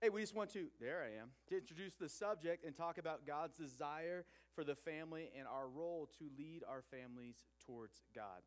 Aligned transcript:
Hey, 0.00 0.10
we 0.10 0.20
just 0.20 0.34
want 0.36 0.52
to, 0.52 0.66
there 0.80 1.02
I 1.02 1.20
am, 1.20 1.30
to 1.48 1.56
introduce 1.56 1.96
the 1.96 2.08
subject 2.08 2.64
and 2.64 2.72
talk 2.72 2.98
about 2.98 3.26
God's 3.26 3.56
desire 3.56 4.24
for 4.54 4.62
the 4.62 4.76
family 4.76 5.28
and 5.36 5.48
our 5.48 5.66
role 5.66 6.08
to 6.20 6.30
lead 6.38 6.62
our 6.70 6.82
families 6.82 7.34
towards 7.66 8.02
God. 8.14 8.42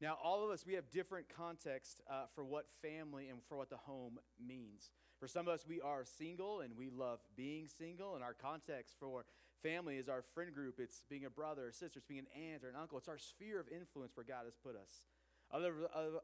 Now, 0.00 0.18
all 0.20 0.44
of 0.44 0.50
us, 0.50 0.66
we 0.66 0.74
have 0.74 0.90
different 0.90 1.26
context 1.28 2.00
uh, 2.10 2.24
for 2.34 2.44
what 2.44 2.66
family 2.82 3.28
and 3.28 3.38
for 3.48 3.56
what 3.56 3.70
the 3.70 3.76
home 3.76 4.18
means. 4.44 4.90
For 5.20 5.28
some 5.28 5.46
of 5.46 5.54
us, 5.54 5.64
we 5.68 5.80
are 5.80 6.04
single 6.04 6.62
and 6.62 6.76
we 6.76 6.90
love 6.90 7.20
being 7.36 7.68
single, 7.68 8.16
and 8.16 8.24
our 8.24 8.34
context 8.34 8.96
for 8.98 9.24
family 9.62 9.98
is 9.98 10.08
our 10.08 10.22
friend 10.22 10.52
group. 10.52 10.80
It's 10.80 11.04
being 11.08 11.26
a 11.26 11.30
brother, 11.30 11.68
or 11.68 11.70
sister, 11.70 11.98
it's 11.98 12.06
being 12.06 12.26
an 12.26 12.42
aunt 12.52 12.64
or 12.64 12.70
an 12.70 12.76
uncle. 12.76 12.98
It's 12.98 13.08
our 13.08 13.18
sphere 13.18 13.60
of 13.60 13.68
influence 13.68 14.16
where 14.16 14.26
God 14.26 14.46
has 14.46 14.56
put 14.56 14.74
us. 14.74 15.02
Other, 15.50 15.74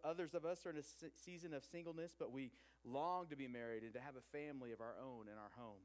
others 0.05 0.35
of 0.35 0.45
us 0.45 0.67
are 0.67 0.71
in 0.71 0.77
a 0.77 1.09
season 1.25 1.55
of 1.55 1.65
singleness, 1.65 2.15
but 2.19 2.31
we 2.31 2.51
long 2.85 3.27
to 3.29 3.37
be 3.37 3.49
married 3.49 3.83
and 3.83 3.93
to 3.95 4.01
have 4.01 4.17
a 4.17 4.37
family 4.37 4.73
of 4.73 4.81
our 4.81 4.95
own 5.03 5.29
in 5.29 5.39
our 5.39 5.51
home. 5.57 5.81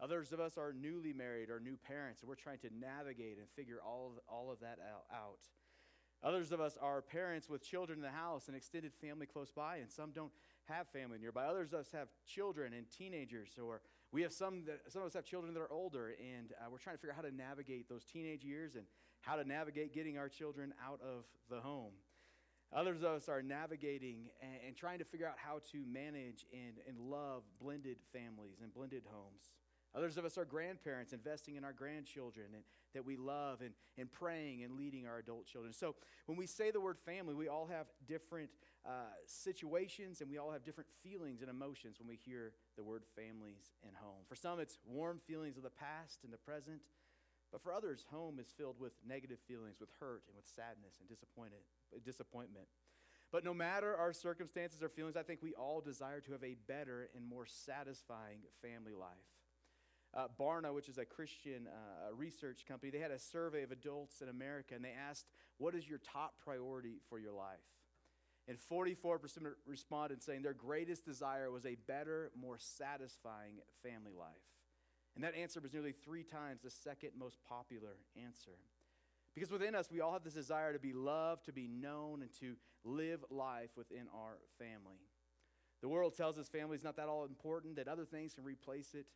Others 0.00 0.32
of 0.32 0.40
us 0.40 0.58
are 0.58 0.72
newly 0.72 1.12
married 1.12 1.50
or 1.50 1.58
new 1.58 1.76
parents, 1.76 2.20
and 2.20 2.28
we're 2.28 2.36
trying 2.36 2.58
to 2.58 2.70
navigate 2.78 3.38
and 3.38 3.48
figure 3.56 3.78
all 3.84 4.12
of, 4.12 4.22
all 4.28 4.52
of 4.52 4.60
that 4.60 4.78
out. 5.12 5.38
Others 6.22 6.52
of 6.52 6.60
us 6.60 6.78
are 6.80 7.02
parents 7.02 7.48
with 7.48 7.62
children 7.62 7.98
in 7.98 8.02
the 8.02 8.10
house 8.10 8.48
and 8.48 8.56
extended 8.56 8.92
family 8.94 9.26
close 9.26 9.50
by, 9.50 9.76
and 9.76 9.90
some 9.90 10.10
don't 10.12 10.32
have 10.64 10.88
family 10.88 11.18
nearby. 11.18 11.46
Others 11.46 11.72
of 11.72 11.80
us 11.80 11.90
have 11.92 12.08
children 12.26 12.72
and 12.72 12.86
teenagers, 12.90 13.58
or 13.62 13.80
we 14.12 14.22
have 14.22 14.32
some 14.32 14.64
that 14.66 14.80
some 14.88 15.02
of 15.02 15.06
us 15.06 15.14
have 15.14 15.24
children 15.24 15.52
that 15.54 15.60
are 15.60 15.72
older, 15.72 16.14
and 16.20 16.52
uh, 16.52 16.70
we're 16.70 16.78
trying 16.78 16.96
to 16.96 17.00
figure 17.00 17.12
out 17.12 17.16
how 17.16 17.28
to 17.28 17.34
navigate 17.34 17.88
those 17.88 18.04
teenage 18.04 18.44
years 18.44 18.76
and 18.76 18.86
how 19.20 19.36
to 19.36 19.44
navigate 19.44 19.92
getting 19.92 20.18
our 20.18 20.28
children 20.28 20.72
out 20.84 21.00
of 21.00 21.24
the 21.50 21.60
home. 21.60 21.92
Others 22.74 23.02
of 23.02 23.12
us 23.12 23.28
are 23.28 23.42
navigating 23.42 24.30
and, 24.42 24.52
and, 24.66 24.76
trying 24.76 24.98
to 24.98 25.04
figure 25.04 25.26
out 25.26 25.36
how 25.36 25.60
to 25.72 25.84
manage 25.86 26.44
and, 26.52 26.74
and 26.88 26.98
love 26.98 27.42
blended 27.60 27.96
families 28.12 28.60
and 28.62 28.74
blended 28.74 29.04
homes. 29.10 29.52
Others 29.94 30.18
of 30.18 30.24
us 30.24 30.36
are 30.36 30.44
grandparents, 30.44 31.12
investing 31.12 31.56
in 31.56 31.64
our 31.64 31.72
grandchildren 31.72 32.48
and, 32.54 32.62
that 32.92 33.04
we 33.04 33.16
love 33.16 33.60
and, 33.60 33.70
and 33.98 34.10
praying 34.10 34.62
and 34.62 34.76
leading 34.76 35.06
our 35.06 35.18
adult 35.18 35.46
children. 35.46 35.72
So, 35.72 35.94
when 36.26 36.36
we 36.36 36.46
say 36.46 36.70
the 36.70 36.80
word 36.80 36.98
family, 36.98 37.34
we 37.34 37.48
all 37.48 37.66
have 37.66 37.86
different 38.06 38.50
uh, 38.86 38.90
situations 39.26 40.20
and 40.20 40.30
we 40.30 40.38
all 40.38 40.50
have 40.50 40.64
different 40.64 40.88
feelings 41.02 41.40
and 41.40 41.50
emotions 41.50 41.98
when 41.98 42.08
we 42.08 42.16
hear 42.16 42.52
the 42.76 42.82
word 42.82 43.04
families 43.14 43.72
and 43.84 43.94
home. 43.96 44.24
For 44.28 44.34
some, 44.34 44.60
it's 44.60 44.78
warm 44.86 45.20
feelings 45.26 45.56
of 45.56 45.62
the 45.62 45.70
past 45.70 46.24
and 46.24 46.32
the 46.32 46.38
present. 46.38 46.80
But 47.52 47.62
for 47.62 47.72
others, 47.72 48.04
home 48.10 48.38
is 48.38 48.52
filled 48.56 48.78
with 48.80 48.92
negative 49.06 49.38
feelings, 49.46 49.80
with 49.80 49.90
hurt 50.00 50.22
and 50.28 50.36
with 50.36 50.46
sadness 50.46 50.98
and 51.00 51.08
disappointed 51.08 51.60
disappointment. 52.04 52.66
But 53.32 53.44
no 53.44 53.54
matter 53.54 53.96
our 53.96 54.12
circumstances 54.12 54.82
or 54.82 54.88
feelings, 54.88 55.16
I 55.16 55.22
think 55.22 55.42
we 55.42 55.54
all 55.54 55.80
desire 55.80 56.20
to 56.20 56.32
have 56.32 56.44
a 56.44 56.56
better 56.66 57.08
and 57.14 57.26
more 57.26 57.46
satisfying 57.46 58.40
family 58.62 58.94
life. 58.94 59.10
Uh, 60.14 60.28
Barna, 60.40 60.72
which 60.72 60.88
is 60.88 60.98
a 60.98 61.04
Christian 61.04 61.66
uh, 61.66 62.14
research 62.14 62.64
company, 62.66 62.90
they 62.90 62.98
had 62.98 63.10
a 63.10 63.18
survey 63.18 63.62
of 63.62 63.72
adults 63.72 64.22
in 64.22 64.28
America 64.28 64.74
and 64.74 64.84
they 64.84 64.94
asked, 65.08 65.26
What 65.58 65.74
is 65.74 65.88
your 65.88 65.98
top 65.98 66.34
priority 66.42 67.00
for 67.08 67.18
your 67.18 67.32
life? 67.32 67.58
And 68.48 68.56
44% 68.72 69.18
responded 69.66 70.22
saying 70.22 70.42
their 70.42 70.54
greatest 70.54 71.04
desire 71.04 71.50
was 71.50 71.66
a 71.66 71.76
better, 71.86 72.30
more 72.40 72.58
satisfying 72.58 73.56
family 73.82 74.12
life. 74.16 74.55
And 75.16 75.24
that 75.24 75.34
answer 75.34 75.60
was 75.60 75.72
nearly 75.72 75.92
three 75.92 76.22
times 76.22 76.60
the 76.62 76.70
second 76.70 77.10
most 77.18 77.38
popular 77.48 77.96
answer. 78.22 78.52
Because 79.34 79.50
within 79.50 79.74
us, 79.74 79.90
we 79.90 80.00
all 80.00 80.12
have 80.12 80.24
this 80.24 80.34
desire 80.34 80.72
to 80.72 80.78
be 80.78 80.92
loved, 80.92 81.46
to 81.46 81.52
be 81.52 81.66
known, 81.66 82.22
and 82.22 82.30
to 82.40 82.54
live 82.84 83.24
life 83.30 83.70
within 83.76 84.06
our 84.14 84.36
family. 84.58 85.00
The 85.82 85.88
world 85.88 86.16
tells 86.16 86.38
us 86.38 86.48
family 86.48 86.76
is 86.76 86.84
not 86.84 86.96
that 86.96 87.08
all 87.08 87.24
important, 87.24 87.76
that 87.76 87.88
other 87.88 88.04
things 88.04 88.34
can 88.34 88.44
replace 88.44 88.94
it, 88.94 89.06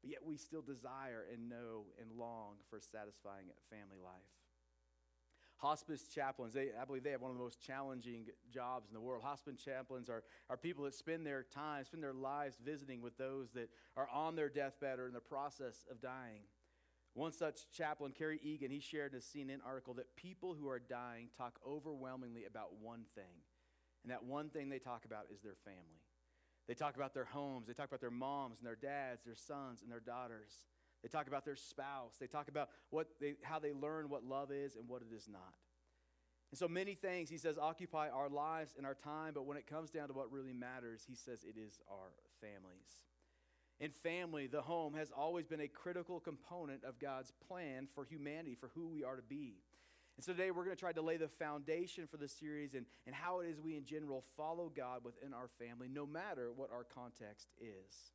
but 0.00 0.10
yet 0.10 0.24
we 0.24 0.36
still 0.36 0.62
desire 0.62 1.24
and 1.32 1.48
know 1.48 1.86
and 2.00 2.10
long 2.18 2.54
for 2.68 2.80
satisfying 2.80 3.46
family 3.70 3.98
life. 4.02 4.43
Hospice 5.64 6.06
chaplains, 6.08 6.52
they, 6.52 6.68
I 6.78 6.84
believe 6.84 7.04
they 7.04 7.12
have 7.12 7.22
one 7.22 7.30
of 7.30 7.38
the 7.38 7.42
most 7.42 7.58
challenging 7.58 8.26
jobs 8.52 8.90
in 8.90 8.94
the 8.94 9.00
world. 9.00 9.22
Hospice 9.22 9.56
chaplains 9.64 10.10
are, 10.10 10.22
are 10.50 10.58
people 10.58 10.84
that 10.84 10.94
spend 10.94 11.26
their 11.26 11.42
time, 11.42 11.86
spend 11.86 12.02
their 12.02 12.12
lives 12.12 12.58
visiting 12.62 13.00
with 13.00 13.16
those 13.16 13.50
that 13.52 13.70
are 13.96 14.06
on 14.12 14.36
their 14.36 14.50
deathbed 14.50 14.98
or 14.98 15.06
in 15.06 15.14
the 15.14 15.20
process 15.20 15.86
of 15.90 16.02
dying. 16.02 16.42
One 17.14 17.32
such 17.32 17.70
chaplain, 17.74 18.12
Kerry 18.12 18.38
Egan, 18.42 18.70
he 18.70 18.80
shared 18.80 19.12
in 19.14 19.20
a 19.20 19.22
CNN 19.22 19.60
article 19.64 19.94
that 19.94 20.14
people 20.16 20.52
who 20.52 20.68
are 20.68 20.78
dying 20.78 21.28
talk 21.38 21.58
overwhelmingly 21.66 22.44
about 22.44 22.74
one 22.82 23.04
thing. 23.14 23.40
And 24.02 24.12
that 24.12 24.22
one 24.22 24.50
thing 24.50 24.68
they 24.68 24.78
talk 24.78 25.06
about 25.06 25.28
is 25.32 25.40
their 25.40 25.56
family. 25.64 26.02
They 26.68 26.74
talk 26.74 26.96
about 26.96 27.14
their 27.14 27.24
homes, 27.24 27.68
they 27.68 27.72
talk 27.72 27.88
about 27.88 28.02
their 28.02 28.10
moms 28.10 28.58
and 28.58 28.66
their 28.66 28.76
dads, 28.76 29.24
their 29.24 29.34
sons 29.34 29.80
and 29.80 29.90
their 29.90 30.00
daughters. 30.00 30.52
They 31.04 31.08
talk 31.10 31.28
about 31.28 31.44
their 31.44 31.54
spouse. 31.54 32.14
They 32.18 32.26
talk 32.26 32.48
about 32.48 32.70
what 32.88 33.08
they, 33.20 33.34
how 33.42 33.58
they 33.58 33.72
learn 33.72 34.08
what 34.08 34.24
love 34.24 34.50
is 34.50 34.74
and 34.74 34.88
what 34.88 35.02
it 35.02 35.14
is 35.14 35.28
not. 35.30 35.54
And 36.50 36.58
so 36.58 36.66
many 36.66 36.94
things, 36.94 37.28
he 37.28 37.36
says, 37.36 37.58
occupy 37.58 38.08
our 38.08 38.30
lives 38.30 38.72
and 38.78 38.86
our 38.86 38.94
time, 38.94 39.32
but 39.34 39.44
when 39.44 39.58
it 39.58 39.66
comes 39.66 39.90
down 39.90 40.08
to 40.08 40.14
what 40.14 40.32
really 40.32 40.54
matters, 40.54 41.04
he 41.06 41.14
says 41.14 41.44
it 41.44 41.58
is 41.60 41.78
our 41.90 42.12
families. 42.40 43.02
In 43.80 43.90
family, 43.90 44.46
the 44.46 44.62
home 44.62 44.94
has 44.94 45.10
always 45.14 45.46
been 45.46 45.60
a 45.60 45.68
critical 45.68 46.20
component 46.20 46.84
of 46.84 46.98
God's 46.98 47.32
plan 47.48 47.86
for 47.94 48.04
humanity, 48.04 48.54
for 48.54 48.70
who 48.74 48.86
we 48.86 49.04
are 49.04 49.16
to 49.16 49.22
be. 49.22 49.56
And 50.16 50.24
so 50.24 50.32
today 50.32 50.52
we're 50.52 50.64
going 50.64 50.76
to 50.76 50.80
try 50.80 50.92
to 50.92 51.02
lay 51.02 51.18
the 51.18 51.28
foundation 51.28 52.06
for 52.06 52.16
the 52.16 52.28
series 52.28 52.72
and, 52.72 52.86
and 53.04 53.14
how 53.14 53.40
it 53.40 53.48
is 53.48 53.60
we 53.60 53.76
in 53.76 53.84
general 53.84 54.24
follow 54.36 54.72
God 54.74 55.00
within 55.04 55.34
our 55.34 55.50
family, 55.58 55.88
no 55.92 56.06
matter 56.06 56.50
what 56.54 56.70
our 56.70 56.84
context 56.84 57.48
is. 57.60 58.12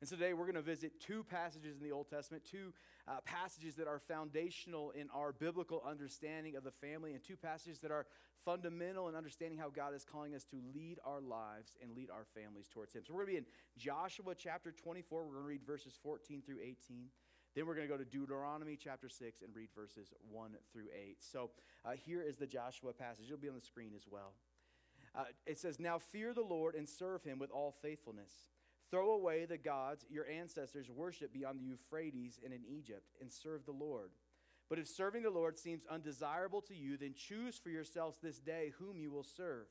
And 0.00 0.08
so 0.08 0.16
today 0.16 0.32
we're 0.32 0.46
going 0.46 0.54
to 0.54 0.62
visit 0.62 0.98
two 0.98 1.24
passages 1.24 1.76
in 1.76 1.86
the 1.86 1.92
Old 1.92 2.08
Testament, 2.08 2.42
two 2.50 2.72
uh, 3.06 3.20
passages 3.26 3.74
that 3.76 3.86
are 3.86 3.98
foundational 3.98 4.92
in 4.92 5.08
our 5.14 5.30
biblical 5.30 5.82
understanding 5.86 6.56
of 6.56 6.64
the 6.64 6.70
family, 6.70 7.12
and 7.12 7.22
two 7.22 7.36
passages 7.36 7.80
that 7.80 7.90
are 7.90 8.06
fundamental 8.42 9.10
in 9.10 9.14
understanding 9.14 9.58
how 9.58 9.68
God 9.68 9.94
is 9.94 10.06
calling 10.10 10.34
us 10.34 10.44
to 10.44 10.56
lead 10.74 10.98
our 11.04 11.20
lives 11.20 11.76
and 11.82 11.92
lead 11.92 12.08
our 12.10 12.24
families 12.34 12.66
towards 12.66 12.94
Him. 12.94 13.02
So 13.06 13.12
we're 13.12 13.26
going 13.26 13.36
to 13.36 13.42
be 13.42 13.46
in 13.46 13.52
Joshua 13.76 14.34
chapter 14.34 14.72
24. 14.72 15.22
We're 15.22 15.32
going 15.32 15.42
to 15.42 15.48
read 15.48 15.66
verses 15.66 15.98
14 16.02 16.42
through 16.46 16.60
18. 16.62 17.08
Then 17.54 17.66
we're 17.66 17.74
going 17.74 17.86
to 17.86 17.92
go 17.92 17.98
to 17.98 18.08
Deuteronomy 18.08 18.78
chapter 18.82 19.10
6 19.10 19.42
and 19.42 19.54
read 19.54 19.68
verses 19.76 20.14
1 20.30 20.52
through 20.72 20.86
8. 20.94 21.18
So 21.20 21.50
uh, 21.84 21.90
here 21.90 22.22
is 22.22 22.38
the 22.38 22.46
Joshua 22.46 22.94
passage. 22.94 23.26
It'll 23.26 23.36
be 23.36 23.48
on 23.48 23.54
the 23.54 23.60
screen 23.60 23.90
as 23.94 24.04
well. 24.10 24.32
Uh, 25.14 25.24
it 25.44 25.58
says, 25.58 25.78
Now 25.78 25.98
fear 25.98 26.32
the 26.32 26.40
Lord 26.40 26.74
and 26.74 26.88
serve 26.88 27.22
him 27.24 27.38
with 27.38 27.50
all 27.50 27.74
faithfulness. 27.82 28.30
Throw 28.90 29.12
away 29.12 29.44
the 29.44 29.58
gods 29.58 30.04
your 30.10 30.26
ancestors 30.28 30.90
worshiped 30.90 31.32
beyond 31.32 31.60
the 31.60 31.64
Euphrates 31.64 32.40
and 32.44 32.52
in 32.52 32.62
Egypt, 32.68 33.06
and 33.20 33.32
serve 33.32 33.64
the 33.64 33.72
Lord. 33.72 34.10
But 34.68 34.78
if 34.78 34.88
serving 34.88 35.22
the 35.22 35.30
Lord 35.30 35.58
seems 35.58 35.86
undesirable 35.90 36.60
to 36.62 36.74
you, 36.74 36.96
then 36.96 37.14
choose 37.14 37.58
for 37.58 37.70
yourselves 37.70 38.18
this 38.22 38.38
day 38.38 38.72
whom 38.78 38.98
you 38.98 39.10
will 39.10 39.24
serve. 39.24 39.66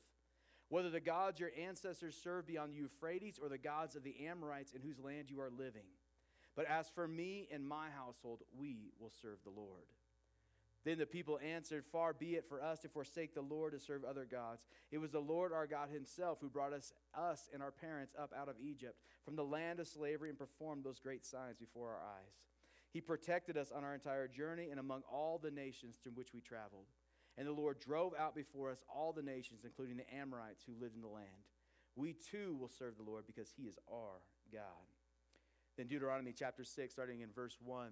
Whether 0.69 0.89
the 0.89 1.00
gods 1.00 1.39
your 1.39 1.51
ancestors 1.60 2.16
served 2.21 2.48
beyond 2.48 2.71
the 2.71 2.77
Euphrates 2.77 3.39
or 3.42 3.50
the 3.50 3.57
gods 3.57 3.95
of 3.95 4.04
the 4.04 4.27
Amorites 4.27 4.74
in 4.74 4.81
whose 4.81 5.00
land 5.00 5.30
you 5.30 5.42
are 5.42 5.50
living. 5.50 5.88
But 6.56 6.68
as 6.68 6.89
for 6.89 7.07
me 7.07 7.48
and 7.51 7.68
my 7.68 7.88
household, 7.89 8.42
we 8.57 8.92
will 9.00 9.12
serve 9.21 9.39
the 9.44 9.50
Lord. 9.50 9.86
Then 10.85 10.97
the 10.97 11.05
people 11.05 11.39
answered, 11.43 11.83
Far 11.85 12.13
be 12.13 12.35
it 12.35 12.45
for 12.47 12.61
us 12.61 12.79
to 12.79 12.89
forsake 12.89 13.33
the 13.33 13.41
Lord 13.41 13.73
to 13.73 13.79
serve 13.79 14.03
other 14.05 14.25
gods. 14.25 14.65
It 14.91 14.97
was 14.97 15.11
the 15.11 15.19
Lord 15.19 15.51
our 15.51 15.67
God 15.67 15.89
Himself 15.89 16.39
who 16.39 16.49
brought 16.49 16.73
us, 16.73 16.93
us 17.13 17.49
and 17.53 17.61
our 17.61 17.71
parents 17.71 18.13
up 18.17 18.31
out 18.37 18.47
of 18.47 18.55
Egypt 18.61 18.95
from 19.25 19.35
the 19.35 19.43
land 19.43 19.79
of 19.79 19.87
slavery 19.87 20.29
and 20.29 20.37
performed 20.37 20.83
those 20.83 20.99
great 20.99 21.25
signs 21.25 21.57
before 21.57 21.89
our 21.89 21.99
eyes. 21.99 22.33
He 22.91 23.01
protected 23.01 23.57
us 23.57 23.71
on 23.75 23.83
our 23.83 23.93
entire 23.93 24.27
journey 24.27 24.69
and 24.71 24.79
among 24.79 25.03
all 25.11 25.37
the 25.37 25.51
nations 25.51 25.97
through 26.01 26.13
which 26.13 26.33
we 26.33 26.39
traveled. 26.39 26.85
And 27.37 27.47
the 27.47 27.51
Lord 27.51 27.79
drove 27.79 28.13
out 28.17 28.33
before 28.33 28.71
us 28.71 28.83
all 28.93 29.13
the 29.13 29.21
nations, 29.21 29.61
including 29.63 29.97
the 29.97 30.13
Amorites 30.13 30.63
who 30.65 30.73
lived 30.81 30.95
in 30.95 31.01
the 31.01 31.07
land. 31.07 31.27
We 31.95 32.13
too 32.13 32.55
will 32.59 32.69
serve 32.69 32.97
the 32.97 33.09
Lord 33.09 33.25
because 33.27 33.49
He 33.55 33.63
is 33.63 33.77
our 33.91 34.21
God. 34.51 34.63
Then 35.77 35.87
Deuteronomy 35.87 36.33
chapter 36.37 36.63
6, 36.63 36.91
starting 36.91 37.21
in 37.21 37.29
verse 37.33 37.57
1. 37.63 37.89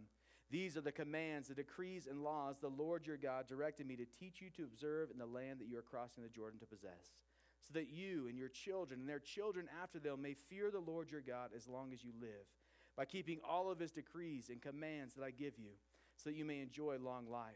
These 0.50 0.78
are 0.78 0.82
the 0.82 0.92
commands, 0.92 1.50
the 1.50 1.56
decrees, 1.56 2.08
and 2.08 2.24
laws 2.24 2.58
the 2.60 2.70
Lord 2.70 3.06
your 3.06 3.18
God 3.18 3.48
directed 3.48 3.86
me 3.86 3.98
to 3.98 4.06
teach 4.06 4.42
you 4.42 4.50
to 4.52 4.64
observe 4.64 5.12
in 5.12 5.18
the 5.18 5.26
land 5.26 5.60
that 5.60 5.68
you 5.68 5.78
are 5.78 5.82
crossing 5.82 6.24
the 6.24 6.30
Jordan 6.30 6.60
to 6.60 6.66
possess, 6.66 7.18
so 7.62 7.74
that 7.74 7.90
you 7.90 8.28
and 8.30 8.38
your 8.38 8.48
children 8.48 9.02
and 9.02 9.10
their 9.10 9.20
children 9.20 9.68
after 9.84 10.00
them 10.00 10.22
may 10.22 10.34
fear 10.34 10.72
the 10.72 10.80
Lord 10.80 11.12
your 11.12 11.22
God 11.22 11.50
as 11.56 11.68
long 11.68 11.92
as 11.92 12.04
you 12.04 12.12
live, 12.22 12.48
by 12.96 13.04
keeping 13.04 13.40
all 13.48 13.70
of 13.70 13.80
his 13.80 13.92
decrees 13.92 14.50
and 14.50 14.62
commands 14.62 15.16
that 15.16 15.24
I 15.24 15.32
give 15.32 15.60
you, 15.60 15.72
so 16.16 16.30
that 16.30 16.38
you 16.38 16.46
may 16.46 16.62
enjoy 16.62 16.98
long 16.98 17.30
life. 17.30 17.56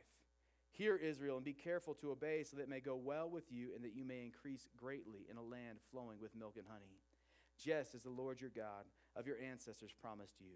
Hear, 0.71 0.95
Israel, 0.95 1.37
and 1.37 1.45
be 1.45 1.53
careful 1.53 1.93
to 1.95 2.11
obey, 2.11 2.43
so 2.43 2.57
that 2.57 2.63
it 2.63 2.69
may 2.69 2.79
go 2.79 2.95
well 2.95 3.29
with 3.29 3.51
you 3.51 3.69
and 3.75 3.83
that 3.83 3.95
you 3.95 4.05
may 4.05 4.23
increase 4.23 4.67
greatly 4.77 5.25
in 5.29 5.37
a 5.37 5.41
land 5.41 5.79
flowing 5.91 6.19
with 6.21 6.35
milk 6.35 6.55
and 6.57 6.67
honey, 6.67 6.99
just 7.57 7.95
as 7.95 8.03
the 8.03 8.09
Lord 8.09 8.41
your 8.41 8.51
God 8.55 8.85
of 9.15 9.27
your 9.27 9.37
ancestors 9.39 9.91
promised 10.01 10.35
you. 10.39 10.55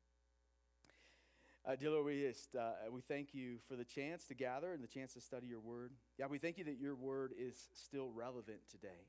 Uh, 1.63 1.75
dear 1.75 1.91
Lord, 1.91 2.05
we, 2.05 2.21
just, 2.27 2.55
uh, 2.55 2.71
we 2.91 3.01
thank 3.01 3.35
you 3.35 3.57
for 3.67 3.75
the 3.75 3.85
chance 3.85 4.23
to 4.25 4.33
gather 4.33 4.73
and 4.73 4.83
the 4.83 4.87
chance 4.87 5.13
to 5.13 5.21
study 5.21 5.45
your 5.45 5.59
word. 5.59 5.91
Yeah, 6.17 6.25
we 6.25 6.39
thank 6.39 6.57
you 6.57 6.63
that 6.63 6.79
your 6.79 6.95
word 6.95 7.33
is 7.37 7.55
still 7.75 8.09
relevant 8.15 8.61
today. 8.71 9.05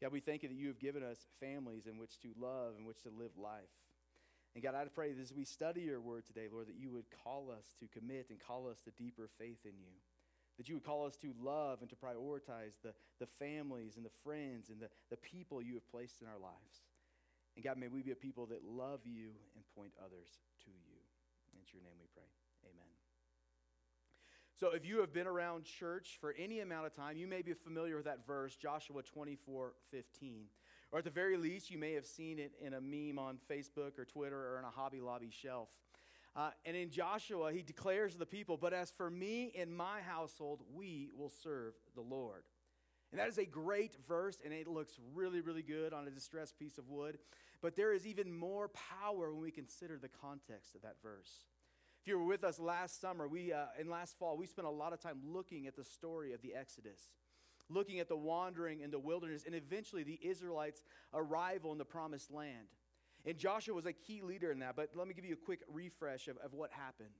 God, 0.00 0.12
we 0.12 0.20
thank 0.20 0.44
you 0.44 0.48
that 0.48 0.54
you 0.54 0.68
have 0.68 0.78
given 0.78 1.02
us 1.02 1.18
families 1.40 1.86
in 1.86 1.98
which 1.98 2.20
to 2.20 2.28
love 2.38 2.74
and 2.78 2.86
which 2.86 3.02
to 3.02 3.10
live 3.10 3.32
life. 3.36 3.74
And 4.54 4.62
God, 4.62 4.76
I 4.76 4.84
pray 4.84 5.12
that 5.12 5.20
as 5.20 5.32
we 5.32 5.44
study 5.44 5.80
your 5.80 6.00
word 6.00 6.24
today, 6.24 6.46
Lord, 6.52 6.68
that 6.68 6.78
you 6.78 6.92
would 6.92 7.06
call 7.24 7.50
us 7.50 7.74
to 7.80 7.88
commit 7.88 8.26
and 8.30 8.38
call 8.38 8.68
us 8.68 8.80
to 8.82 8.92
deeper 8.92 9.28
faith 9.36 9.58
in 9.64 9.76
you. 9.80 9.98
That 10.58 10.68
you 10.68 10.76
would 10.76 10.84
call 10.84 11.06
us 11.06 11.16
to 11.16 11.34
love 11.42 11.80
and 11.80 11.90
to 11.90 11.96
prioritize 11.96 12.78
the, 12.84 12.94
the 13.18 13.26
families 13.26 13.96
and 13.96 14.06
the 14.06 14.14
friends 14.22 14.68
and 14.70 14.80
the, 14.80 14.90
the 15.10 15.16
people 15.16 15.60
you 15.60 15.74
have 15.74 15.90
placed 15.90 16.22
in 16.22 16.28
our 16.28 16.38
lives. 16.38 16.86
And 17.56 17.64
God, 17.64 17.78
may 17.78 17.88
we 17.88 18.02
be 18.02 18.12
a 18.12 18.16
people 18.16 18.46
that 18.46 18.62
love 18.64 19.00
you 19.04 19.30
and 19.56 19.64
point 19.74 19.92
others 19.98 20.28
to 20.66 20.70
you. 20.70 20.93
In 21.54 21.64
your 21.72 21.82
name 21.82 21.98
we 22.00 22.06
pray. 22.14 22.26
Amen. 22.64 22.90
So, 24.56 24.70
if 24.70 24.84
you 24.84 25.00
have 25.00 25.12
been 25.12 25.26
around 25.26 25.64
church 25.64 26.18
for 26.20 26.34
any 26.38 26.60
amount 26.60 26.86
of 26.86 26.94
time, 26.94 27.16
you 27.16 27.26
may 27.26 27.42
be 27.42 27.52
familiar 27.52 27.96
with 27.96 28.06
that 28.06 28.26
verse, 28.26 28.56
Joshua 28.56 29.02
24 29.02 29.72
15. 29.90 30.46
Or 30.92 30.98
at 30.98 31.04
the 31.04 31.10
very 31.10 31.36
least, 31.36 31.70
you 31.70 31.78
may 31.78 31.92
have 31.94 32.06
seen 32.06 32.38
it 32.38 32.52
in 32.60 32.74
a 32.74 32.80
meme 32.80 33.18
on 33.18 33.38
Facebook 33.50 33.98
or 33.98 34.04
Twitter 34.04 34.54
or 34.54 34.58
in 34.58 34.64
a 34.64 34.70
Hobby 34.70 35.00
Lobby 35.00 35.30
shelf. 35.30 35.68
Uh, 36.36 36.50
and 36.64 36.76
in 36.76 36.90
Joshua, 36.90 37.52
he 37.52 37.62
declares 37.62 38.12
to 38.12 38.18
the 38.18 38.26
people, 38.26 38.56
But 38.56 38.72
as 38.72 38.90
for 38.90 39.10
me 39.10 39.52
and 39.58 39.74
my 39.74 40.00
household, 40.00 40.60
we 40.72 41.10
will 41.16 41.30
serve 41.42 41.74
the 41.94 42.02
Lord. 42.02 42.44
And 43.10 43.20
that 43.20 43.28
is 43.28 43.38
a 43.38 43.44
great 43.44 43.96
verse, 44.08 44.38
and 44.44 44.52
it 44.52 44.66
looks 44.66 44.98
really, 45.14 45.40
really 45.40 45.62
good 45.62 45.92
on 45.92 46.08
a 46.08 46.10
distressed 46.10 46.58
piece 46.58 46.78
of 46.78 46.88
wood. 46.88 47.18
But 47.64 47.76
there 47.76 47.94
is 47.94 48.06
even 48.06 48.30
more 48.30 48.68
power 48.68 49.32
when 49.32 49.40
we 49.40 49.50
consider 49.50 49.96
the 49.96 50.10
context 50.10 50.74
of 50.74 50.82
that 50.82 50.96
verse. 51.02 51.46
If 52.02 52.08
you 52.08 52.18
were 52.18 52.26
with 52.26 52.44
us 52.44 52.58
last 52.58 53.00
summer, 53.00 53.26
we, 53.26 53.54
uh, 53.54 53.64
and 53.80 53.88
last 53.88 54.18
fall, 54.18 54.36
we 54.36 54.46
spent 54.46 54.68
a 54.68 54.70
lot 54.70 54.92
of 54.92 55.00
time 55.00 55.16
looking 55.24 55.66
at 55.66 55.74
the 55.74 55.82
story 55.82 56.34
of 56.34 56.42
the 56.42 56.54
Exodus, 56.54 57.00
looking 57.70 58.00
at 58.00 58.08
the 58.10 58.18
wandering 58.18 58.80
in 58.80 58.90
the 58.90 58.98
wilderness, 58.98 59.44
and 59.46 59.54
eventually 59.54 60.02
the 60.02 60.20
Israelites' 60.22 60.82
arrival 61.14 61.72
in 61.72 61.78
the 61.78 61.86
promised 61.86 62.30
land. 62.30 62.66
And 63.24 63.38
Joshua 63.38 63.74
was 63.74 63.86
a 63.86 63.94
key 63.94 64.20
leader 64.20 64.52
in 64.52 64.58
that, 64.58 64.76
but 64.76 64.90
let 64.94 65.08
me 65.08 65.14
give 65.14 65.24
you 65.24 65.32
a 65.32 65.46
quick 65.46 65.60
refresh 65.72 66.28
of, 66.28 66.36
of 66.44 66.52
what 66.52 66.70
happened. 66.70 67.14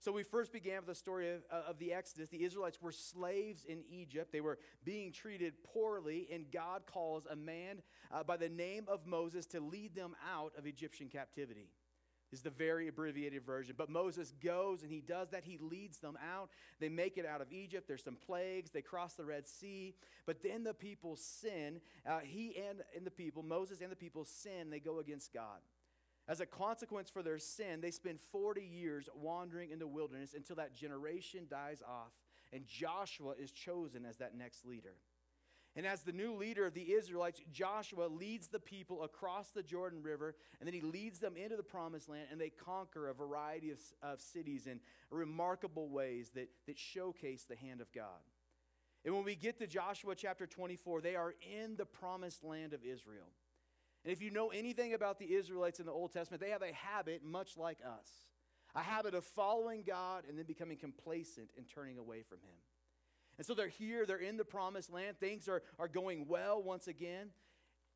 So 0.00 0.12
we 0.12 0.22
first 0.22 0.50
began 0.50 0.76
with 0.78 0.86
the 0.86 0.94
story 0.94 1.30
of, 1.30 1.42
uh, 1.52 1.68
of 1.68 1.78
the 1.78 1.92
Exodus. 1.92 2.30
The 2.30 2.42
Israelites 2.42 2.80
were 2.80 2.90
slaves 2.90 3.66
in 3.66 3.82
Egypt. 3.90 4.32
They 4.32 4.40
were 4.40 4.58
being 4.82 5.12
treated 5.12 5.62
poorly, 5.62 6.26
and 6.32 6.50
God 6.50 6.86
calls 6.86 7.26
a 7.26 7.36
man 7.36 7.82
uh, 8.10 8.22
by 8.22 8.38
the 8.38 8.48
name 8.48 8.84
of 8.88 9.06
Moses 9.06 9.44
to 9.48 9.60
lead 9.60 9.94
them 9.94 10.16
out 10.34 10.52
of 10.56 10.66
Egyptian 10.66 11.08
captivity. 11.08 11.68
This 12.30 12.38
is 12.38 12.44
the 12.44 12.50
very 12.50 12.88
abbreviated 12.88 13.44
version. 13.44 13.74
But 13.76 13.90
Moses 13.90 14.32
goes 14.42 14.84
and 14.84 14.92
he 14.92 15.00
does 15.00 15.30
that. 15.30 15.44
He 15.44 15.58
leads 15.58 15.98
them 15.98 16.16
out. 16.32 16.48
They 16.78 16.88
make 16.88 17.18
it 17.18 17.26
out 17.26 17.40
of 17.40 17.52
Egypt. 17.52 17.88
There's 17.88 18.04
some 18.04 18.16
plagues. 18.24 18.70
They 18.70 18.82
cross 18.82 19.14
the 19.14 19.24
Red 19.24 19.48
Sea. 19.48 19.94
But 20.26 20.42
then 20.42 20.62
the 20.62 20.72
people 20.72 21.16
sin. 21.16 21.80
Uh, 22.08 22.20
he 22.22 22.54
and, 22.56 22.82
and 22.96 23.04
the 23.04 23.10
people, 23.10 23.42
Moses 23.42 23.80
and 23.80 23.90
the 23.90 23.96
people 23.96 24.24
sin. 24.24 24.70
They 24.70 24.78
go 24.78 25.00
against 25.00 25.34
God. 25.34 25.58
As 26.30 26.40
a 26.40 26.46
consequence 26.46 27.10
for 27.10 27.22
their 27.22 27.38
sin, 27.38 27.82
they 27.82 27.90
spend 27.90 28.20
40 28.20 28.62
years 28.62 29.08
wandering 29.14 29.70
in 29.70 29.78
the 29.78 29.86
wilderness 29.86 30.32
until 30.32 30.56
that 30.56 30.74
generation 30.74 31.46
dies 31.50 31.82
off 31.86 32.12
and 32.52 32.66
Joshua 32.66 33.34
is 33.38 33.50
chosen 33.50 34.04
as 34.04 34.18
that 34.18 34.36
next 34.36 34.66
leader. 34.66 34.94
And 35.76 35.86
as 35.86 36.02
the 36.02 36.12
new 36.12 36.34
leader 36.34 36.66
of 36.66 36.74
the 36.74 36.92
Israelites, 36.92 37.40
Joshua 37.52 38.06
leads 38.08 38.48
the 38.48 38.58
people 38.58 39.04
across 39.04 39.50
the 39.50 39.62
Jordan 39.62 40.02
River, 40.02 40.34
and 40.58 40.66
then 40.66 40.74
he 40.74 40.80
leads 40.80 41.20
them 41.20 41.36
into 41.36 41.56
the 41.56 41.62
promised 41.62 42.08
land, 42.08 42.26
and 42.32 42.40
they 42.40 42.50
conquer 42.50 43.08
a 43.08 43.14
variety 43.14 43.70
of, 43.70 43.78
of 44.02 44.20
cities 44.20 44.66
in 44.66 44.80
remarkable 45.10 45.88
ways 45.88 46.30
that, 46.34 46.48
that 46.66 46.76
showcase 46.76 47.44
the 47.48 47.54
hand 47.54 47.80
of 47.80 47.92
God. 47.92 48.20
And 49.04 49.14
when 49.14 49.24
we 49.24 49.36
get 49.36 49.58
to 49.60 49.66
Joshua 49.68 50.16
chapter 50.16 50.46
24, 50.46 51.02
they 51.02 51.14
are 51.14 51.34
in 51.40 51.76
the 51.76 51.86
promised 51.86 52.42
land 52.42 52.72
of 52.72 52.84
Israel. 52.84 53.28
And 54.04 54.12
if 54.12 54.22
you 54.22 54.30
know 54.30 54.48
anything 54.48 54.94
about 54.94 55.18
the 55.18 55.34
Israelites 55.34 55.80
in 55.80 55.86
the 55.86 55.92
Old 55.92 56.12
Testament, 56.12 56.42
they 56.42 56.50
have 56.50 56.62
a 56.62 56.72
habit 56.72 57.22
much 57.24 57.56
like 57.56 57.78
us 57.84 58.08
a 58.74 58.82
habit 58.82 59.14
of 59.14 59.24
following 59.24 59.82
God 59.86 60.24
and 60.28 60.38
then 60.38 60.46
becoming 60.46 60.76
complacent 60.76 61.50
and 61.56 61.66
turning 61.68 61.98
away 61.98 62.22
from 62.22 62.38
Him. 62.38 62.56
And 63.38 63.46
so 63.46 63.54
they're 63.54 63.68
here, 63.68 64.04
they're 64.06 64.18
in 64.18 64.36
the 64.36 64.44
promised 64.44 64.92
land, 64.92 65.18
things 65.18 65.48
are, 65.48 65.62
are 65.78 65.88
going 65.88 66.26
well 66.28 66.62
once 66.62 66.86
again. 66.86 67.30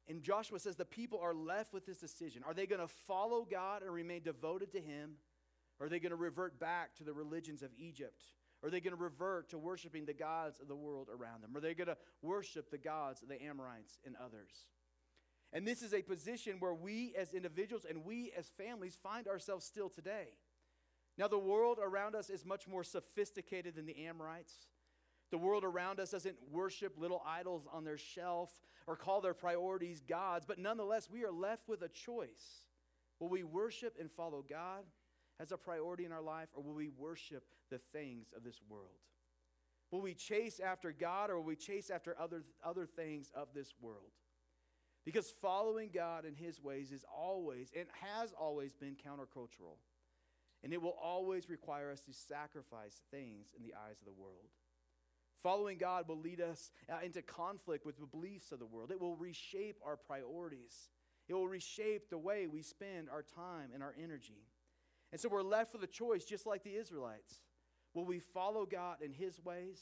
And 0.09 0.23
Joshua 0.23 0.59
says 0.59 0.77
the 0.77 0.85
people 0.85 1.19
are 1.23 1.35
left 1.35 1.73
with 1.73 1.87
this 1.87 1.99
decision. 1.99 2.43
Are 2.47 2.55
they 2.55 2.67
going 2.67 2.81
to 2.81 2.93
follow 3.07 3.47
God 3.49 3.83
and 3.83 3.93
remain 3.93 4.23
devoted 4.23 4.73
to 4.73 4.81
Him? 4.81 5.13
Or 5.81 5.87
are 5.87 5.89
they 5.89 5.99
going 5.99 6.11
to 6.11 6.17
revert 6.17 6.61
back 6.61 6.95
to 6.97 7.05
the 7.05 7.13
religions 7.13 7.63
of 7.63 7.71
Egypt? 7.79 8.23
Are 8.63 8.71
they 8.71 8.81
going 8.81 8.97
to 8.97 9.03
revert 9.03 9.51
to 9.51 9.59
worshiping 9.59 10.05
the 10.05 10.15
gods 10.15 10.61
of 10.61 10.69
the 10.69 10.77
world 10.77 11.09
around 11.09 11.43
them? 11.43 11.57
Are 11.57 11.61
they 11.61 11.75
going 11.75 11.89
to 11.89 11.97
worship 12.23 12.71
the 12.71 12.79
gods 12.79 13.23
of 13.23 13.29
the 13.29 13.43
Amorites 13.43 13.99
and 14.05 14.15
others? 14.23 14.51
And 15.55 15.67
this 15.67 15.83
is 15.83 15.95
a 15.95 16.03
position 16.03 16.57
where 16.59 16.75
we 16.75 17.15
as 17.17 17.33
individuals 17.33 17.87
and 17.89 18.05
we 18.05 18.33
as 18.37 18.51
families 18.59 18.99
find 19.01 19.29
ourselves 19.29 19.65
still 19.65 19.89
today. 19.89 20.27
Now, 21.17 21.29
the 21.29 21.39
world 21.39 21.79
around 21.81 22.17
us 22.17 22.29
is 22.29 22.45
much 22.45 22.67
more 22.67 22.83
sophisticated 22.83 23.77
than 23.77 23.87
the 23.87 24.05
Amorites. 24.05 24.53
The 25.31 25.39
world 25.39 25.63
around 25.63 26.01
us 26.01 26.11
doesn't 26.11 26.37
worship 26.51 26.95
little 26.99 27.23
idols 27.25 27.69
on 27.73 27.85
their 27.85 27.97
shelf 27.97 28.51
or 28.89 28.97
call 28.97 29.21
their 29.21 29.33
priorities 29.33 30.03
gods, 30.07 30.45
but 30.45 30.59
nonetheless, 30.59 31.09
we 31.09 31.25
are 31.25 31.33
left 31.33 31.69
with 31.69 31.83
a 31.83 31.89
choice. 31.89 32.67
Will 33.21 33.29
we 33.29 33.45
worship 33.45 33.97
and 33.99 34.11
follow 34.11 34.45
God 34.49 34.83
as 35.41 35.53
a 35.53 35.57
priority 35.57 36.05
in 36.05 36.13
our 36.13 36.21
life, 36.21 36.49
or 36.53 36.63
will 36.63 36.75
we 36.75 36.89
worship 36.89 37.45
the 37.71 37.79
things 37.79 38.27
of 38.37 38.43
this 38.45 38.61
world? 38.69 38.99
Will 39.91 40.03
we 40.03 40.15
chase 40.15 40.61
after 40.61 40.93
God, 40.93 41.31
or 41.31 41.37
will 41.37 41.47
we 41.47 41.57
chase 41.57 41.91
after 41.91 42.17
other, 42.19 42.43
other 42.65 42.87
things 42.87 43.31
of 43.35 43.49
this 43.55 43.73
world? 43.81 44.11
Because 45.05 45.31
following 45.43 45.91
God 45.93 46.25
in 46.25 46.35
His 46.35 46.63
ways 46.63 46.91
is 46.91 47.05
always 47.15 47.71
and 47.77 47.87
has 48.01 48.33
always 48.33 48.75
been 48.75 48.97
countercultural. 48.97 49.77
And 50.63 50.73
it 50.73 50.81
will 50.81 50.97
always 51.03 51.51
require 51.51 51.91
us 51.91 52.01
to 52.01 52.13
sacrifice 52.15 53.03
things 53.11 53.49
in 53.57 53.63
the 53.63 53.75
eyes 53.75 53.99
of 54.01 54.07
the 54.07 54.21
world. 54.21 54.49
Following 55.43 55.77
God 55.77 56.09
will 56.09 56.19
lead 56.19 56.41
us 56.41 56.71
uh, 56.91 57.05
into 57.05 57.21
conflict 57.21 57.85
with 57.85 57.99
the 57.99 58.07
beliefs 58.07 58.51
of 58.51 58.61
the 58.61 58.67
world. 58.67 58.91
It 58.91 59.01
will 59.01 59.17
reshape 59.17 59.77
our 59.85 59.97
priorities. 59.97 60.89
It 61.29 61.35
will 61.35 61.49
reshape 61.49 62.09
the 62.09 62.17
way 62.17 62.47
we 62.47 62.63
spend 62.63 63.11
our 63.11 63.23
time 63.23 63.71
and 63.75 63.83
our 63.83 63.95
energy. 64.03 64.47
And 65.13 65.21
so 65.21 65.29
we're 65.29 65.43
left 65.43 65.75
with 65.75 65.83
a 65.83 65.87
choice, 65.87 66.25
just 66.25 66.47
like 66.47 66.65
the 66.65 66.77
Israelites. 66.77 67.41
Will 67.93 68.07
we 68.07 68.21
follow 68.21 68.65
God 68.65 69.03
in 69.03 69.13
His 69.13 69.39
ways, 69.45 69.81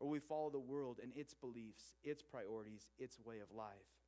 or 0.00 0.06
will 0.06 0.12
we 0.12 0.18
follow 0.18 0.48
the 0.48 0.58
world 0.58 0.98
and 1.02 1.12
its 1.14 1.34
beliefs, 1.34 1.94
its 2.02 2.22
priorities, 2.22 2.86
its 2.98 3.18
way 3.20 3.40
of 3.40 3.54
life? 3.54 4.01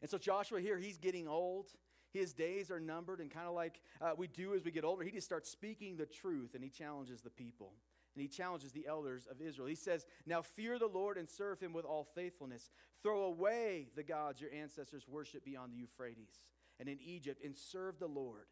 And 0.00 0.10
so 0.10 0.18
Joshua 0.18 0.60
here, 0.60 0.78
he's 0.78 0.98
getting 0.98 1.28
old. 1.28 1.68
His 2.12 2.32
days 2.32 2.70
are 2.70 2.80
numbered, 2.80 3.20
and 3.20 3.30
kind 3.30 3.46
of 3.46 3.54
like 3.54 3.80
uh, 4.00 4.12
we 4.16 4.26
do 4.26 4.54
as 4.54 4.64
we 4.64 4.72
get 4.72 4.84
older, 4.84 5.04
he 5.04 5.12
just 5.12 5.26
starts 5.26 5.48
speaking 5.48 5.96
the 5.96 6.06
truth 6.06 6.54
and 6.54 6.64
he 6.64 6.70
challenges 6.70 7.20
the 7.20 7.30
people. 7.30 7.72
And 8.16 8.22
he 8.22 8.28
challenges 8.28 8.72
the 8.72 8.86
elders 8.88 9.28
of 9.30 9.40
Israel. 9.40 9.68
He 9.68 9.76
says, 9.76 10.04
Now 10.26 10.42
fear 10.42 10.78
the 10.78 10.88
Lord 10.88 11.16
and 11.16 11.28
serve 11.28 11.60
him 11.60 11.72
with 11.72 11.84
all 11.84 12.08
faithfulness. 12.14 12.70
Throw 13.02 13.22
away 13.22 13.86
the 13.94 14.02
gods 14.02 14.40
your 14.40 14.50
ancestors 14.52 15.06
worshiped 15.06 15.44
beyond 15.44 15.72
the 15.72 15.76
Euphrates 15.76 16.44
and 16.80 16.88
in 16.88 16.98
Egypt, 17.04 17.42
and 17.44 17.54
serve 17.54 17.98
the 17.98 18.08
Lord. 18.08 18.46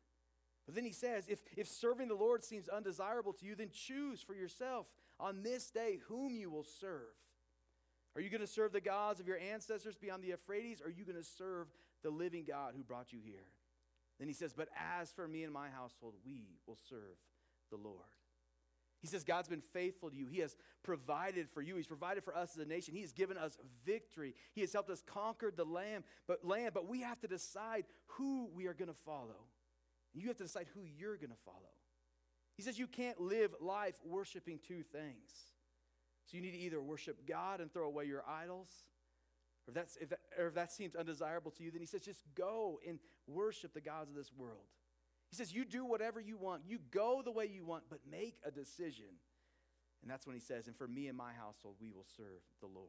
But 0.67 0.75
then 0.75 0.85
he 0.85 0.93
says, 0.93 1.25
if, 1.28 1.40
if 1.57 1.67
serving 1.67 2.09
the 2.09 2.14
Lord 2.14 2.45
seems 2.45 2.69
undesirable 2.69 3.33
to 3.33 3.47
you, 3.47 3.55
then 3.55 3.71
choose 3.73 4.21
for 4.21 4.35
yourself 4.35 4.87
on 5.19 5.43
this 5.43 5.71
day 5.71 6.00
whom 6.09 6.37
you 6.37 6.50
will 6.50 6.67
serve 6.78 7.14
are 8.19 8.21
you 8.21 8.31
going 8.31 8.41
to 8.41 8.49
serve 8.49 8.73
the 8.73 8.81
gods 8.81 9.21
of 9.21 9.29
your 9.29 9.39
ancestors 9.39 9.97
beyond 9.97 10.25
the 10.25 10.29
Euphrates? 10.29 10.83
Are 10.85 10.91
you 10.91 11.05
going 11.05 11.17
to 11.17 11.23
serve 11.23 11.69
the 12.03 12.11
living 12.11 12.45
God 12.45 12.75
who 12.77 12.83
brought 12.83 13.13
you 13.13 13.21
here? 13.25 13.47
Then 14.19 14.27
he 14.27 14.35
says, 14.35 14.53
But 14.53 14.69
as 14.99 15.13
for 15.13 15.29
me 15.29 15.45
and 15.45 15.53
my 15.53 15.69
household, 15.69 16.15
we 16.27 16.59
will 16.67 16.79
serve 16.89 17.17
the 17.71 17.77
Lord. 17.77 18.09
He 19.01 19.07
says, 19.07 19.23
God's 19.23 19.49
been 19.49 19.63
faithful 19.73 20.11
to 20.11 20.17
you. 20.17 20.27
He 20.27 20.41
has 20.41 20.57
provided 20.83 21.49
for 21.49 21.63
you. 21.63 21.77
He's 21.77 21.87
provided 21.87 22.25
for 22.25 22.37
us 22.37 22.57
as 22.57 22.67
a 22.67 22.69
nation. 22.69 22.93
He 22.93 23.03
has 23.03 23.13
given 23.13 23.37
us 23.37 23.57
victory. 23.87 24.35
He 24.53 24.63
has 24.63 24.73
helped 24.73 24.91
us 24.91 25.01
conquer 25.07 25.53
the 25.57 25.65
land, 25.65 26.03
but 26.27 26.45
land, 26.45 26.73
but 26.75 26.89
we 26.89 27.03
have 27.03 27.21
to 27.21 27.29
decide 27.29 27.85
who 28.07 28.51
we 28.53 28.67
are 28.67 28.75
going 28.75 28.89
to 28.89 28.99
follow. 29.05 29.47
And 30.13 30.21
You 30.21 30.27
have 30.27 30.39
to 30.39 30.43
decide 30.43 30.67
who 30.75 30.81
you're 30.85 31.19
going 31.19 31.31
to 31.31 31.37
follow. 31.45 31.71
He 32.57 32.65
says 32.65 32.81
you 32.81 32.89
can't 32.89 33.21
live 33.21 33.55
life 33.61 33.95
worshiping 34.05 34.59
two 34.67 34.83
things. 34.83 35.31
So 36.29 36.37
you 36.37 36.43
need 36.43 36.53
to 36.53 36.59
either 36.59 36.81
worship 36.81 37.27
God 37.27 37.61
and 37.61 37.73
throw 37.73 37.87
away 37.87 38.05
your 38.05 38.23
idols, 38.29 38.69
or 39.67 39.71
if, 39.71 39.75
that's, 39.75 39.97
if 39.97 40.11
that, 40.11 40.21
or 40.39 40.49
if 40.49 40.55
that 40.55 40.71
seems 40.71 40.95
undesirable 40.95 41.51
to 41.53 41.63
you, 41.65 41.71
then 41.71 41.81
he 41.81 41.87
says, 41.87 42.03
just 42.03 42.23
go 42.35 42.81
and 42.87 42.99
worship 43.27 43.73
the 43.73 43.81
gods 43.81 44.11
of 44.11 44.17
this 44.17 44.31
world. 44.37 44.67
He 45.31 45.37
says, 45.37 45.53
you 45.53 45.65
do 45.65 45.85
whatever 45.85 46.21
you 46.21 46.37
want. 46.37 46.63
You 46.67 46.79
go 46.91 47.23
the 47.25 47.31
way 47.31 47.47
you 47.47 47.65
want, 47.65 47.85
but 47.89 48.01
make 48.11 48.37
a 48.45 48.51
decision. 48.51 49.07
And 50.03 50.11
that's 50.11 50.27
when 50.27 50.35
he 50.35 50.41
says, 50.41 50.67
and 50.67 50.77
for 50.77 50.87
me 50.87 51.09
and 51.09 51.17
my 51.17 51.33
household, 51.33 51.77
we 51.81 51.91
will 51.91 52.07
serve 52.17 52.43
the 52.61 52.67
Lord. 52.67 52.89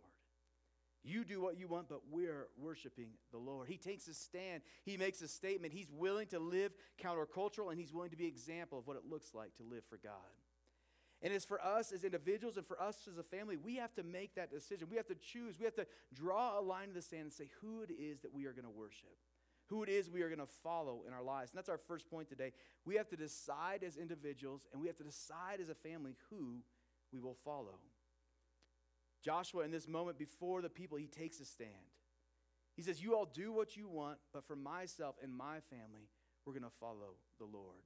You 1.01 1.23
do 1.23 1.41
what 1.41 1.57
you 1.57 1.67
want, 1.67 1.87
but 1.87 2.01
we're 2.11 2.47
worshiping 2.57 3.07
the 3.31 3.37
Lord. 3.37 3.69
He 3.69 3.77
takes 3.77 4.07
a 4.09 4.13
stand. 4.13 4.63
He 4.83 4.97
makes 4.97 5.21
a 5.21 5.29
statement. 5.29 5.73
He's 5.73 5.89
willing 5.91 6.27
to 6.27 6.39
live 6.39 6.73
countercultural, 7.01 7.71
and 7.71 7.79
he's 7.79 7.93
willing 7.93 8.11
to 8.11 8.17
be 8.17 8.27
example 8.27 8.77
of 8.77 8.85
what 8.85 8.97
it 8.97 9.03
looks 9.09 9.33
like 9.33 9.55
to 9.55 9.63
live 9.63 9.83
for 9.89 9.97
God. 9.97 10.13
And 11.21 11.33
as 11.33 11.43
for 11.43 11.61
us 11.63 11.91
as 11.91 12.03
individuals 12.03 12.55
and 12.55 12.65
for 12.65 12.81
us 12.81 13.07
as 13.09 13.17
a 13.17 13.23
family, 13.23 13.57
we 13.57 13.75
have 13.75 13.93
to 13.95 14.03
make 14.03 14.35
that 14.35 14.51
decision. 14.51 14.87
We 14.89 14.97
have 14.97 15.07
to 15.07 15.15
choose. 15.15 15.59
We 15.59 15.65
have 15.65 15.75
to 15.75 15.85
draw 16.13 16.57
a 16.57 16.61
line 16.61 16.89
in 16.89 16.93
the 16.93 17.01
sand 17.01 17.23
and 17.23 17.33
say 17.33 17.49
who 17.61 17.81
it 17.81 17.91
is 17.91 18.21
that 18.21 18.33
we 18.33 18.45
are 18.45 18.53
going 18.53 18.63
to 18.63 18.69
worship, 18.69 19.17
who 19.67 19.83
it 19.83 19.89
is 19.89 20.09
we 20.09 20.21
are 20.21 20.29
going 20.29 20.39
to 20.39 20.53
follow 20.63 21.03
in 21.05 21.13
our 21.13 21.23
lives. 21.23 21.51
And 21.51 21.57
that's 21.57 21.67
our 21.67 21.77
first 21.77 22.09
point 22.09 22.29
today. 22.29 22.53
We 22.85 22.95
have 22.95 23.09
to 23.09 23.17
decide 23.17 23.83
as 23.83 23.97
individuals 23.97 24.61
and 24.71 24.81
we 24.81 24.87
have 24.87 24.95
to 24.97 25.03
decide 25.03 25.59
as 25.59 25.67
a 25.67 25.75
family 25.75 26.15
who 26.29 26.59
we 27.11 27.19
will 27.19 27.35
follow. 27.43 27.79
Joshua, 29.21 29.63
in 29.65 29.71
this 29.71 29.87
moment 29.87 30.17
before 30.17 30.61
the 30.61 30.69
people, 30.69 30.97
he 30.97 31.07
takes 31.07 31.41
a 31.41 31.45
stand. 31.45 31.69
He 32.77 32.81
says, 32.81 33.01
You 33.01 33.15
all 33.15 33.25
do 33.25 33.51
what 33.51 33.75
you 33.75 33.89
want, 33.89 34.19
but 34.33 34.45
for 34.45 34.55
myself 34.55 35.15
and 35.21 35.35
my 35.35 35.59
family, 35.69 36.07
we're 36.45 36.53
going 36.53 36.63
to 36.63 36.77
follow 36.79 37.17
the 37.37 37.45
Lord. 37.45 37.83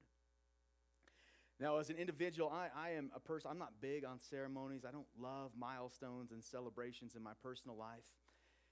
Now, 1.60 1.78
as 1.78 1.88
an 1.88 1.96
individual, 1.96 2.50
I, 2.50 2.68
I 2.76 2.90
am 2.90 3.10
a 3.14 3.20
person, 3.20 3.50
I'm 3.50 3.58
not 3.58 3.80
big 3.80 4.04
on 4.04 4.18
ceremonies. 4.18 4.84
I 4.86 4.90
don't 4.90 5.06
love 5.18 5.52
milestones 5.56 6.32
and 6.32 6.42
celebrations 6.42 7.14
in 7.14 7.22
my 7.22 7.32
personal 7.42 7.76
life. 7.76 8.02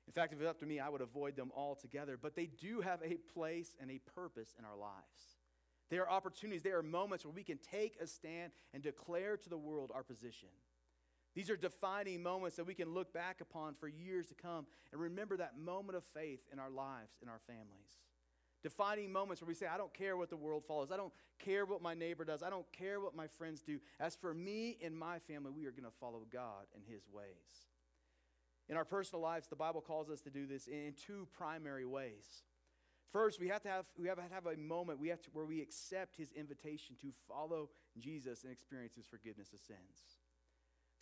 In 0.08 0.12
fact, 0.12 0.32
if 0.32 0.40
it's 0.40 0.48
up 0.48 0.58
to 0.60 0.66
me, 0.66 0.80
I 0.80 0.88
would 0.88 1.00
avoid 1.00 1.36
them 1.36 1.52
altogether. 1.54 2.18
But 2.20 2.34
they 2.34 2.46
do 2.46 2.80
have 2.80 3.00
a 3.04 3.18
place 3.32 3.76
and 3.80 3.90
a 3.90 4.00
purpose 4.14 4.54
in 4.58 4.64
our 4.64 4.76
lives. 4.76 5.38
They 5.90 5.98
are 5.98 6.08
opportunities, 6.08 6.62
they 6.62 6.70
are 6.70 6.82
moments 6.82 7.24
where 7.24 7.34
we 7.34 7.44
can 7.44 7.58
take 7.58 7.98
a 8.00 8.06
stand 8.06 8.52
and 8.72 8.82
declare 8.82 9.36
to 9.36 9.48
the 9.48 9.58
world 9.58 9.92
our 9.94 10.02
position. 10.02 10.48
These 11.34 11.50
are 11.50 11.56
defining 11.56 12.22
moments 12.22 12.56
that 12.56 12.66
we 12.66 12.74
can 12.74 12.92
look 12.92 13.12
back 13.12 13.40
upon 13.40 13.74
for 13.74 13.88
years 13.88 14.26
to 14.28 14.34
come 14.34 14.66
and 14.90 15.00
remember 15.00 15.36
that 15.36 15.58
moment 15.58 15.96
of 15.96 16.04
faith 16.04 16.40
in 16.52 16.58
our 16.58 16.70
lives, 16.70 17.12
in 17.22 17.28
our 17.28 17.40
families. 17.46 18.00
Defining 18.62 19.12
moments 19.12 19.42
where 19.42 19.48
we 19.48 19.54
say, 19.54 19.66
I 19.66 19.76
don't 19.76 19.92
care 19.92 20.16
what 20.16 20.30
the 20.30 20.36
world 20.36 20.64
follows. 20.66 20.90
I 20.92 20.96
don't 20.96 21.12
care 21.38 21.66
what 21.66 21.82
my 21.82 21.94
neighbor 21.94 22.24
does. 22.24 22.42
I 22.42 22.50
don't 22.50 22.70
care 22.72 23.00
what 23.00 23.14
my 23.14 23.26
friends 23.26 23.62
do. 23.62 23.80
As 23.98 24.14
for 24.14 24.32
me 24.32 24.78
and 24.82 24.96
my 24.96 25.18
family, 25.18 25.50
we 25.50 25.66
are 25.66 25.72
going 25.72 25.84
to 25.84 25.96
follow 26.00 26.24
God 26.32 26.66
and 26.74 26.84
His 26.86 27.08
ways. 27.12 27.26
In 28.68 28.76
our 28.76 28.84
personal 28.84 29.20
lives, 29.20 29.48
the 29.48 29.56
Bible 29.56 29.80
calls 29.80 30.08
us 30.08 30.20
to 30.20 30.30
do 30.30 30.46
this 30.46 30.68
in 30.68 30.94
two 31.06 31.26
primary 31.36 31.84
ways. 31.84 32.44
First, 33.10 33.40
we 33.40 33.48
have 33.48 33.62
to 33.62 33.68
have, 33.68 33.86
we 33.98 34.08
have 34.08 34.16
to 34.16 34.24
have 34.32 34.46
a 34.46 34.56
moment 34.56 34.98
we 34.98 35.08
have 35.08 35.20
to, 35.22 35.30
where 35.32 35.44
we 35.44 35.60
accept 35.60 36.16
His 36.16 36.32
invitation 36.32 36.96
to 37.02 37.08
follow 37.28 37.68
Jesus 37.98 38.44
and 38.44 38.52
experience 38.52 38.94
His 38.94 39.06
forgiveness 39.06 39.52
of 39.52 39.58
sins. 39.58 40.21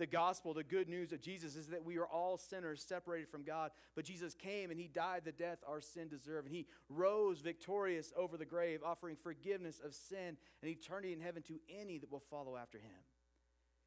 The 0.00 0.06
gospel, 0.06 0.54
the 0.54 0.64
good 0.64 0.88
news 0.88 1.12
of 1.12 1.20
Jesus 1.20 1.56
is 1.56 1.66
that 1.66 1.84
we 1.84 1.98
are 1.98 2.06
all 2.06 2.38
sinners 2.38 2.82
separated 2.82 3.28
from 3.28 3.42
God, 3.42 3.70
but 3.94 4.06
Jesus 4.06 4.32
came 4.32 4.70
and 4.70 4.80
he 4.80 4.88
died 4.88 5.26
the 5.26 5.30
death 5.30 5.58
our 5.68 5.82
sin 5.82 6.08
deserved, 6.08 6.46
and 6.46 6.56
he 6.56 6.66
rose 6.88 7.42
victorious 7.42 8.10
over 8.16 8.38
the 8.38 8.46
grave, 8.46 8.80
offering 8.82 9.14
forgiveness 9.14 9.78
of 9.84 9.94
sin 9.94 10.38
and 10.62 10.70
eternity 10.70 11.12
in 11.12 11.20
heaven 11.20 11.42
to 11.42 11.60
any 11.68 11.98
that 11.98 12.10
will 12.10 12.22
follow 12.30 12.56
after 12.56 12.78
him. 12.78 12.96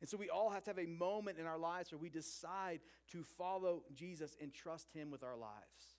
And 0.02 0.08
so 0.08 0.16
we 0.16 0.30
all 0.30 0.52
have 0.52 0.64
to 0.66 0.70
have 0.70 0.78
a 0.78 0.86
moment 0.86 1.40
in 1.40 1.48
our 1.48 1.58
lives 1.58 1.92
where 1.92 1.98
we 1.98 2.10
decide 2.10 2.82
to 3.12 3.24
follow 3.24 3.82
Jesus 3.96 4.38
and 4.40 4.54
trust 4.54 4.92
him 4.94 5.10
with 5.10 5.24
our 5.24 5.36
lives. 5.36 5.96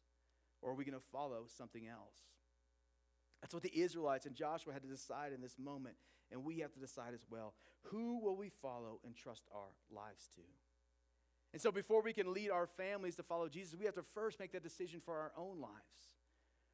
Or 0.63 0.71
are 0.71 0.75
we 0.77 0.85
going 0.85 0.97
to 0.97 1.05
follow 1.11 1.47
something 1.59 1.89
else? 1.89 2.21
That's 3.43 3.53
what 3.53 3.65
the 3.65 3.77
Israelites 3.77 4.27
and 4.27 4.37
Joshua 4.37 4.75
had 4.75 4.83
to 4.83 4.89
decide 4.89 5.33
in 5.33 5.41
this 5.41 5.57
moment 5.59 5.97
and 6.35 6.45
we 6.45 6.59
have 6.59 6.73
to 6.73 6.81
decide 6.81 7.15
as 7.15 7.25
well 7.31 7.55
who 7.85 8.19
will 8.19 8.37
we 8.37 8.51
follow 8.61 9.01
and 9.05 9.15
trust 9.15 9.45
our 9.55 9.69
lives 9.91 10.29
to? 10.35 10.43
And 11.53 11.63
so, 11.63 11.71
before 11.71 12.03
we 12.03 12.13
can 12.13 12.33
lead 12.33 12.51
our 12.51 12.67
families 12.67 13.15
to 13.17 13.23
follow 13.23 13.49
Jesus, 13.49 13.79
we 13.79 13.85
have 13.85 13.95
to 13.95 14.03
first 14.03 14.41
make 14.41 14.53
that 14.53 14.63
decision 14.63 15.01
for 15.05 15.15
our 15.15 15.33
own 15.37 15.61
lives. 15.61 16.11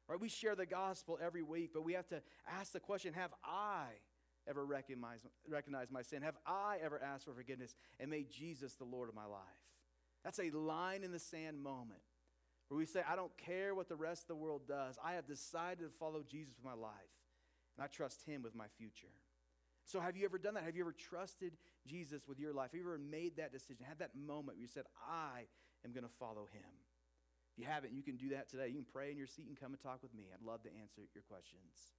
Right? 0.07 0.19
We 0.19 0.29
share 0.29 0.55
the 0.55 0.65
gospel 0.65 1.19
every 1.23 1.43
week, 1.43 1.71
but 1.73 1.83
we 1.83 1.93
have 1.93 2.07
to 2.07 2.21
ask 2.49 2.71
the 2.71 2.79
question 2.79 3.13
Have 3.13 3.33
I 3.45 3.85
ever 4.47 4.65
recognized, 4.65 5.25
recognized 5.47 5.91
my 5.91 6.01
sin? 6.01 6.23
Have 6.23 6.37
I 6.45 6.77
ever 6.83 6.99
asked 7.01 7.25
for 7.25 7.33
forgiveness 7.33 7.75
and 7.99 8.09
made 8.09 8.31
Jesus 8.31 8.73
the 8.73 8.85
Lord 8.85 9.07
of 9.07 9.15
my 9.15 9.25
life? 9.25 9.41
That's 10.23 10.39
a 10.39 10.49
line 10.49 11.03
in 11.03 11.11
the 11.11 11.19
sand 11.19 11.61
moment 11.61 12.01
where 12.67 12.77
we 12.77 12.85
say, 12.85 13.01
I 13.07 13.15
don't 13.15 13.35
care 13.37 13.75
what 13.75 13.89
the 13.89 13.95
rest 13.95 14.23
of 14.23 14.27
the 14.29 14.35
world 14.35 14.61
does. 14.67 14.97
I 15.03 15.13
have 15.13 15.27
decided 15.27 15.79
to 15.79 15.89
follow 15.99 16.23
Jesus 16.23 16.55
with 16.55 16.65
my 16.65 16.79
life, 16.79 16.93
and 17.77 17.83
I 17.83 17.87
trust 17.87 18.23
Him 18.25 18.41
with 18.41 18.55
my 18.55 18.67
future. 18.77 19.13
So, 19.91 19.99
have 19.99 20.15
you 20.15 20.23
ever 20.23 20.37
done 20.37 20.53
that? 20.53 20.63
Have 20.63 20.77
you 20.77 20.83
ever 20.83 20.93
trusted 20.93 21.51
Jesus 21.85 22.25
with 22.25 22.39
your 22.39 22.53
life? 22.53 22.71
Have 22.71 22.79
you 22.79 22.87
ever 22.87 22.97
made 22.97 23.35
that 23.35 23.51
decision? 23.51 23.83
Had 23.85 23.99
that 23.99 24.15
moment 24.15 24.57
where 24.57 24.61
you 24.61 24.67
said, 24.67 24.85
I 25.05 25.47
am 25.83 25.91
going 25.91 26.05
to 26.05 26.13
follow 26.17 26.47
him? 26.53 26.71
If 27.51 27.59
you 27.59 27.65
haven't, 27.65 27.91
you 27.91 28.01
can 28.01 28.15
do 28.15 28.29
that 28.29 28.49
today. 28.49 28.69
You 28.69 28.75
can 28.75 28.85
pray 28.93 29.11
in 29.11 29.17
your 29.17 29.27
seat 29.27 29.47
and 29.49 29.59
come 29.59 29.73
and 29.73 29.81
talk 29.81 30.01
with 30.01 30.13
me. 30.13 30.23
I'd 30.33 30.45
love 30.47 30.63
to 30.63 30.69
answer 30.81 31.01
your 31.13 31.23
questions. 31.27 31.91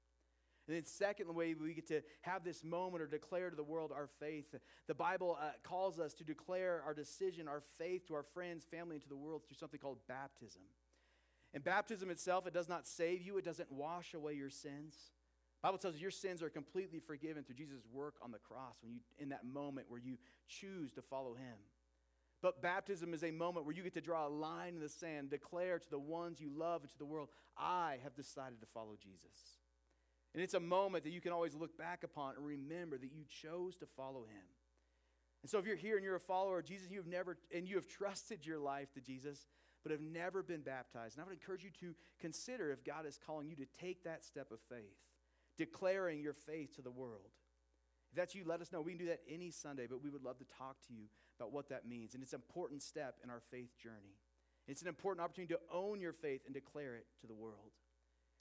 And 0.66 0.74
then, 0.74 0.84
second 0.86 1.34
way 1.34 1.52
we 1.52 1.74
get 1.74 1.86
to 1.88 2.00
have 2.22 2.44
this 2.44 2.64
moment 2.64 3.02
or 3.02 3.06
declare 3.06 3.50
to 3.50 3.56
the 3.56 3.62
world 3.62 3.92
our 3.94 4.06
faith. 4.06 4.54
The 4.86 4.94
Bible 4.94 5.36
uh, 5.38 5.50
calls 5.62 5.98
us 6.00 6.14
to 6.14 6.24
declare 6.24 6.82
our 6.86 6.94
decision, 6.94 7.46
our 7.46 7.60
faith 7.60 8.08
to 8.08 8.14
our 8.14 8.22
friends, 8.22 8.64
family, 8.64 8.96
and 8.96 9.02
to 9.02 9.08
the 9.08 9.16
world 9.16 9.42
through 9.46 9.56
something 9.56 9.80
called 9.80 9.98
baptism. 10.08 10.62
And 11.52 11.62
baptism 11.62 12.08
itself, 12.08 12.46
it 12.46 12.54
does 12.54 12.70
not 12.70 12.86
save 12.86 13.20
you, 13.20 13.36
it 13.36 13.44
doesn't 13.44 13.70
wash 13.70 14.14
away 14.14 14.32
your 14.32 14.48
sins. 14.48 14.94
Bible 15.62 15.78
tells 15.78 15.94
us 15.94 16.00
your 16.00 16.10
sins 16.10 16.42
are 16.42 16.50
completely 16.50 16.98
forgiven 16.98 17.44
through 17.44 17.54
Jesus' 17.54 17.86
work 17.92 18.16
on 18.20 18.32
the 18.32 18.38
cross 18.38 18.78
when 18.82 18.92
you 18.92 19.00
in 19.18 19.28
that 19.28 19.44
moment 19.44 19.86
where 19.88 20.00
you 20.00 20.18
choose 20.48 20.92
to 20.92 21.02
follow 21.02 21.34
him. 21.34 21.56
But 22.42 22.60
baptism 22.60 23.14
is 23.14 23.22
a 23.22 23.30
moment 23.30 23.64
where 23.64 23.74
you 23.74 23.84
get 23.84 23.94
to 23.94 24.00
draw 24.00 24.26
a 24.26 24.28
line 24.28 24.74
in 24.74 24.80
the 24.80 24.88
sand, 24.88 25.30
declare 25.30 25.78
to 25.78 25.90
the 25.90 25.98
ones 26.00 26.40
you 26.40 26.50
love 26.52 26.82
and 26.82 26.90
to 26.90 26.98
the 26.98 27.04
world, 27.04 27.28
I 27.56 27.98
have 28.02 28.16
decided 28.16 28.60
to 28.60 28.66
follow 28.66 28.96
Jesus. 29.00 29.60
And 30.34 30.42
it's 30.42 30.54
a 30.54 30.60
moment 30.60 31.04
that 31.04 31.12
you 31.12 31.20
can 31.20 31.30
always 31.30 31.54
look 31.54 31.78
back 31.78 32.02
upon 32.02 32.34
and 32.34 32.44
remember 32.44 32.98
that 32.98 33.12
you 33.12 33.22
chose 33.28 33.76
to 33.76 33.86
follow 33.96 34.22
him. 34.22 34.44
And 35.42 35.50
so 35.50 35.58
if 35.58 35.66
you're 35.66 35.76
here 35.76 35.96
and 35.96 36.04
you're 36.04 36.16
a 36.16 36.20
follower 36.20 36.58
of 36.58 36.64
Jesus, 36.64 36.90
you've 36.90 37.06
never 37.06 37.38
and 37.54 37.68
you 37.68 37.76
have 37.76 37.86
trusted 37.86 38.44
your 38.44 38.58
life 38.58 38.92
to 38.94 39.00
Jesus, 39.00 39.46
but 39.84 39.92
have 39.92 40.00
never 40.00 40.42
been 40.42 40.62
baptized. 40.62 41.16
And 41.16 41.22
I 41.22 41.28
would 41.28 41.38
encourage 41.38 41.62
you 41.62 41.70
to 41.80 41.94
consider 42.18 42.72
if 42.72 42.82
God 42.82 43.06
is 43.06 43.20
calling 43.24 43.46
you 43.46 43.56
to 43.56 43.66
take 43.80 44.02
that 44.02 44.24
step 44.24 44.50
of 44.50 44.58
faith 44.68 44.98
declaring 45.64 46.20
your 46.20 46.32
faith 46.32 46.74
to 46.76 46.82
the 46.82 46.90
world. 46.90 47.30
If 48.10 48.16
that's 48.16 48.34
you, 48.34 48.42
let 48.44 48.60
us 48.60 48.72
know. 48.72 48.80
We 48.80 48.92
can 48.92 48.98
do 48.98 49.06
that 49.06 49.20
any 49.28 49.50
Sunday, 49.50 49.86
but 49.88 50.02
we 50.02 50.10
would 50.10 50.22
love 50.22 50.38
to 50.38 50.44
talk 50.58 50.76
to 50.88 50.92
you 50.92 51.04
about 51.38 51.52
what 51.52 51.68
that 51.68 51.88
means. 51.88 52.14
And 52.14 52.22
it's 52.22 52.32
an 52.32 52.40
important 52.44 52.82
step 52.82 53.16
in 53.22 53.30
our 53.30 53.40
faith 53.50 53.78
journey. 53.82 54.16
It's 54.66 54.82
an 54.82 54.88
important 54.88 55.24
opportunity 55.24 55.54
to 55.54 55.60
own 55.72 56.00
your 56.00 56.12
faith 56.12 56.42
and 56.44 56.54
declare 56.54 56.96
it 56.96 57.06
to 57.20 57.26
the 57.26 57.34
world. 57.34 57.72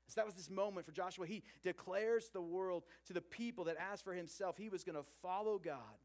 So 0.08 0.20
that 0.20 0.26
was 0.26 0.36
this 0.36 0.50
moment 0.50 0.86
for 0.86 0.92
Joshua. 0.92 1.26
He 1.26 1.44
declares 1.64 2.30
the 2.34 2.42
world 2.42 2.84
to 3.06 3.14
the 3.14 3.22
people 3.22 3.64
that 3.66 3.78
asked 3.78 4.04
for 4.04 4.14
himself, 4.14 4.58
he 4.58 4.68
was 4.68 4.84
going 4.84 4.98
to 4.98 5.06
follow 5.22 5.58
God. 5.58 5.98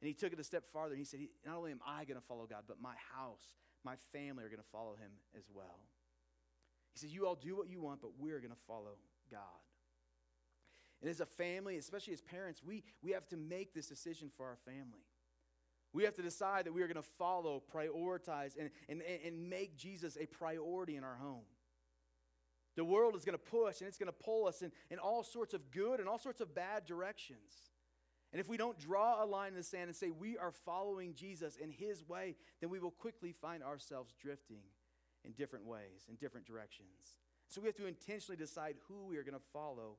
And 0.00 0.06
he 0.06 0.14
took 0.14 0.32
it 0.32 0.38
a 0.38 0.44
step 0.44 0.64
farther. 0.66 0.92
And 0.92 0.98
he 0.98 1.04
said, 1.04 1.20
Not 1.46 1.56
only 1.56 1.72
am 1.72 1.80
I 1.86 2.04
going 2.04 2.20
to 2.20 2.26
follow 2.26 2.46
God, 2.46 2.64
but 2.68 2.76
my 2.80 2.94
house, 3.14 3.54
my 3.84 3.94
family 4.12 4.44
are 4.44 4.48
going 4.48 4.62
to 4.62 4.70
follow 4.70 4.96
him 4.96 5.10
as 5.36 5.44
well. 5.52 5.80
He 6.92 6.98
says, 6.98 7.14
You 7.14 7.26
all 7.26 7.36
do 7.36 7.56
what 7.56 7.68
you 7.68 7.80
want, 7.80 8.02
but 8.02 8.10
we're 8.18 8.40
going 8.40 8.52
to 8.52 8.64
follow 8.66 8.98
God. 9.30 9.40
And 11.00 11.10
as 11.10 11.20
a 11.20 11.26
family, 11.26 11.76
especially 11.76 12.12
as 12.12 12.20
parents, 12.20 12.60
we, 12.64 12.82
we 13.02 13.12
have 13.12 13.28
to 13.28 13.36
make 13.36 13.72
this 13.74 13.86
decision 13.86 14.30
for 14.36 14.46
our 14.46 14.56
family. 14.64 15.06
We 15.92 16.04
have 16.04 16.14
to 16.14 16.22
decide 16.22 16.66
that 16.66 16.74
we 16.74 16.82
are 16.82 16.86
going 16.86 16.96
to 16.96 17.08
follow, 17.18 17.62
prioritize, 17.72 18.52
and, 18.58 18.70
and, 18.88 19.02
and 19.24 19.48
make 19.48 19.76
Jesus 19.76 20.16
a 20.20 20.26
priority 20.26 20.96
in 20.96 21.04
our 21.04 21.16
home. 21.16 21.44
The 22.76 22.84
world 22.84 23.16
is 23.16 23.24
going 23.24 23.38
to 23.38 23.44
push 23.44 23.80
and 23.80 23.88
it's 23.88 23.98
going 23.98 24.12
to 24.12 24.12
pull 24.12 24.46
us 24.46 24.62
in, 24.62 24.70
in 24.90 24.98
all 24.98 25.24
sorts 25.24 25.54
of 25.54 25.70
good 25.70 25.98
and 25.98 26.08
all 26.08 26.18
sorts 26.18 26.40
of 26.40 26.54
bad 26.54 26.84
directions. 26.84 27.72
And 28.32 28.40
if 28.40 28.48
we 28.48 28.56
don't 28.56 28.78
draw 28.78 29.24
a 29.24 29.26
line 29.26 29.48
in 29.48 29.54
the 29.56 29.62
sand 29.62 29.84
and 29.84 29.96
say 29.96 30.10
we 30.10 30.36
are 30.36 30.52
following 30.52 31.14
Jesus 31.14 31.56
in 31.56 31.70
his 31.70 32.06
way, 32.06 32.36
then 32.60 32.70
we 32.70 32.78
will 32.78 32.90
quickly 32.90 33.32
find 33.32 33.62
ourselves 33.62 34.14
drifting 34.20 34.62
in 35.24 35.32
different 35.32 35.64
ways, 35.64 36.06
in 36.08 36.16
different 36.16 36.46
directions. 36.46 37.18
So 37.48 37.60
we 37.60 37.66
have 37.66 37.76
to 37.76 37.86
intentionally 37.86 38.36
decide 38.36 38.76
who 38.86 39.06
we 39.06 39.16
are 39.16 39.24
going 39.24 39.34
to 39.34 39.44
follow 39.52 39.96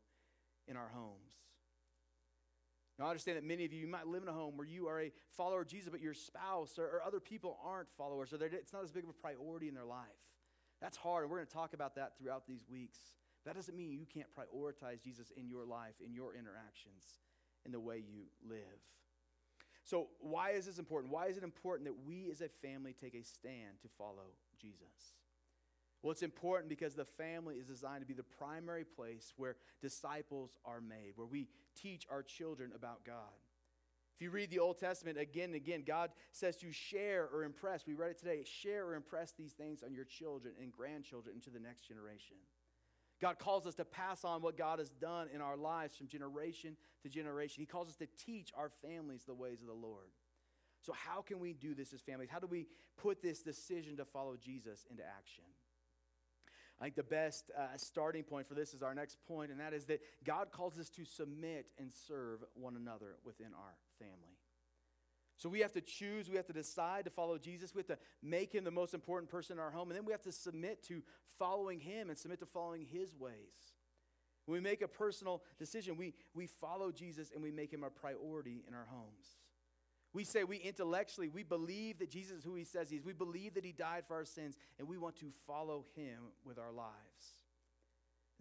in 0.67 0.77
our 0.77 0.89
homes. 0.93 1.33
Now, 2.97 3.05
I 3.05 3.09
understand 3.09 3.37
that 3.37 3.45
many 3.45 3.63
of 3.63 3.71
you, 3.71 3.79
you 3.79 3.87
might 3.87 4.07
live 4.07 4.23
in 4.23 4.29
a 4.29 4.33
home 4.33 4.57
where 4.57 4.67
you 4.67 4.87
are 4.87 4.99
a 4.99 5.11
follower 5.37 5.61
of 5.61 5.67
Jesus, 5.67 5.89
but 5.89 6.01
your 6.01 6.13
spouse 6.13 6.77
or, 6.77 6.83
or 6.83 7.01
other 7.05 7.21
people 7.21 7.57
aren't 7.63 7.87
followers, 7.97 8.33
or 8.33 8.43
it's 8.43 8.73
not 8.73 8.83
as 8.83 8.91
big 8.91 9.05
of 9.05 9.09
a 9.09 9.13
priority 9.13 9.69
in 9.69 9.73
their 9.73 9.85
life. 9.85 10.03
That's 10.81 10.97
hard, 10.97 11.23
and 11.23 11.31
we're 11.31 11.37
going 11.37 11.47
to 11.47 11.53
talk 11.53 11.73
about 11.73 11.95
that 11.95 12.17
throughout 12.17 12.45
these 12.45 12.65
weeks. 12.69 12.99
That 13.45 13.55
doesn't 13.55 13.75
mean 13.75 13.91
you 13.91 14.05
can't 14.05 14.27
prioritize 14.35 15.01
Jesus 15.01 15.31
in 15.37 15.47
your 15.47 15.65
life, 15.65 15.95
in 16.05 16.13
your 16.13 16.35
interactions, 16.35 17.19
in 17.65 17.71
the 17.71 17.79
way 17.79 18.03
you 18.05 18.23
live. 18.47 18.83
So, 19.83 20.07
why 20.19 20.51
is 20.51 20.65
this 20.65 20.77
important? 20.77 21.11
Why 21.11 21.27
is 21.27 21.37
it 21.37 21.43
important 21.43 21.87
that 21.87 22.05
we 22.05 22.29
as 22.31 22.41
a 22.41 22.49
family 22.61 22.93
take 22.93 23.15
a 23.15 23.23
stand 23.23 23.81
to 23.81 23.87
follow 23.97 24.35
Jesus? 24.59 25.15
Well, 26.01 26.11
it's 26.11 26.23
important 26.23 26.69
because 26.69 26.95
the 26.95 27.05
family 27.05 27.55
is 27.55 27.65
designed 27.65 28.01
to 28.01 28.07
be 28.07 28.13
the 28.13 28.23
primary 28.23 28.85
place 28.85 29.33
where 29.35 29.57
disciples 29.81 30.57
are 30.63 30.79
made, 30.79 31.13
where 31.15 31.27
we 31.27 31.49
teach 31.75 32.07
our 32.09 32.23
children 32.23 32.71
about 32.73 33.03
God. 33.03 33.15
If 34.15 34.23
you 34.23 34.31
read 34.31 34.49
the 34.49 34.59
Old 34.59 34.77
Testament 34.77 35.17
again 35.17 35.45
and 35.45 35.55
again, 35.55 35.83
God 35.85 36.11
says 36.31 36.57
to 36.57 36.71
share 36.71 37.29
or 37.33 37.43
impress. 37.43 37.85
We 37.85 37.93
read 37.93 38.11
it 38.11 38.19
today 38.19 38.43
share 38.43 38.85
or 38.85 38.95
impress 38.95 39.31
these 39.31 39.53
things 39.53 39.81
on 39.83 39.93
your 39.93 40.05
children 40.05 40.55
and 40.61 40.71
grandchildren 40.71 41.35
into 41.35 41.49
the 41.49 41.59
next 41.59 41.87
generation. 41.87 42.35
God 43.21 43.39
calls 43.39 43.65
us 43.65 43.75
to 43.75 43.85
pass 43.85 44.23
on 44.23 44.41
what 44.41 44.57
God 44.57 44.79
has 44.79 44.89
done 44.89 45.27
in 45.33 45.41
our 45.41 45.57
lives 45.57 45.95
from 45.95 46.07
generation 46.07 46.77
to 47.03 47.09
generation. 47.09 47.61
He 47.61 47.65
calls 47.65 47.89
us 47.89 47.95
to 47.97 48.07
teach 48.25 48.51
our 48.57 48.69
families 48.81 49.23
the 49.25 49.33
ways 49.33 49.61
of 49.61 49.67
the 49.67 49.73
Lord. 49.73 50.11
So, 50.81 50.93
how 50.93 51.21
can 51.21 51.39
we 51.39 51.53
do 51.53 51.73
this 51.73 51.93
as 51.93 52.01
families? 52.01 52.29
How 52.29 52.39
do 52.39 52.47
we 52.47 52.67
put 52.97 53.21
this 53.21 53.41
decision 53.41 53.97
to 53.97 54.05
follow 54.05 54.37
Jesus 54.37 54.85
into 54.89 55.03
action? 55.03 55.43
I 56.79 56.85
think 56.85 56.95
the 56.95 57.03
best 57.03 57.51
uh, 57.57 57.75
starting 57.75 58.23
point 58.23 58.47
for 58.47 58.53
this 58.53 58.73
is 58.73 58.81
our 58.81 58.95
next 58.95 59.17
point, 59.27 59.51
and 59.51 59.59
that 59.59 59.73
is 59.73 59.85
that 59.85 59.99
God 60.23 60.51
calls 60.51 60.79
us 60.79 60.89
to 60.91 61.03
submit 61.03 61.67
and 61.77 61.91
serve 62.07 62.39
one 62.53 62.77
another 62.77 63.17
within 63.25 63.47
our 63.47 63.75
family. 63.99 64.37
So 65.35 65.47
we 65.47 65.59
have 65.59 65.71
to 65.73 65.81
choose, 65.81 66.29
we 66.29 66.35
have 66.35 66.47
to 66.47 66.53
decide 66.53 67.05
to 67.05 67.09
follow 67.09 67.37
Jesus. 67.37 67.73
We 67.73 67.79
have 67.79 67.87
to 67.87 67.97
make 68.21 68.53
him 68.53 68.65
the 68.65 68.71
most 68.71 68.93
important 68.93 69.31
person 69.31 69.57
in 69.57 69.63
our 69.63 69.71
home, 69.71 69.89
and 69.89 69.97
then 69.97 70.05
we 70.05 70.11
have 70.11 70.21
to 70.23 70.31
submit 70.31 70.83
to 70.87 71.01
following 71.37 71.79
him 71.79 72.09
and 72.09 72.17
submit 72.17 72.39
to 72.39 72.45
following 72.45 72.85
his 72.85 73.15
ways. 73.15 73.73
When 74.45 74.55
we 74.55 74.61
make 74.61 74.81
a 74.81 74.87
personal 74.87 75.43
decision, 75.57 75.95
we, 75.95 76.13
we 76.33 76.47
follow 76.47 76.91
Jesus 76.91 77.31
and 77.33 77.43
we 77.43 77.51
make 77.51 77.71
him 77.71 77.83
a 77.83 77.89
priority 77.89 78.63
in 78.67 78.73
our 78.73 78.87
homes. 78.89 79.37
We 80.13 80.23
say 80.23 80.43
we 80.43 80.57
intellectually, 80.57 81.29
we 81.29 81.43
believe 81.43 81.99
that 81.99 82.09
Jesus 82.09 82.39
is 82.39 82.43
who 82.43 82.55
he 82.55 82.63
says 82.63 82.89
he 82.89 82.97
is. 82.97 83.05
We 83.05 83.13
believe 83.13 83.53
that 83.53 83.63
he 83.63 83.71
died 83.71 84.05
for 84.07 84.15
our 84.15 84.25
sins, 84.25 84.57
and 84.79 84.87
we 84.87 84.97
want 84.97 85.15
to 85.17 85.27
follow 85.45 85.85
him 85.95 86.31
with 86.43 86.57
our 86.57 86.71
lives. 86.71 86.95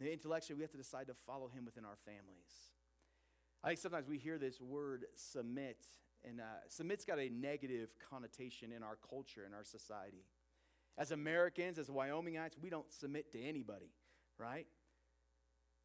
And 0.01 0.09
intellectually, 0.09 0.57
we 0.57 0.63
have 0.63 0.71
to 0.71 0.79
decide 0.79 1.09
to 1.09 1.15
follow 1.15 1.49
him 1.49 1.65
within 1.65 1.85
our 1.85 1.99
families. 2.07 2.73
I 3.63 3.69
think 3.69 3.81
sometimes 3.81 4.09
we 4.09 4.19
hear 4.19 4.39
this 4.39 4.61
word 4.61 5.07
submit, 5.15 5.85
and 6.25 6.41
uh, 6.41 6.45
submit's 6.69 7.05
got 7.05 7.19
a 7.19 7.29
negative 7.29 7.91
connotation 8.09 8.73
in 8.73 8.83
our 8.83 8.97
culture, 9.11 9.45
in 9.45 9.53
our 9.53 9.65
society. 9.65 10.25
As 10.97 11.11
Americans, 11.11 11.79
as 11.79 11.89
Wyomingites, 11.89 12.57
we 12.61 12.71
don't 12.71 12.91
submit 12.93 13.31
to 13.33 13.43
anybody, 13.43 13.91
right? 14.39 14.67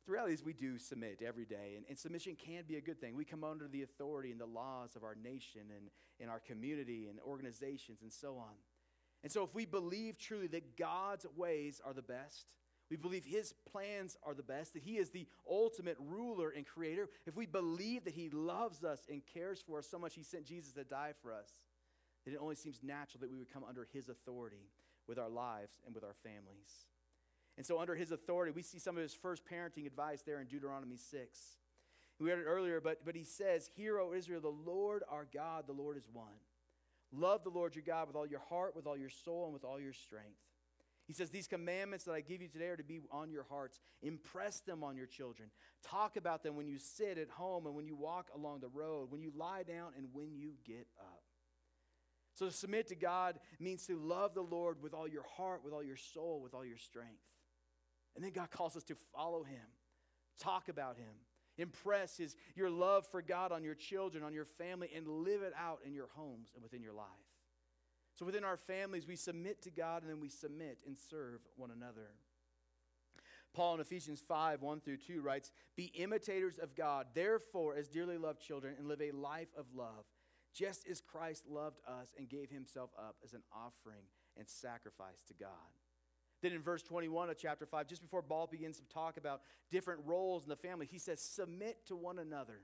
The 0.05 0.11
reality 0.11 0.33
is, 0.33 0.43
we 0.43 0.53
do 0.53 0.77
submit 0.77 1.21
every 1.25 1.45
day, 1.45 1.75
and, 1.77 1.85
and, 1.87 1.97
submission 1.97 2.35
can 2.35 2.65
be 2.67 2.75
a 2.75 2.81
good 2.81 2.99
thing. 2.99 3.15
We 3.15 3.23
come 3.23 3.45
under 3.45 3.69
the 3.69 3.83
authority 3.83 4.31
and 4.31 4.39
the 4.39 4.45
laws 4.45 4.97
of 4.97 5.03
our 5.03 5.15
nation 5.15 5.61
and 5.73 5.89
in 6.19 6.27
our 6.27 6.41
community 6.41 7.07
and 7.07 7.19
organizations 7.21 8.01
and 8.01 8.11
so 8.11 8.35
on. 8.37 8.53
And 9.23 9.31
so, 9.31 9.43
if 9.43 9.55
we 9.55 9.65
believe 9.65 10.17
truly 10.17 10.47
that 10.47 10.77
God's 10.77 11.25
ways 11.37 11.79
are 11.85 11.93
the 11.93 12.01
best, 12.01 12.53
we 12.89 12.97
believe 12.97 13.23
His 13.23 13.53
plans 13.71 14.17
are 14.23 14.33
the 14.33 14.43
best, 14.43 14.73
that 14.73 14.83
He 14.83 14.97
is 14.97 15.11
the 15.11 15.25
ultimate 15.49 15.97
ruler 15.99 16.49
and 16.49 16.65
creator, 16.65 17.07
if 17.25 17.37
we 17.37 17.45
believe 17.45 18.03
that 18.03 18.13
He 18.13 18.29
loves 18.29 18.83
us 18.83 19.07
and 19.09 19.21
cares 19.33 19.63
for 19.65 19.79
us 19.79 19.87
so 19.89 19.97
much 19.97 20.15
He 20.15 20.23
sent 20.23 20.45
Jesus 20.45 20.73
to 20.73 20.83
die 20.83 21.13
for 21.21 21.33
us, 21.33 21.49
then 22.25 22.33
it 22.33 22.39
only 22.41 22.55
seems 22.55 22.83
natural 22.83 23.21
that 23.21 23.31
we 23.31 23.37
would 23.37 23.53
come 23.53 23.63
under 23.67 23.87
His 23.93 24.09
authority 24.09 24.69
with 25.07 25.17
our 25.17 25.29
lives 25.29 25.79
and 25.85 25.95
with 25.95 26.03
our 26.03 26.15
families. 26.23 26.87
And 27.57 27.65
so, 27.65 27.79
under 27.79 27.95
his 27.95 28.11
authority, 28.11 28.51
we 28.51 28.63
see 28.63 28.79
some 28.79 28.97
of 28.97 29.03
his 29.03 29.13
first 29.13 29.43
parenting 29.45 29.85
advice 29.85 30.23
there 30.23 30.41
in 30.41 30.47
Deuteronomy 30.47 30.97
6. 30.97 31.39
We 32.19 32.29
read 32.29 32.39
it 32.39 32.45
earlier, 32.45 32.79
but, 32.81 33.05
but 33.05 33.15
he 33.15 33.23
says, 33.23 33.69
Hear, 33.75 33.99
O 33.99 34.13
Israel, 34.13 34.41
the 34.41 34.49
Lord 34.49 35.03
our 35.09 35.27
God, 35.33 35.65
the 35.67 35.73
Lord 35.73 35.97
is 35.97 36.07
one. 36.11 36.39
Love 37.11 37.43
the 37.43 37.49
Lord 37.49 37.75
your 37.75 37.83
God 37.85 38.07
with 38.07 38.15
all 38.15 38.25
your 38.25 38.41
heart, 38.49 38.75
with 38.75 38.87
all 38.87 38.97
your 38.97 39.09
soul, 39.09 39.45
and 39.45 39.53
with 39.53 39.63
all 39.63 39.79
your 39.79 39.93
strength. 39.93 40.39
He 41.05 41.13
says, 41.13 41.29
These 41.29 41.47
commandments 41.47 42.05
that 42.05 42.13
I 42.13 42.21
give 42.21 42.41
you 42.41 42.47
today 42.47 42.67
are 42.67 42.77
to 42.77 42.83
be 42.83 43.01
on 43.11 43.29
your 43.29 43.43
hearts. 43.43 43.79
Impress 44.01 44.61
them 44.61 44.83
on 44.83 44.95
your 44.95 45.05
children. 45.05 45.49
Talk 45.83 46.17
about 46.17 46.43
them 46.43 46.55
when 46.55 46.67
you 46.67 46.79
sit 46.79 47.17
at 47.17 47.29
home 47.29 47.67
and 47.67 47.75
when 47.75 47.85
you 47.85 47.95
walk 47.95 48.29
along 48.33 48.61
the 48.61 48.69
road, 48.69 49.11
when 49.11 49.21
you 49.21 49.31
lie 49.35 49.63
down 49.63 49.91
and 49.97 50.07
when 50.13 50.35
you 50.35 50.53
get 50.65 50.87
up. 50.99 51.23
So 52.35 52.47
to 52.47 52.51
submit 52.51 52.87
to 52.87 52.95
God 52.95 53.39
means 53.59 53.85
to 53.87 53.99
love 53.99 54.33
the 54.33 54.41
Lord 54.41 54.81
with 54.81 54.93
all 54.93 55.07
your 55.07 55.25
heart, 55.37 55.61
with 55.63 55.73
all 55.73 55.83
your 55.83 55.97
soul, 55.97 56.41
with 56.41 56.53
all 56.53 56.65
your 56.65 56.77
strength. 56.77 57.21
And 58.15 58.23
then 58.23 58.31
God 58.31 58.51
calls 58.51 58.75
us 58.75 58.83
to 58.85 58.95
follow 59.15 59.43
him, 59.43 59.65
talk 60.39 60.69
about 60.69 60.97
him, 60.97 61.13
impress 61.57 62.17
his, 62.17 62.35
your 62.55 62.69
love 62.69 63.05
for 63.07 63.21
God 63.21 63.51
on 63.51 63.63
your 63.63 63.75
children, 63.75 64.23
on 64.23 64.33
your 64.33 64.45
family, 64.45 64.89
and 64.95 65.07
live 65.07 65.41
it 65.41 65.53
out 65.57 65.79
in 65.85 65.93
your 65.93 66.09
homes 66.15 66.49
and 66.53 66.63
within 66.63 66.81
your 66.81 66.93
life. 66.93 67.07
So 68.15 68.25
within 68.25 68.43
our 68.43 68.57
families, 68.57 69.07
we 69.07 69.15
submit 69.15 69.63
to 69.63 69.71
God 69.71 70.03
and 70.03 70.11
then 70.11 70.19
we 70.19 70.29
submit 70.29 70.77
and 70.85 70.95
serve 70.97 71.39
one 71.55 71.71
another. 71.71 72.11
Paul 73.53 73.75
in 73.75 73.81
Ephesians 73.81 74.21
5 74.27 74.61
1 74.61 74.81
through 74.81 74.97
2 74.97 75.21
writes, 75.21 75.51
Be 75.75 75.85
imitators 75.85 76.57
of 76.57 76.75
God, 76.75 77.07
therefore, 77.13 77.75
as 77.75 77.87
dearly 77.87 78.17
loved 78.17 78.41
children, 78.41 78.75
and 78.77 78.87
live 78.87 79.01
a 79.01 79.11
life 79.11 79.49
of 79.57 79.65
love, 79.75 80.05
just 80.53 80.87
as 80.87 81.01
Christ 81.01 81.43
loved 81.47 81.79
us 81.87 82.13
and 82.17 82.29
gave 82.29 82.49
himself 82.49 82.89
up 82.97 83.15
as 83.23 83.33
an 83.33 83.43
offering 83.53 84.05
and 84.37 84.47
sacrifice 84.47 85.23
to 85.27 85.33
God. 85.33 85.49
Then 86.43 86.51
in 86.51 86.61
verse 86.61 86.83
21 86.83 87.29
of 87.29 87.37
chapter 87.37 87.65
5, 87.65 87.87
just 87.87 88.01
before 88.01 88.21
Paul 88.21 88.47
begins 88.47 88.77
to 88.77 88.83
talk 88.93 89.15
about 89.15 89.41
different 89.71 90.01
roles 90.05 90.43
in 90.43 90.49
the 90.49 90.57
family, 90.57 90.85
he 90.91 90.99
says, 90.99 91.21
Submit 91.21 91.87
to 91.87 91.95
one 91.95 92.19
another 92.19 92.59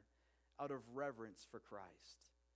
out 0.62 0.70
of 0.70 0.82
reverence 0.94 1.48
for 1.50 1.62
Christ. 1.62 1.88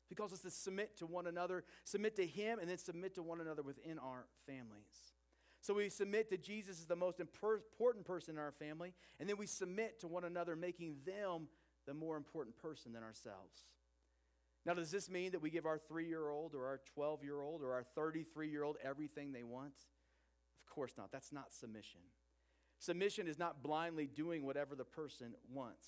He 0.10 0.16
calls 0.16 0.34
us 0.34 0.42
to 0.42 0.52
submit 0.52 0.98
to 0.98 1.06
one 1.06 1.26
another, 1.26 1.64
submit 1.86 2.18
to 2.18 2.28
Him, 2.28 2.60
and 2.60 2.70
then 2.70 2.78
submit 2.78 3.16
to 3.16 3.24
one 3.24 3.40
another 3.40 3.62
within 3.62 3.98
our 4.00 4.26
families. 4.46 5.14
So 5.62 5.74
we 5.74 5.88
submit 5.88 6.30
that 6.30 6.44
Jesus 6.44 6.80
is 6.80 6.88
the 6.88 6.96
most 6.98 7.22
important 7.22 8.06
person 8.06 8.36
in 8.36 8.40
our 8.42 8.52
family, 8.52 8.94
and 9.18 9.30
then 9.30 9.38
we 9.38 9.48
submit 9.48 10.02
to 10.02 10.10
one 10.10 10.26
another, 10.26 10.58
making 10.58 10.98
them 11.06 11.48
the 11.88 11.94
more 11.94 12.18
important 12.18 12.58
person 12.58 12.92
than 12.92 13.02
ourselves. 13.02 13.64
Now, 14.66 14.74
does 14.74 14.92
this 14.92 15.10
mean 15.10 15.32
that 15.32 15.42
we 15.42 15.50
give 15.50 15.66
our 15.66 15.78
three 15.78 16.08
year 16.08 16.30
old 16.30 16.54
or 16.54 16.66
our 16.66 16.82
12 16.94 17.24
year 17.24 17.42
old 17.42 17.64
or 17.64 17.72
our 17.72 17.84
33 17.96 18.50
year 18.50 18.64
old 18.64 18.76
everything 18.84 19.32
they 19.32 19.44
want? 19.44 19.74
Course 20.74 20.94
not. 20.98 21.12
That's 21.12 21.32
not 21.32 21.54
submission. 21.54 22.02
Submission 22.80 23.28
is 23.28 23.40
not 23.40 23.64
blindly 23.64 24.08
doing 24.08 24.46
whatever 24.46 24.76
the 24.76 24.84
person 24.84 25.36
wants. 25.54 25.88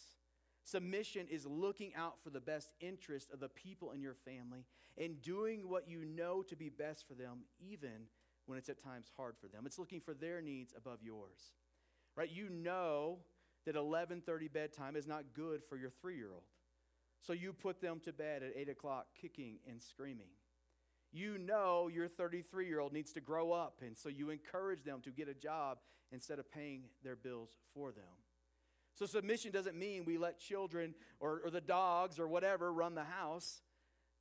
Submission 0.63 1.27
is 1.29 1.45
looking 1.45 1.93
out 1.95 2.15
for 2.23 2.29
the 2.29 2.39
best 2.39 2.73
interest 2.79 3.31
of 3.31 3.39
the 3.39 3.49
people 3.49 3.91
in 3.91 4.01
your 4.01 4.15
family 4.15 4.65
and 4.97 5.21
doing 5.21 5.67
what 5.67 5.89
you 5.89 6.05
know 6.05 6.41
to 6.41 6.55
be 6.55 6.69
best 6.69 7.07
for 7.07 7.13
them, 7.13 7.39
even 7.59 8.07
when 8.45 8.57
it's 8.57 8.69
at 8.69 8.81
times 8.81 9.11
hard 9.17 9.35
for 9.39 9.47
them. 9.47 9.63
It's 9.65 9.77
looking 9.77 9.99
for 9.99 10.13
their 10.13 10.41
needs 10.41 10.73
above 10.75 10.99
yours. 11.03 11.53
Right? 12.15 12.31
You 12.31 12.49
know 12.49 13.19
that 13.65 13.75
11:30 13.75 14.47
bedtime 14.47 14.95
is 14.95 15.05
not 15.05 15.33
good 15.33 15.63
for 15.63 15.75
your 15.75 15.89
three-year-old, 15.89 16.43
so 17.21 17.33
you 17.33 17.51
put 17.51 17.81
them 17.81 17.99
to 18.01 18.13
bed 18.13 18.41
at 18.41 18.55
8 18.55 18.69
o'clock, 18.69 19.07
kicking 19.19 19.59
and 19.67 19.81
screaming 19.81 20.29
you 21.15 21.37
know 21.37 21.89
your 21.93 22.07
33 22.07 22.67
year 22.67 22.79
old 22.79 22.93
needs 22.93 23.13
to 23.13 23.21
grow 23.21 23.51
up, 23.51 23.81
and 23.81 23.97
so 23.97 24.09
you 24.09 24.29
encourage 24.29 24.83
them 24.83 25.01
to 25.03 25.11
get 25.11 25.27
a 25.29 25.33
job 25.33 25.79
instead 26.11 26.39
of 26.39 26.51
paying 26.51 26.83
their 27.03 27.15
bills 27.15 27.49
for 27.73 27.91
them. 27.91 28.03
So, 28.95 29.05
submission 29.05 29.51
doesn't 29.51 29.77
mean 29.77 30.05
we 30.05 30.17
let 30.17 30.39
children 30.39 30.95
or, 31.19 31.41
or 31.43 31.49
the 31.49 31.61
dogs 31.61 32.17
or 32.17 32.27
whatever 32.27 32.71
run 32.71 32.95
the 32.95 33.03
house, 33.03 33.61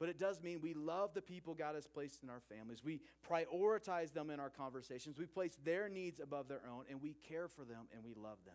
but 0.01 0.09
it 0.09 0.19
does 0.19 0.43
mean 0.43 0.61
we 0.61 0.75
love 0.75 1.15
the 1.15 1.23
people 1.23 1.55
God 1.55 1.77
has 1.77 1.87
placed 1.87 2.25
in 2.25 2.31
our 2.31 2.41
families. 2.41 2.83
We 2.83 3.01
prioritize 3.29 4.13
them 4.13 4.31
in 4.31 4.41
our 4.41 4.51
conversations. 4.51 5.17
We 5.19 5.27
place 5.27 5.57
their 5.65 5.89
needs 5.89 6.19
above 6.19 6.49
their 6.49 6.63
own, 6.69 6.85
and 6.91 7.01
we 7.01 7.15
care 7.29 7.47
for 7.47 7.65
them 7.65 7.87
and 7.93 8.03
we 8.05 8.15
love 8.15 8.39
them. 8.45 8.55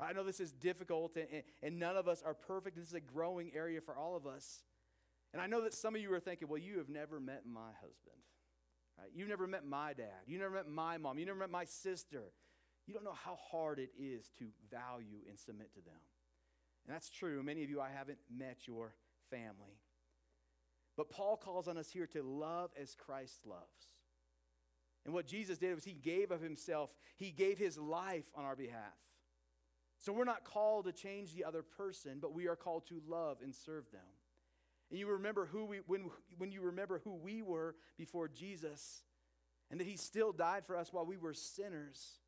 I 0.00 0.12
know 0.12 0.24
this 0.24 0.40
is 0.40 0.52
difficult, 0.52 1.16
and, 1.16 1.42
and 1.62 1.78
none 1.78 1.96
of 1.96 2.06
us 2.06 2.22
are 2.24 2.34
perfect. 2.34 2.76
This 2.76 2.86
is 2.86 2.94
a 2.94 3.00
growing 3.00 3.50
area 3.54 3.80
for 3.80 3.96
all 3.96 4.16
of 4.16 4.26
us. 4.26 4.62
And 5.32 5.42
I 5.42 5.46
know 5.46 5.62
that 5.62 5.74
some 5.74 5.94
of 5.94 6.00
you 6.00 6.12
are 6.12 6.20
thinking, 6.20 6.48
well, 6.48 6.58
you 6.58 6.78
have 6.78 6.88
never 6.88 7.20
met 7.20 7.42
my 7.46 7.70
husband. 7.80 8.16
Right? 8.98 9.10
You've 9.14 9.28
never 9.28 9.46
met 9.46 9.64
my 9.66 9.92
dad. 9.92 10.26
You 10.26 10.38
never 10.38 10.54
met 10.54 10.68
my 10.68 10.98
mom. 10.98 11.18
You 11.18 11.26
never 11.26 11.38
met 11.38 11.50
my 11.50 11.64
sister. 11.64 12.32
You 12.86 12.94
don't 12.94 13.04
know 13.04 13.16
how 13.24 13.36
hard 13.50 13.78
it 13.78 13.90
is 13.98 14.30
to 14.38 14.46
value 14.70 15.20
and 15.28 15.38
submit 15.38 15.72
to 15.74 15.80
them. 15.80 16.00
And 16.86 16.94
that's 16.94 17.10
true. 17.10 17.42
Many 17.42 17.62
of 17.62 17.70
you, 17.70 17.80
I 17.80 17.90
haven't 17.90 18.18
met 18.34 18.66
your 18.66 18.94
family. 19.30 19.78
But 20.96 21.10
Paul 21.10 21.36
calls 21.36 21.68
on 21.68 21.76
us 21.76 21.90
here 21.90 22.06
to 22.08 22.22
love 22.22 22.70
as 22.80 22.94
Christ 22.94 23.46
loves. 23.46 23.92
And 25.04 25.14
what 25.14 25.26
Jesus 25.26 25.58
did 25.58 25.74
was 25.74 25.84
he 25.84 25.92
gave 25.92 26.30
of 26.30 26.40
himself, 26.40 26.94
he 27.16 27.30
gave 27.30 27.58
his 27.58 27.78
life 27.78 28.26
on 28.34 28.44
our 28.44 28.56
behalf. 28.56 28.96
So 29.98 30.12
we're 30.12 30.24
not 30.24 30.44
called 30.44 30.86
to 30.86 30.92
change 30.92 31.34
the 31.34 31.44
other 31.44 31.62
person, 31.62 32.18
but 32.20 32.34
we 32.34 32.46
are 32.46 32.56
called 32.56 32.86
to 32.88 33.00
love 33.06 33.38
and 33.42 33.54
serve 33.54 33.90
them. 33.90 34.00
And 34.90 34.98
you 34.98 35.06
remember 35.08 35.46
who 35.46 35.66
we, 35.66 35.78
when, 35.86 36.10
when 36.38 36.50
you 36.50 36.62
remember 36.62 37.00
who 37.04 37.14
we 37.14 37.42
were 37.42 37.74
before 37.96 38.28
Jesus 38.28 39.02
and 39.70 39.78
that 39.80 39.86
he 39.86 39.96
still 39.96 40.32
died 40.32 40.64
for 40.64 40.76
us 40.76 40.92
while 40.92 41.04
we 41.04 41.18
were 41.18 41.34
sinners, 41.34 42.20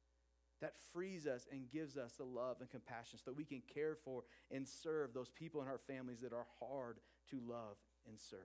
that 0.60 0.74
frees 0.92 1.26
us 1.26 1.46
and 1.50 1.70
gives 1.70 1.96
us 1.96 2.12
the 2.12 2.24
love 2.24 2.56
and 2.60 2.68
compassion 2.68 3.18
so 3.18 3.30
that 3.30 3.36
we 3.36 3.44
can 3.44 3.62
care 3.72 3.96
for 4.04 4.24
and 4.50 4.68
serve 4.68 5.14
those 5.14 5.30
people 5.30 5.62
in 5.62 5.68
our 5.68 5.78
families 5.78 6.20
that 6.20 6.34
are 6.34 6.46
hard 6.58 6.98
to 7.30 7.40
love 7.46 7.76
and 8.06 8.20
serve. 8.20 8.40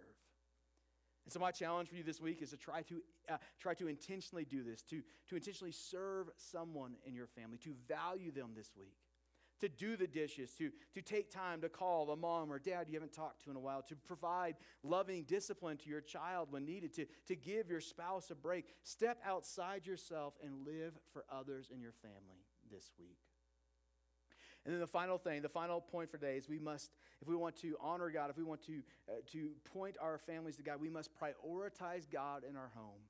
And 1.25 1.33
so 1.33 1.39
my 1.39 1.51
challenge 1.51 1.89
for 1.89 1.95
you 1.95 2.03
this 2.03 2.21
week 2.21 2.41
is 2.41 2.51
to 2.51 2.57
try 2.57 2.83
to 2.83 3.01
uh, 3.27 3.37
try 3.59 3.73
to 3.73 3.87
intentionally 3.87 4.45
do 4.45 4.63
this, 4.63 4.83
to, 4.83 5.01
to 5.29 5.35
intentionally 5.35 5.71
serve 5.71 6.29
someone 6.37 6.93
in 7.03 7.15
your 7.15 7.25
family, 7.25 7.57
to 7.63 7.73
value 7.87 8.31
them 8.31 8.51
this 8.55 8.71
week, 8.77 8.93
to 9.59 9.69
do 9.69 9.95
the 9.95 10.07
dishes, 10.07 10.51
to, 10.57 10.71
to 10.93 11.01
take 11.01 11.31
time 11.31 11.61
to 11.61 11.69
call 11.69 12.11
a 12.11 12.15
mom 12.15 12.51
or 12.51 12.59
dad 12.59 12.87
you 12.87 12.93
haven't 12.95 13.13
talked 13.13 13.43
to 13.43 13.49
in 13.49 13.55
a 13.55 13.59
while, 13.59 13.81
to 13.83 13.95
provide 13.95 14.55
loving 14.83 15.23
discipline 15.23 15.77
to 15.77 15.89
your 15.89 16.01
child 16.01 16.51
when 16.51 16.65
needed, 16.65 16.93
to, 16.93 17.05
to 17.27 17.35
give 17.35 17.69
your 17.69 17.81
spouse 17.81 18.31
a 18.31 18.35
break. 18.35 18.65
Step 18.83 19.19
outside 19.25 19.85
yourself 19.85 20.33
and 20.43 20.65
live 20.65 20.93
for 21.13 21.25
others 21.31 21.71
in 21.73 21.81
your 21.81 21.93
family 21.93 22.43
this 22.71 22.91
week. 22.99 23.17
And 24.65 24.73
then 24.73 24.81
the 24.81 24.87
final 24.87 25.19
thing, 25.19 25.43
the 25.43 25.49
final 25.49 25.79
point 25.79 26.09
for 26.09 26.17
today 26.17 26.37
is 26.37 26.49
we 26.49 26.57
must, 26.57 26.89
if 27.21 27.27
we 27.27 27.35
want 27.35 27.55
to 27.61 27.77
honor 27.79 28.09
God, 28.09 28.31
if 28.31 28.37
we 28.37 28.43
want 28.43 28.65
to, 28.65 28.81
uh, 29.07 29.13
to 29.31 29.51
point 29.63 29.95
our 30.01 30.17
families 30.17 30.55
to 30.57 30.63
God, 30.63 30.81
we 30.81 30.89
must 30.89 31.11
prioritize 31.13 32.09
God 32.11 32.43
in 32.49 32.55
our 32.55 32.71
home, 32.75 33.01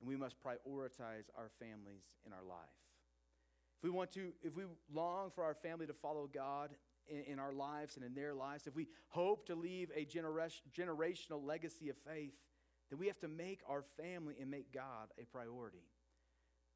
and 0.00 0.08
we 0.08 0.16
must 0.16 0.34
prioritize 0.42 1.30
our 1.36 1.50
families 1.60 2.02
in 2.26 2.32
our 2.32 2.42
life. 2.42 2.87
If 3.78 3.84
we 3.84 3.90
want 3.90 4.10
to, 4.12 4.32
if 4.42 4.56
we 4.56 4.64
long 4.92 5.30
for 5.30 5.44
our 5.44 5.54
family 5.54 5.86
to 5.86 5.92
follow 5.92 6.28
God 6.32 6.70
in, 7.08 7.34
in 7.34 7.38
our 7.38 7.52
lives 7.52 7.96
and 7.96 8.04
in 8.04 8.14
their 8.14 8.34
lives, 8.34 8.66
if 8.66 8.74
we 8.74 8.88
hope 9.08 9.46
to 9.46 9.54
leave 9.54 9.90
a 9.94 10.04
generation, 10.04 10.62
generational 10.76 11.44
legacy 11.44 11.88
of 11.88 11.96
faith, 11.96 12.34
then 12.90 12.98
we 12.98 13.06
have 13.06 13.20
to 13.20 13.28
make 13.28 13.60
our 13.68 13.82
family 13.82 14.34
and 14.40 14.50
make 14.50 14.72
God 14.72 15.08
a 15.20 15.24
priority. 15.26 15.84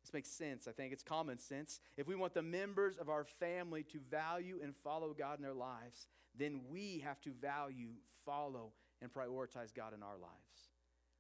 This 0.03 0.13
makes 0.13 0.29
sense. 0.29 0.69
I 0.69 0.73
think 0.73 0.93
it's 0.93 1.03
common 1.03 1.39
sense. 1.39 1.81
If 1.97 2.07
we 2.07 2.17
want 2.17 2.35
the 2.35 2.43
members 2.43 2.97
of 2.99 3.09
our 3.09 3.25
family 3.25 3.85
to 3.85 3.99
value 4.11 4.61
and 4.63 4.75
follow 4.77 5.15
God 5.17 5.39
in 5.39 5.43
their 5.43 5.55
lives, 5.55 6.07
then 6.37 6.61
we 6.71 7.03
have 7.05 7.21
to 7.23 7.31
value, 7.31 7.91
follow, 8.25 8.73
and 9.01 9.13
prioritize 9.13 9.75
God 9.75 9.95
in 9.95 10.03
our 10.03 10.19
lives. 10.21 10.71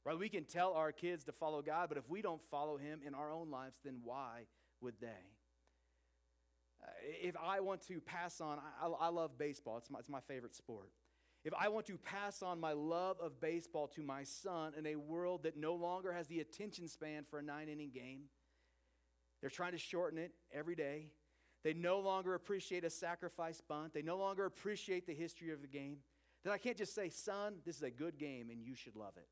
Right? 0.04 0.18
We 0.18 0.28
can 0.28 0.44
tell 0.44 0.72
our 0.74 0.90
kids 0.90 1.24
to 1.24 1.32
follow 1.32 1.62
God, 1.62 1.88
but 1.88 1.98
if 1.98 2.08
we 2.08 2.22
don't 2.22 2.42
follow 2.50 2.76
Him 2.76 3.00
in 3.06 3.14
our 3.14 3.32
own 3.32 3.50
lives, 3.50 3.78
then 3.84 4.00
why 4.04 4.46
would 4.80 4.94
they? 5.00 5.08
Uh, 6.82 6.88
if 7.22 7.36
I 7.36 7.60
want 7.60 7.86
to 7.88 8.00
pass 8.00 8.40
on, 8.40 8.58
I, 8.58 8.88
I, 8.88 9.08
love 9.08 9.38
baseball, 9.38 9.78
it's 9.78 9.90
my, 9.90 9.98
it's 9.98 10.08
my 10.08 10.20
favorite 10.20 10.54
sport. 10.54 10.90
If 11.44 11.52
I 11.58 11.68
want 11.68 11.86
to 11.86 11.98
pass 11.98 12.42
on 12.42 12.60
my 12.60 12.72
love 12.72 13.16
of 13.20 13.40
baseball 13.40 13.88
to 13.88 14.02
my 14.02 14.22
son 14.22 14.74
in 14.78 14.86
a 14.86 14.96
world 14.96 15.42
that 15.42 15.56
no 15.56 15.74
longer 15.74 16.12
has 16.12 16.28
the 16.28 16.40
attention 16.40 16.88
span 16.88 17.24
for 17.28 17.38
a 17.40 17.42
nine 17.42 17.68
inning 17.68 17.90
game, 17.92 18.22
they're 19.40 19.50
trying 19.50 19.72
to 19.72 19.78
shorten 19.78 20.18
it 20.18 20.32
every 20.52 20.76
day. 20.76 21.08
They 21.64 21.74
no 21.74 22.00
longer 22.00 22.34
appreciate 22.34 22.84
a 22.84 22.90
sacrifice 22.90 23.60
bunt. 23.60 23.92
They 23.92 24.02
no 24.02 24.16
longer 24.16 24.44
appreciate 24.44 25.06
the 25.06 25.14
history 25.14 25.52
of 25.52 25.62
the 25.62 25.68
game. 25.68 25.98
Then 26.44 26.52
I 26.52 26.58
can't 26.58 26.76
just 26.76 26.94
say, 26.94 27.08
son, 27.08 27.56
this 27.64 27.76
is 27.76 27.82
a 27.82 27.90
good 27.90 28.18
game 28.18 28.50
and 28.50 28.62
you 28.62 28.74
should 28.74 28.96
love 28.96 29.14
it. 29.16 29.28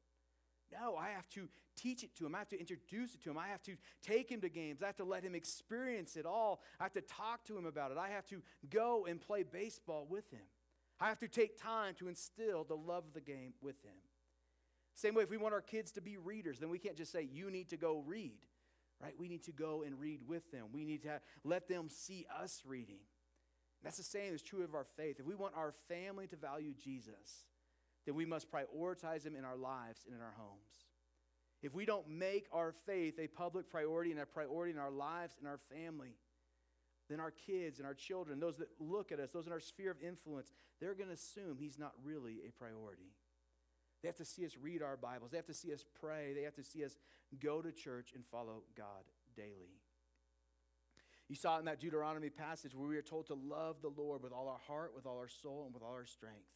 No, 0.73 0.97
I 0.97 1.11
have 1.11 1.29
to 1.31 1.49
teach 1.77 2.03
it 2.05 2.15
to 2.17 2.27
him. 2.27 2.35
I 2.35 2.39
have 2.39 2.49
to 2.49 2.61
introduce 2.61 3.15
it 3.15 3.23
to 3.23 3.31
him. 3.31 3.39
I 3.39 3.49
have 3.49 3.63
to 3.63 3.77
take 4.03 4.31
him 4.31 4.41
to 4.43 4.49
games. 4.49 4.83
I 4.83 4.87
have 4.87 4.97
to 4.97 5.05
let 5.05 5.25
him 5.25 5.35
experience 5.35 6.17
it 6.17 6.27
all. 6.27 6.61
I 6.79 6.85
have 6.85 6.93
to 6.93 7.01
talk 7.01 7.45
to 7.45 7.57
him 7.57 7.67
about 7.67 7.91
it. 7.91 7.99
I 7.99 8.09
have 8.11 8.27
to 8.27 8.43
go 8.69 9.07
and 9.07 9.21
play 9.21 9.43
baseball 9.43 10.07
with 10.09 10.31
him. 10.31 10.47
I 11.01 11.09
have 11.09 11.19
to 11.21 11.29
take 11.29 11.61
time 11.61 11.95
to 11.99 12.09
instill 12.09 12.65
the 12.65 12.77
love 12.77 13.05
of 13.07 13.15
the 13.15 13.21
game 13.21 13.55
with 13.61 13.83
him. 13.83 13.97
Same 14.95 15.15
way, 15.15 15.23
if 15.23 15.31
we 15.31 15.39
want 15.39 15.55
our 15.55 15.63
kids 15.63 15.93
to 15.93 16.01
be 16.01 16.19
readers, 16.19 16.59
then 16.59 16.69
we 16.69 16.79
can't 16.79 16.97
just 16.97 17.11
say, 17.11 17.27
you 17.33 17.51
need 17.51 17.71
to 17.71 17.77
go 17.77 18.03
read 18.07 18.39
right? 19.03 19.15
We 19.19 19.29
need 19.29 19.45
to 19.45 19.53
go 19.53 19.83
and 19.85 19.99
read 19.99 20.21
with 20.27 20.51
them. 20.53 20.67
We 20.73 20.85
need 20.85 21.03
to 21.05 21.21
let 21.45 21.69
them 21.69 21.89
see 21.89 22.27
us 22.43 22.63
reading. 22.67 23.01
That's 23.83 23.97
the 23.97 24.03
same 24.03 24.35
is 24.35 24.43
true 24.43 24.63
of 24.63 24.75
our 24.75 24.85
faith. 24.97 25.19
If 25.19 25.27
we 25.27 25.35
want 25.35 25.55
our 25.57 25.73
family 25.89 26.27
to 26.29 26.37
value 26.37 26.75
Jesus, 26.75 27.47
then 28.07 28.15
we 28.15 28.25
must 28.25 28.51
prioritize 28.51 29.25
him 29.25 29.37
in 29.37 29.45
our 29.45 29.57
lives 29.57 30.05
and 30.07 30.15
in 30.15 30.23
our 30.23 30.35
homes. 30.37 30.87
If 31.63 31.75
we 31.75 31.85
don't 31.85 32.09
make 32.09 32.47
our 32.53 32.73
faith 32.73 33.19
a 33.19 33.27
public 33.27 33.69
priority 33.69 34.13
and 34.13 34.21
a 34.21 34.27
priority 34.27 34.73
in 34.73 34.79
our 34.79 34.91
lives 34.91 35.37
and 35.39 35.47
our 35.47 35.59
family, 35.59 36.15
then 37.11 37.21
our 37.21 37.33
kids 37.33 37.79
and 37.79 37.87
our 37.87 37.95
children, 37.95 38.41
those 38.41 38.57
that 38.59 38.69
look 38.79 39.13
at 39.13 39.21
us, 39.21 39.31
those 39.33 39.47
in 39.47 39.53
our 39.53 39.61
sphere 39.61 39.91
of 39.91 40.01
influence, 40.03 40.53
they're 40.81 40.95
going 40.95 41.09
to 41.09 41.15
assume 41.15 41.59
he's 41.59 41.79
not 41.79 41.93
really 42.03 42.39
a 42.49 42.53
priority. 42.53 43.13
They 44.01 44.09
have 44.09 44.17
to 44.17 44.25
see 44.25 44.47
us 44.47 44.57
read 44.61 44.83
our 44.83 44.97
Bibles. 44.97 45.31
They 45.31 45.37
have 45.37 45.47
to 45.47 45.55
see 45.55 45.73
us 45.75 45.85
pray. 46.01 46.33
They 46.35 46.43
have 46.43 46.55
to 46.55 46.65
see 46.65 46.85
us 46.85 46.97
go 47.43 47.61
to 47.61 47.73
church 47.73 48.13
and 48.15 48.25
follow 48.31 48.63
God 48.77 49.05
daily. 49.37 49.83
You 51.29 51.37
saw 51.37 51.57
it 51.57 51.61
in 51.61 51.65
that 51.67 51.81
Deuteronomy 51.81 52.31
passage 52.31 52.75
where 52.75 52.89
we 52.89 52.97
are 52.97 53.03
told 53.03 53.27
to 53.27 53.35
love 53.35 53.77
the 53.83 53.93
Lord 53.95 54.23
with 54.23 54.33
all 54.33 54.49
our 54.49 54.61
heart, 54.67 54.93
with 54.97 55.07
all 55.07 55.19
our 55.19 55.29
soul, 55.29 55.65
and 55.67 55.75
with 55.75 55.83
all 55.83 55.93
our 55.93 56.07
strength. 56.07 56.51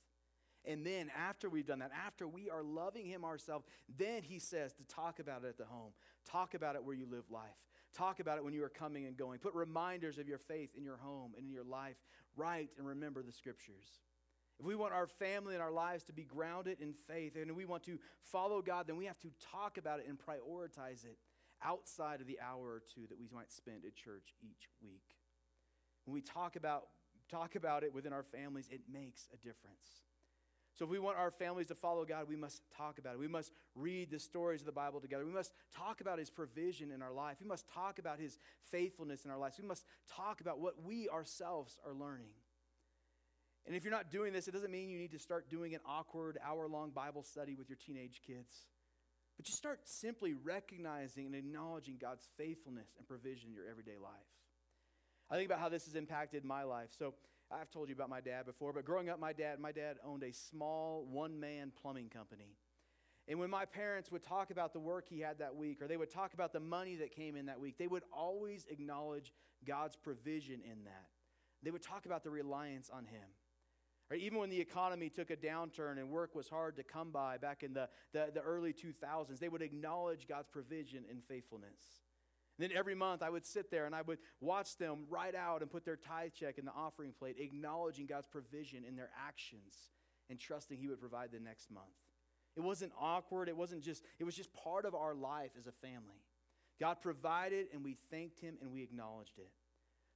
And 0.67 0.85
then, 0.85 1.11
after 1.17 1.51
we've 1.51 1.67
done 1.67 1.81
that, 1.81 1.91
after 2.07 2.27
we 2.27 2.49
are 2.49 2.63
loving 2.63 3.07
Him 3.07 3.25
ourselves, 3.25 3.67
then 3.99 4.23
He 4.23 4.39
says 4.39 4.73
to 4.75 4.85
talk 4.85 5.19
about 5.19 5.45
it 5.45 5.49
at 5.49 5.59
the 5.59 5.65
home. 5.65 5.93
Talk 6.31 6.55
about 6.55 6.75
it 6.75 6.85
where 6.85 6.95
you 6.95 7.07
live 7.11 7.25
life. 7.31 7.43
Talk 7.95 8.19
about 8.19 8.39
it 8.39 8.45
when 8.45 8.55
you 8.55 8.65
are 8.65 8.71
coming 8.71 9.07
and 9.07 9.17
going. 9.17 9.39
Put 9.39 9.55
reminders 9.55 10.19
of 10.19 10.27
your 10.27 10.39
faith 10.39 10.71
in 10.77 10.83
your 10.83 10.97
home 10.97 11.33
and 11.37 11.47
in 11.47 11.53
your 11.53 11.65
life. 11.65 11.97
Write 12.37 12.71
and 12.79 12.87
remember 12.87 13.23
the 13.23 13.31
scriptures. 13.31 14.01
If 14.59 14.67
we 14.67 14.75
want 14.75 14.93
our 14.93 15.07
family 15.07 15.55
and 15.55 15.63
our 15.63 15.73
lives 15.73 16.05
to 16.05 16.13
be 16.13 16.25
grounded 16.25 16.81
in 16.81 16.95
faith 17.09 17.37
and 17.37 17.55
we 17.57 17.65
want 17.65 17.85
to 17.85 17.99
follow 18.21 18.63
God, 18.63 18.87
then 18.87 18.97
we 18.97 19.05
have 19.07 19.19
to 19.21 19.29
talk 19.53 19.79
about 19.79 20.01
it 20.01 20.07
and 20.09 20.19
prioritize 20.19 21.05
it 21.05 21.19
outside 21.63 22.21
of 22.21 22.27
the 22.27 22.39
hour 22.41 22.65
or 22.65 22.83
two 22.95 23.07
that 23.09 23.19
we 23.19 23.29
might 23.33 23.53
spend 23.53 23.85
at 23.85 23.95
church 23.95 24.35
each 24.43 24.69
week. 24.83 25.03
When 26.05 26.15
we 26.15 26.21
talk 26.21 26.57
about, 26.57 26.89
talk 27.31 27.57
about 27.57 27.83
it 27.83 27.93
within 27.93 28.13
our 28.13 28.23
families, 28.23 28.69
it 28.71 28.83
makes 28.93 29.29
a 29.33 29.37
difference. 29.37 30.03
So, 30.75 30.85
if 30.85 30.91
we 30.91 30.99
want 30.99 31.19
our 31.19 31.31
families 31.31 31.69
to 31.69 31.75
follow 31.75 32.05
God, 32.05 32.29
we 32.29 32.37
must 32.37 32.63
talk 32.77 32.99
about 32.99 33.15
it. 33.15 33.21
We 33.21 33.29
must 33.29 33.53
read 33.77 34.11
the 34.11 34.19
stories 34.19 34.61
of 34.61 34.67
the 34.67 34.73
Bible 34.73 35.01
together. 35.01 35.25
We 35.25 35.33
must 35.33 35.53
talk 35.77 36.01
about 36.01 36.19
His 36.19 36.31
provision 36.31 36.91
in 36.91 37.01
our 37.01 37.13
life. 37.13 37.37
We 37.41 37.47
must 37.47 37.69
talk 37.69 37.99
about 38.01 38.19
His 38.19 38.39
faithfulness 38.71 39.25
in 39.25 39.31
our 39.31 39.39
lives. 39.39 39.57
We 39.61 39.69
must 39.69 39.85
talk 40.17 40.41
about 40.41 40.59
what 40.59 40.83
we 40.83 41.09
ourselves 41.09 41.79
are 41.87 41.95
learning. 41.95 42.33
And 43.67 43.75
if 43.75 43.85
you're 43.85 43.93
not 43.93 44.11
doing 44.11 44.33
this, 44.33 44.49
it 44.49 44.53
doesn't 44.53 44.71
mean 44.71 44.91
you 44.91 44.99
need 44.99 45.13
to 45.13 45.19
start 45.19 45.49
doing 45.49 45.75
an 45.75 45.81
awkward 45.87 46.39
hour 46.45 46.69
long 46.69 46.91
Bible 46.91 47.23
study 47.23 47.55
with 47.55 47.69
your 47.69 47.79
teenage 47.79 48.21
kids. 48.27 48.67
But 49.37 49.49
you 49.49 49.55
start 49.55 49.81
simply 49.85 50.35
recognizing 50.35 51.27
and 51.27 51.35
acknowledging 51.35 51.97
God's 52.01 52.29
faithfulness 52.37 52.89
and 52.99 53.07
provision 53.07 53.51
in 53.51 53.55
your 53.55 53.69
everyday 53.69 53.99
life. 54.03 54.11
I 55.31 55.37
think 55.37 55.47
about 55.47 55.61
how 55.61 55.69
this 55.69 55.87
has 55.87 55.95
impacted 55.95 56.45
my 56.45 56.65
life. 56.65 56.91
So 56.99 57.15
I've 57.51 57.71
told 57.71 57.89
you 57.89 57.95
about 57.95 58.11
my 58.11 58.21
dad 58.21 58.47
before, 58.47 58.73
but 58.73 58.85
growing 58.85 59.09
up, 59.09 59.21
my 59.21 59.33
dad, 59.33 59.61
my 59.61 59.73
dad 59.73 59.97
owned 60.05 60.23
a 60.23 60.33
small 60.33 61.07
one-man 61.11 61.73
plumbing 61.81 62.09
company. 62.09 62.57
And 63.27 63.39
when 63.39 63.49
my 63.49 63.65
parents 63.65 64.11
would 64.13 64.23
talk 64.23 64.51
about 64.51 64.73
the 64.73 64.81
work 64.81 65.07
he 65.09 65.21
had 65.21 65.39
that 65.39 65.57
week, 65.57 65.81
or 65.81 65.89
they 65.89 65.97
would 65.97 66.11
talk 66.11 66.35
about 66.35 66.53
the 66.53 66.61
money 66.61 66.97
that 66.97 67.15
came 67.15 67.37
in 67.37 67.47
that 67.47 67.61
week, 67.61 67.79
they 67.79 67.87
would 67.87 68.03
always 68.13 68.67
acknowledge 68.69 69.33
God's 69.67 69.97
provision 69.97 70.61
in 70.63 70.85
that. 70.85 71.09
They 71.63 71.71
would 71.71 71.83
talk 71.83 72.05
about 72.05 72.23
the 72.23 72.31
reliance 72.31 72.91
on 72.93 73.07
him. 73.07 73.25
Right? 74.11 74.21
Even 74.21 74.39
when 74.39 74.51
the 74.51 74.61
economy 74.61 75.09
took 75.09 75.31
a 75.31 75.37
downturn 75.37 75.99
and 75.99 76.11
work 76.11 76.35
was 76.35 76.49
hard 76.49 76.77
to 76.77 76.83
come 76.83 77.11
by 77.11 77.39
back 77.39 77.63
in 77.63 77.73
the, 77.73 77.89
the, 78.13 78.29
the 78.35 78.41
early 78.41 78.75
2000s, 78.75 79.39
they 79.39 79.49
would 79.49 79.63
acknowledge 79.63 80.29
God's 80.29 80.49
provision 80.49 81.05
and 81.09 81.23
faithfulness. 81.25 82.04
And 82.59 82.69
then 82.69 82.77
every 82.77 82.95
month 82.95 83.23
I 83.23 83.31
would 83.31 83.45
sit 83.45 83.71
there 83.71 83.87
and 83.87 83.95
I 83.95 84.03
would 84.03 84.19
watch 84.41 84.77
them 84.77 85.05
write 85.09 85.35
out 85.35 85.63
and 85.63 85.71
put 85.71 85.85
their 85.85 85.97
tithe 85.97 86.33
check 86.39 86.59
in 86.59 86.65
the 86.65 86.73
offering 86.73 87.13
plate, 87.13 87.37
acknowledging 87.39 88.07
God's 88.07 88.29
provision 88.29 88.85
in 88.85 88.95
their 88.95 89.11
actions 89.27 89.75
and 90.31 90.39
trusting 90.39 90.79
He 90.79 90.87
would 90.87 91.01
provide 91.01 91.31
the 91.33 91.41
next 91.41 91.71
month. 91.71 91.87
It 92.57 92.61
wasn't 92.61 92.93
awkward, 93.01 93.49
it 93.49 93.57
wasn't 93.57 93.83
just, 93.83 94.05
it 94.21 94.25
was 94.25 94.37
just 94.37 94.53
part 94.55 94.85
of 94.85 94.95
our 94.95 95.15
life 95.15 95.51
as 95.59 95.67
a 95.67 95.73
family. 95.73 96.23
God 96.79 96.99
provided 97.03 97.67
and 97.73 97.85
we 97.85 97.97
thanked 98.11 98.41
Him 98.41 98.57
and 98.61 98.73
we 98.73 98.83
acknowledged 98.83 99.39
it. 99.39 99.51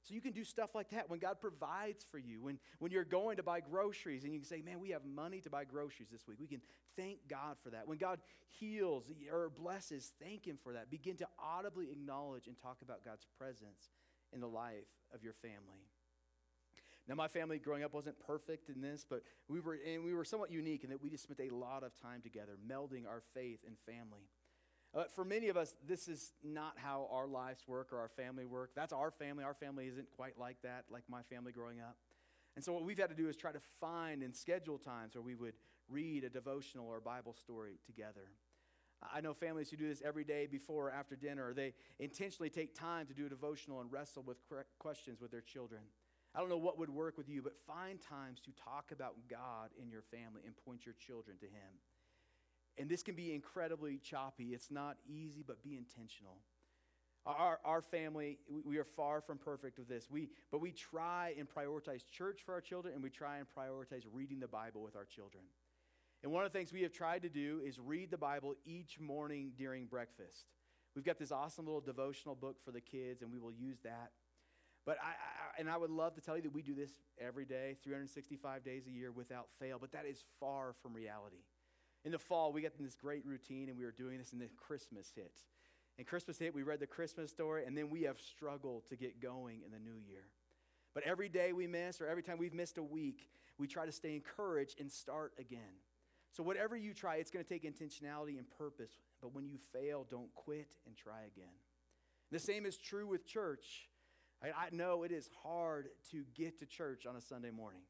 So 0.09 0.15
you 0.15 0.21
can 0.21 0.31
do 0.31 0.43
stuff 0.43 0.73
like 0.73 0.89
that 0.89 1.07
when 1.07 1.19
God 1.19 1.39
provides 1.39 2.03
for 2.09 2.17
you. 2.17 2.41
When, 2.41 2.57
when 2.79 2.91
you're 2.91 3.03
going 3.03 3.37
to 3.37 3.43
buy 3.43 3.59
groceries 3.59 4.23
and 4.23 4.33
you 4.33 4.39
can 4.39 4.47
say, 4.47 4.63
man, 4.63 4.79
we 4.79 4.89
have 4.89 5.05
money 5.05 5.39
to 5.41 5.51
buy 5.51 5.65
groceries 5.65 6.09
this 6.11 6.27
week. 6.27 6.39
We 6.41 6.47
can 6.47 6.61
thank 6.97 7.19
God 7.27 7.57
for 7.61 7.69
that. 7.69 7.87
When 7.87 7.99
God 7.99 8.19
heals 8.59 9.11
or 9.31 9.51
blesses, 9.55 10.11
thank 10.19 10.47
Him 10.47 10.57
for 10.63 10.73
that. 10.73 10.89
Begin 10.89 11.15
to 11.17 11.27
audibly 11.37 11.91
acknowledge 11.91 12.47
and 12.47 12.57
talk 12.57 12.77
about 12.81 13.05
God's 13.05 13.27
presence 13.37 13.91
in 14.33 14.39
the 14.39 14.47
life 14.47 14.87
of 15.13 15.23
your 15.23 15.33
family. 15.33 15.85
Now, 17.07 17.13
my 17.13 17.27
family 17.27 17.59
growing 17.59 17.83
up 17.83 17.93
wasn't 17.93 18.19
perfect 18.19 18.69
in 18.69 18.81
this, 18.81 19.05
but 19.07 19.21
we 19.47 19.59
were, 19.59 19.77
and 19.87 20.03
we 20.03 20.15
were 20.15 20.25
somewhat 20.25 20.51
unique 20.51 20.83
in 20.83 20.89
that 20.89 21.03
we 21.03 21.11
just 21.11 21.23
spent 21.23 21.39
a 21.39 21.53
lot 21.53 21.83
of 21.83 21.91
time 22.01 22.21
together, 22.21 22.57
melding 22.67 23.07
our 23.07 23.21
faith 23.35 23.59
and 23.67 23.75
family. 23.85 24.25
Uh, 24.95 25.03
for 25.15 25.23
many 25.23 25.49
of 25.49 25.57
us, 25.57 25.75
this 25.87 26.07
is 26.07 26.33
not 26.43 26.73
how 26.77 27.07
our 27.11 27.27
lives 27.27 27.67
work 27.67 27.93
or 27.93 27.99
our 27.99 28.09
family 28.09 28.45
work. 28.45 28.71
That's 28.75 28.91
our 28.91 29.11
family. 29.11 29.43
Our 29.43 29.53
family 29.53 29.87
isn't 29.87 30.09
quite 30.11 30.39
like 30.39 30.57
that, 30.63 30.85
like 30.89 31.03
my 31.07 31.21
family 31.23 31.51
growing 31.51 31.79
up. 31.79 31.95
And 32.55 32.65
so, 32.65 32.73
what 32.73 32.83
we've 32.83 32.97
had 32.97 33.09
to 33.09 33.15
do 33.15 33.29
is 33.29 33.35
try 33.35 33.51
to 33.51 33.61
find 33.79 34.23
and 34.23 34.35
schedule 34.35 34.79
times 34.79 35.15
where 35.15 35.21
we 35.21 35.35
would 35.35 35.53
read 35.87 36.23
a 36.23 36.29
devotional 36.29 36.87
or 36.87 36.97
a 36.97 37.01
Bible 37.01 37.33
story 37.33 37.79
together. 37.85 38.31
I 39.01 39.21
know 39.21 39.33
families 39.33 39.69
who 39.69 39.77
do 39.77 39.87
this 39.87 40.01
every 40.03 40.23
day 40.23 40.45
before 40.45 40.89
or 40.89 40.91
after 40.91 41.15
dinner. 41.15 41.49
Or 41.49 41.53
they 41.53 41.73
intentionally 41.99 42.49
take 42.49 42.75
time 42.75 43.07
to 43.07 43.13
do 43.13 43.27
a 43.27 43.29
devotional 43.29 43.81
and 43.81 43.91
wrestle 43.91 44.23
with 44.23 44.37
questions 44.77 45.21
with 45.21 45.31
their 45.31 45.41
children. 45.41 45.81
I 46.35 46.39
don't 46.39 46.49
know 46.49 46.57
what 46.57 46.77
would 46.77 46.89
work 46.89 47.17
with 47.17 47.29
you, 47.29 47.41
but 47.41 47.57
find 47.57 47.99
times 48.01 48.39
to 48.41 48.51
talk 48.51 48.91
about 48.91 49.15
God 49.29 49.69
in 49.81 49.89
your 49.89 50.03
family 50.03 50.41
and 50.45 50.55
point 50.65 50.85
your 50.85 50.95
children 50.95 51.37
to 51.39 51.45
Him. 51.45 51.79
And 52.79 52.89
this 52.89 53.03
can 53.03 53.13
be 53.13 53.33
incredibly 53.35 53.97
choppy. 53.97 54.53
It's 54.53 54.71
not 54.71 54.97
easy, 55.05 55.43
but 55.45 55.61
be 55.61 55.75
intentional. 55.75 56.37
Our, 57.25 57.59
our 57.65 57.81
family, 57.81 58.39
we 58.63 58.77
are 58.77 58.85
far 58.85 59.19
from 59.19 59.37
perfect 59.37 59.77
with 59.77 59.89
this. 59.89 60.09
We, 60.09 60.29
but 60.49 60.61
we 60.61 60.71
try 60.71 61.35
and 61.37 61.47
prioritize 61.47 62.09
church 62.09 62.39
for 62.45 62.53
our 62.53 62.61
children, 62.61 62.93
and 62.93 63.03
we 63.03 63.09
try 63.09 63.37
and 63.37 63.45
prioritize 63.55 64.05
reading 64.13 64.39
the 64.39 64.47
Bible 64.47 64.81
with 64.81 64.95
our 64.95 65.03
children. 65.03 65.43
And 66.23 66.31
one 66.31 66.45
of 66.45 66.51
the 66.51 66.57
things 66.57 66.71
we 66.71 66.81
have 66.83 66.93
tried 66.93 67.21
to 67.23 67.29
do 67.29 67.61
is 67.65 67.77
read 67.79 68.11
the 68.11 68.17
Bible 68.17 68.55
each 68.65 68.99
morning 68.99 69.51
during 69.57 69.85
breakfast. 69.85 70.45
We've 70.95 71.05
got 71.05 71.19
this 71.19 71.31
awesome 71.31 71.65
little 71.65 71.81
devotional 71.81 72.35
book 72.35 72.57
for 72.63 72.71
the 72.71 72.81
kids, 72.81 73.21
and 73.21 73.31
we 73.31 73.39
will 73.39 73.51
use 73.51 73.79
that. 73.81 74.11
But 74.85 74.97
I, 75.03 75.09
I, 75.09 75.59
and 75.59 75.69
I 75.69 75.75
would 75.75 75.91
love 75.91 76.15
to 76.15 76.21
tell 76.21 76.37
you 76.37 76.43
that 76.43 76.53
we 76.53 76.61
do 76.61 76.73
this 76.73 76.91
every 77.19 77.45
day, 77.45 77.75
365 77.83 78.63
days 78.63 78.87
a 78.87 78.91
year 78.91 79.11
without 79.11 79.47
fail, 79.59 79.77
but 79.79 79.91
that 79.91 80.05
is 80.05 80.23
far 80.39 80.73
from 80.81 80.93
reality. 80.93 81.43
In 82.05 82.11
the 82.11 82.19
fall, 82.19 82.53
we 82.53 82.61
get 82.61 82.73
in 82.77 82.85
this 82.85 82.95
great 82.95 83.25
routine, 83.25 83.69
and 83.69 83.77
we 83.77 83.85
were 83.85 83.91
doing 83.91 84.17
this, 84.17 84.31
and 84.31 84.41
then 84.41 84.49
Christmas 84.55 85.11
hit. 85.15 85.33
And 85.97 86.07
Christmas 86.07 86.37
hit, 86.37 86.55
we 86.55 86.63
read 86.63 86.79
the 86.79 86.87
Christmas 86.87 87.29
story, 87.29 87.65
and 87.65 87.77
then 87.77 87.89
we 87.89 88.03
have 88.03 88.19
struggled 88.19 88.87
to 88.87 88.95
get 88.95 89.21
going 89.21 89.61
in 89.65 89.71
the 89.71 89.79
new 89.79 89.97
year. 90.07 90.23
But 90.93 91.03
every 91.03 91.27
day 91.27 91.51
we 91.51 91.67
miss, 91.67 91.99
or 91.99 92.07
every 92.07 92.23
time 92.23 92.37
we've 92.37 92.53
missed 92.53 92.77
a 92.77 92.83
week, 92.83 93.29
we 93.57 93.67
try 93.67 93.85
to 93.85 93.91
stay 93.91 94.15
encouraged 94.15 94.79
and 94.79 94.89
start 94.89 95.33
again. 95.37 95.59
So, 96.31 96.43
whatever 96.43 96.77
you 96.77 96.93
try, 96.93 97.15
it's 97.15 97.31
going 97.31 97.43
to 97.43 97.49
take 97.49 97.63
intentionality 97.63 98.37
and 98.37 98.45
purpose. 98.57 98.91
But 99.21 99.33
when 99.33 99.47
you 99.47 99.57
fail, 99.57 100.05
don't 100.09 100.33
quit 100.35 100.69
and 100.85 100.95
try 100.95 101.21
again. 101.35 101.53
The 102.31 102.39
same 102.39 102.65
is 102.65 102.77
true 102.77 103.07
with 103.07 103.25
church. 103.25 103.89
I, 104.41 104.47
I 104.47 104.69
know 104.71 105.03
it 105.03 105.11
is 105.11 105.29
hard 105.43 105.89
to 106.11 106.23
get 106.35 106.59
to 106.59 106.65
church 106.65 107.05
on 107.05 107.15
a 107.15 107.21
Sunday 107.21 107.51
morning. 107.51 107.81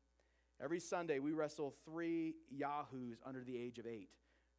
Every 0.61 0.79
Sunday, 0.79 1.19
we 1.19 1.31
wrestle 1.31 1.73
three 1.85 2.35
yahoos 2.49 3.21
under 3.25 3.43
the 3.43 3.57
age 3.57 3.79
of 3.79 3.87
eight, 3.87 4.09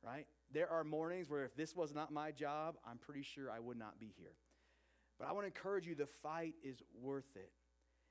right? 0.03 0.27
There 0.53 0.69
are 0.69 0.83
mornings 0.83 1.29
where 1.29 1.45
if 1.45 1.55
this 1.55 1.77
was 1.77 1.95
not 1.95 2.11
my 2.11 2.31
job, 2.31 2.77
I'm 2.89 2.99
pretty 2.99 3.23
sure 3.23 3.51
I 3.51 3.59
would 3.59 3.79
not 3.79 4.01
be 4.01 4.13
here. 4.19 4.33
But 5.19 5.29
I 5.29 5.33
want 5.33 5.43
to 5.45 5.49
encourage 5.49 5.87
you 5.87 5.95
the 5.95 6.07
fight 6.07 6.55
is 6.65 6.83
worth 7.01 7.37
it. 7.37 7.53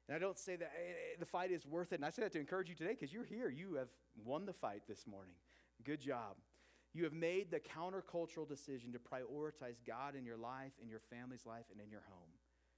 And 0.08 0.16
I 0.16 0.20
don't 0.20 0.38
say 0.38 0.56
that 0.56 0.72
eh, 0.76 0.90
eh, 0.90 1.16
the 1.20 1.26
fight 1.26 1.52
is 1.52 1.66
worth 1.66 1.92
it. 1.92 1.96
And 1.96 2.06
I 2.06 2.12
say 2.12 2.22
that 2.22 2.32
to 2.34 2.40
encourage 2.40 2.70
you 2.70 2.76
today 2.76 2.92
because 2.92 3.12
you're 3.12 3.26
here. 3.26 3.50
You 3.50 3.76
have 3.76 3.90
won 4.24 4.46
the 4.46 4.54
fight 4.54 4.84
this 4.88 5.08
morning. 5.08 5.34
Good 5.84 6.02
job. 6.02 6.36
You 6.94 7.04
have 7.04 7.14
made 7.14 7.52
the 7.52 7.60
countercultural 7.60 8.48
decision 8.48 8.92
to 8.94 9.00
prioritize 9.00 9.78
God 9.86 10.16
in 10.16 10.26
your 10.26 10.38
life, 10.38 10.72
in 10.82 10.90
your 10.90 11.02
family's 11.12 11.46
life, 11.46 11.66
and 11.72 11.80
in 11.80 11.90
your 11.90 12.04
home. 12.10 12.30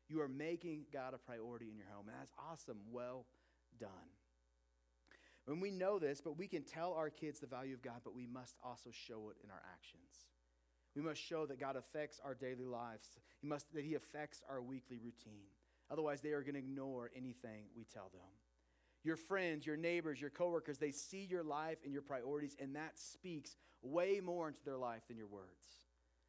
You 0.10 0.22
are 0.22 0.28
making 0.28 0.86
God 0.92 1.14
a 1.14 1.18
priority 1.18 1.70
in 1.70 1.78
your 1.78 1.88
home. 1.94 2.08
And 2.08 2.18
that's 2.20 2.34
awesome. 2.38 2.78
Well 2.92 3.26
done. 3.80 3.90
When 5.46 5.60
we 5.60 5.72
know 5.72 6.00
this, 6.00 6.22
but 6.22 6.38
we 6.38 6.48
can 6.48 6.64
tell 6.64 6.94
our 6.94 7.10
kids 7.10 7.40
the 7.40 7.48
value 7.48 7.74
of 7.74 7.82
God, 7.82 8.02
but 8.04 8.16
we 8.16 8.28
must 8.28 8.58
also 8.64 8.90
show 8.92 9.30
it 9.30 9.38
in 9.44 9.50
our 9.50 9.62
actions. 9.74 10.28
We 10.96 11.02
must 11.02 11.22
show 11.22 11.46
that 11.46 11.60
God 11.60 11.76
affects 11.76 12.20
our 12.24 12.36
daily 12.36 12.66
lives. 12.66 13.10
He 13.40 13.48
must, 13.48 13.74
that 13.74 13.84
He 13.84 13.96
affects 13.96 14.42
our 14.50 14.62
weekly 14.62 14.98
routine. 14.98 15.50
Otherwise, 15.90 16.22
they 16.22 16.30
are 16.30 16.42
going 16.42 16.54
to 16.54 16.60
ignore 16.60 17.12
anything 17.16 17.66
we 17.76 17.86
tell 17.86 18.10
them. 18.14 18.22
Your 19.04 19.16
friends, 19.16 19.66
your 19.66 19.78
neighbors, 19.78 20.22
your 20.22 20.30
coworkers, 20.30 20.78
they 20.78 20.92
see 20.92 21.26
your 21.30 21.44
life 21.44 21.80
and 21.84 21.92
your 21.92 22.04
priorities, 22.04 22.56
and 22.60 22.76
that 22.76 23.00
speaks 23.00 23.56
way 23.82 24.22
more 24.24 24.48
into 24.48 24.64
their 24.64 24.78
life 24.78 25.02
than 25.08 25.18
your 25.18 25.28
words. 25.28 25.88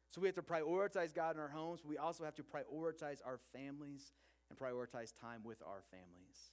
So 0.09 0.21
we 0.21 0.27
have 0.27 0.35
to 0.35 0.41
prioritize 0.41 1.13
God 1.13 1.35
in 1.35 1.41
our 1.41 1.49
homes. 1.49 1.81
But 1.81 1.89
we 1.89 1.97
also 1.97 2.23
have 2.23 2.35
to 2.35 2.43
prioritize 2.43 3.19
our 3.25 3.39
families 3.51 4.13
and 4.49 4.57
prioritize 4.57 5.11
time 5.19 5.41
with 5.43 5.61
our 5.65 5.83
families. 5.89 6.51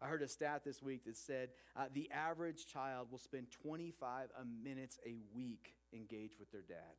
I 0.00 0.06
heard 0.06 0.22
a 0.22 0.28
stat 0.28 0.62
this 0.64 0.82
week 0.82 1.04
that 1.06 1.16
said 1.16 1.50
uh, 1.76 1.86
the 1.92 2.10
average 2.12 2.66
child 2.66 3.08
will 3.10 3.18
spend 3.18 3.50
25 3.50 4.28
minutes 4.62 4.98
a 5.04 5.16
week 5.34 5.74
engaged 5.92 6.38
with 6.38 6.52
their 6.52 6.62
dad, 6.62 6.94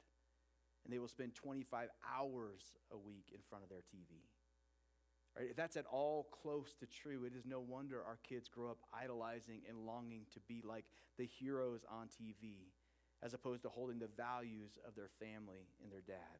and 0.83 0.93
they 0.93 0.99
will 0.99 1.07
spend 1.07 1.33
25 1.35 1.89
hours 2.13 2.61
a 2.91 2.97
week 2.97 3.31
in 3.33 3.39
front 3.49 3.63
of 3.63 3.69
their 3.69 3.79
TV. 3.79 4.23
Right? 5.37 5.47
If 5.49 5.55
that's 5.55 5.77
at 5.77 5.85
all 5.89 6.27
close 6.41 6.73
to 6.79 6.85
true, 6.85 7.23
it 7.23 7.33
is 7.37 7.45
no 7.45 7.61
wonder 7.61 8.03
our 8.05 8.19
kids 8.27 8.49
grow 8.49 8.71
up 8.71 8.79
idolizing 8.93 9.61
and 9.69 9.85
longing 9.85 10.25
to 10.33 10.39
be 10.47 10.61
like 10.65 10.85
the 11.17 11.25
heroes 11.25 11.85
on 11.89 12.07
TV, 12.07 12.71
as 13.23 13.33
opposed 13.33 13.61
to 13.63 13.69
holding 13.69 13.99
the 13.99 14.09
values 14.17 14.77
of 14.85 14.95
their 14.95 15.09
family 15.19 15.69
and 15.81 15.91
their 15.91 16.01
dad. 16.01 16.39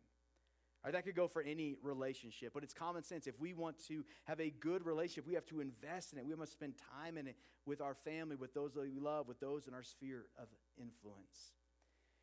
Right, 0.84 0.94
that 0.94 1.04
could 1.04 1.16
go 1.16 1.28
for 1.28 1.42
any 1.42 1.76
relationship, 1.84 2.54
but 2.54 2.64
it's 2.64 2.74
common 2.74 3.04
sense. 3.04 3.28
If 3.28 3.38
we 3.38 3.54
want 3.54 3.86
to 3.88 4.06
have 4.24 4.40
a 4.40 4.50
good 4.50 4.86
relationship, 4.86 5.28
we 5.28 5.34
have 5.34 5.46
to 5.48 5.60
invest 5.60 6.14
in 6.14 6.20
it. 6.20 6.26
We 6.26 6.36
must 6.36 6.54
spend 6.54 6.76
time 6.96 7.18
in 7.18 7.28
it 7.28 7.36
with 7.66 7.82
our 7.82 7.94
family, 7.94 8.38
with 8.38 8.54
those 8.54 8.74
that 8.76 8.84
we 8.84 9.00
love, 9.00 9.28
with 9.28 9.42
those 9.42 9.68
in 9.68 9.74
our 9.74 9.84
sphere 9.84 10.28
of 10.38 10.48
influence. 10.78 11.52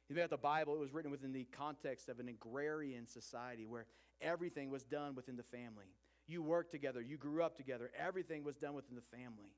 You 0.08 0.14
think 0.14 0.24
about 0.24 0.38
the 0.38 0.42
Bible, 0.42 0.74
it 0.74 0.80
was 0.80 0.94
written 0.94 1.10
within 1.10 1.32
the 1.32 1.44
context 1.52 2.08
of 2.08 2.18
an 2.18 2.28
agrarian 2.28 3.06
society 3.06 3.66
where 3.66 3.86
everything 4.22 4.70
was 4.70 4.84
done 4.84 5.14
within 5.14 5.36
the 5.36 5.42
family. 5.42 5.92
You 6.26 6.42
worked 6.42 6.70
together, 6.70 7.02
you 7.02 7.18
grew 7.18 7.42
up 7.42 7.56
together, 7.56 7.90
everything 7.98 8.42
was 8.42 8.56
done 8.56 8.74
within 8.74 8.96
the 8.96 9.16
family. 9.16 9.52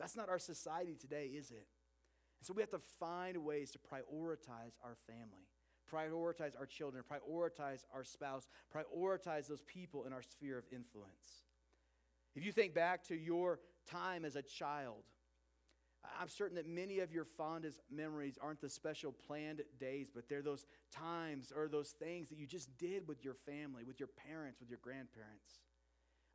That's 0.00 0.16
not 0.16 0.28
our 0.28 0.38
society 0.40 0.96
today, 0.98 1.26
is 1.26 1.50
it? 1.52 1.68
And 2.40 2.46
so 2.46 2.52
we 2.52 2.62
have 2.62 2.70
to 2.70 2.80
find 2.98 3.36
ways 3.44 3.70
to 3.72 3.78
prioritize 3.78 4.72
our 4.82 4.96
family 5.06 5.49
prioritize 5.92 6.58
our 6.58 6.66
children, 6.66 7.02
prioritize 7.10 7.84
our 7.94 8.04
spouse, 8.04 8.48
prioritize 8.74 9.48
those 9.48 9.62
people 9.62 10.04
in 10.04 10.12
our 10.12 10.22
sphere 10.22 10.58
of 10.58 10.64
influence. 10.72 11.44
If 12.34 12.44
you 12.44 12.52
think 12.52 12.74
back 12.74 13.04
to 13.04 13.14
your 13.16 13.58
time 13.90 14.24
as 14.24 14.36
a 14.36 14.42
child, 14.42 15.02
I'm 16.18 16.28
certain 16.28 16.56
that 16.56 16.66
many 16.66 17.00
of 17.00 17.12
your 17.12 17.24
fondest 17.24 17.80
memories 17.90 18.38
aren't 18.40 18.60
the 18.60 18.70
special 18.70 19.12
planned 19.12 19.62
days, 19.78 20.10
but 20.14 20.28
they're 20.28 20.42
those 20.42 20.64
times 20.90 21.52
or 21.54 21.68
those 21.68 21.90
things 21.90 22.28
that 22.30 22.38
you 22.38 22.46
just 22.46 22.76
did 22.78 23.06
with 23.06 23.24
your 23.24 23.34
family, 23.34 23.84
with 23.84 24.00
your 24.00 24.08
parents, 24.08 24.60
with 24.60 24.70
your 24.70 24.78
grandparents. 24.82 25.60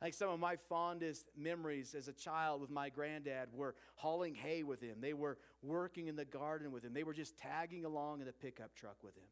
Like 0.02 0.12
some 0.14 0.28
of 0.28 0.38
my 0.38 0.56
fondest 0.56 1.30
memories 1.36 1.94
as 1.94 2.06
a 2.06 2.12
child 2.12 2.60
with 2.60 2.70
my 2.70 2.90
granddad 2.90 3.48
were 3.52 3.74
hauling 3.94 4.34
hay 4.34 4.62
with 4.62 4.80
him. 4.80 4.98
They 5.00 5.14
were 5.14 5.38
working 5.62 6.06
in 6.06 6.16
the 6.16 6.24
garden 6.24 6.70
with 6.70 6.84
him. 6.84 6.92
They 6.92 7.02
were 7.02 7.14
just 7.14 7.38
tagging 7.38 7.84
along 7.84 8.20
in 8.20 8.26
the 8.26 8.32
pickup 8.32 8.74
truck 8.74 9.02
with 9.02 9.16
him. 9.16 9.24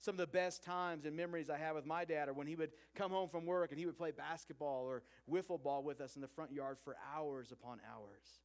Some 0.00 0.14
of 0.14 0.18
the 0.18 0.26
best 0.26 0.64
times 0.64 1.04
and 1.04 1.14
memories 1.14 1.50
I 1.50 1.58
have 1.58 1.76
with 1.76 1.84
my 1.84 2.06
dad 2.06 2.28
are 2.28 2.32
when 2.32 2.46
he 2.46 2.56
would 2.56 2.70
come 2.94 3.10
home 3.10 3.28
from 3.28 3.44
work 3.44 3.70
and 3.70 3.78
he 3.78 3.84
would 3.84 3.98
play 3.98 4.12
basketball 4.12 4.84
or 4.86 5.02
wiffle 5.30 5.62
ball 5.62 5.82
with 5.82 6.00
us 6.00 6.16
in 6.16 6.22
the 6.22 6.28
front 6.28 6.52
yard 6.52 6.78
for 6.82 6.96
hours 7.14 7.52
upon 7.52 7.80
hours. 7.86 8.40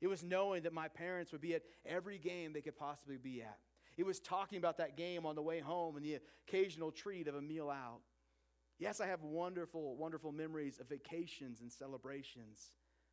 It 0.00 0.06
was 0.06 0.24
knowing 0.24 0.62
that 0.62 0.72
my 0.72 0.88
parents 0.88 1.30
would 1.32 1.42
be 1.42 1.54
at 1.54 1.62
every 1.84 2.18
game 2.18 2.52
they 2.52 2.62
could 2.62 2.78
possibly 2.78 3.18
be 3.18 3.42
at. 3.42 3.58
It 3.98 4.06
was 4.06 4.18
talking 4.18 4.56
about 4.56 4.78
that 4.78 4.96
game 4.96 5.26
on 5.26 5.34
the 5.34 5.42
way 5.42 5.60
home 5.60 5.96
and 5.96 6.04
the 6.04 6.20
occasional 6.48 6.90
treat 6.90 7.28
of 7.28 7.34
a 7.34 7.42
meal 7.42 7.68
out. 7.68 8.00
Yes, 8.78 9.00
I 9.00 9.06
have 9.06 9.22
wonderful, 9.22 9.96
wonderful 9.96 10.32
memories 10.32 10.80
of 10.80 10.88
vacations 10.88 11.60
and 11.60 11.70
celebrations. 11.70 12.70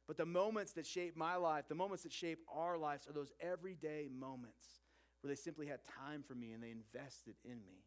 But 0.07 0.17
the 0.17 0.25
moments 0.25 0.71
that 0.73 0.87
shape 0.87 1.15
my 1.15 1.35
life, 1.35 1.65
the 1.67 1.75
moments 1.75 2.03
that 2.03 2.13
shape 2.13 2.39
our 2.51 2.77
lives, 2.77 3.05
are 3.07 3.13
those 3.13 3.31
everyday 3.41 4.09
moments 4.11 4.80
where 5.21 5.29
they 5.29 5.39
simply 5.39 5.67
had 5.67 5.79
time 5.85 6.23
for 6.23 6.35
me 6.35 6.51
and 6.51 6.61
they 6.63 6.71
invested 6.71 7.35
in 7.43 7.63
me. 7.65 7.83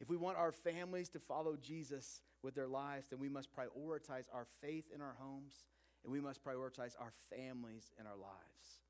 If 0.00 0.08
we 0.08 0.16
want 0.16 0.38
our 0.38 0.52
families 0.52 1.08
to 1.10 1.18
follow 1.18 1.56
Jesus 1.56 2.20
with 2.42 2.54
their 2.54 2.68
lives, 2.68 3.06
then 3.10 3.18
we 3.18 3.28
must 3.28 3.48
prioritize 3.54 4.26
our 4.32 4.46
faith 4.60 4.84
in 4.94 5.00
our 5.00 5.16
homes 5.18 5.64
and 6.04 6.12
we 6.12 6.20
must 6.20 6.44
prioritize 6.44 6.94
our 7.00 7.12
families 7.30 7.90
in 7.98 8.06
our 8.06 8.16
lives. 8.16 8.82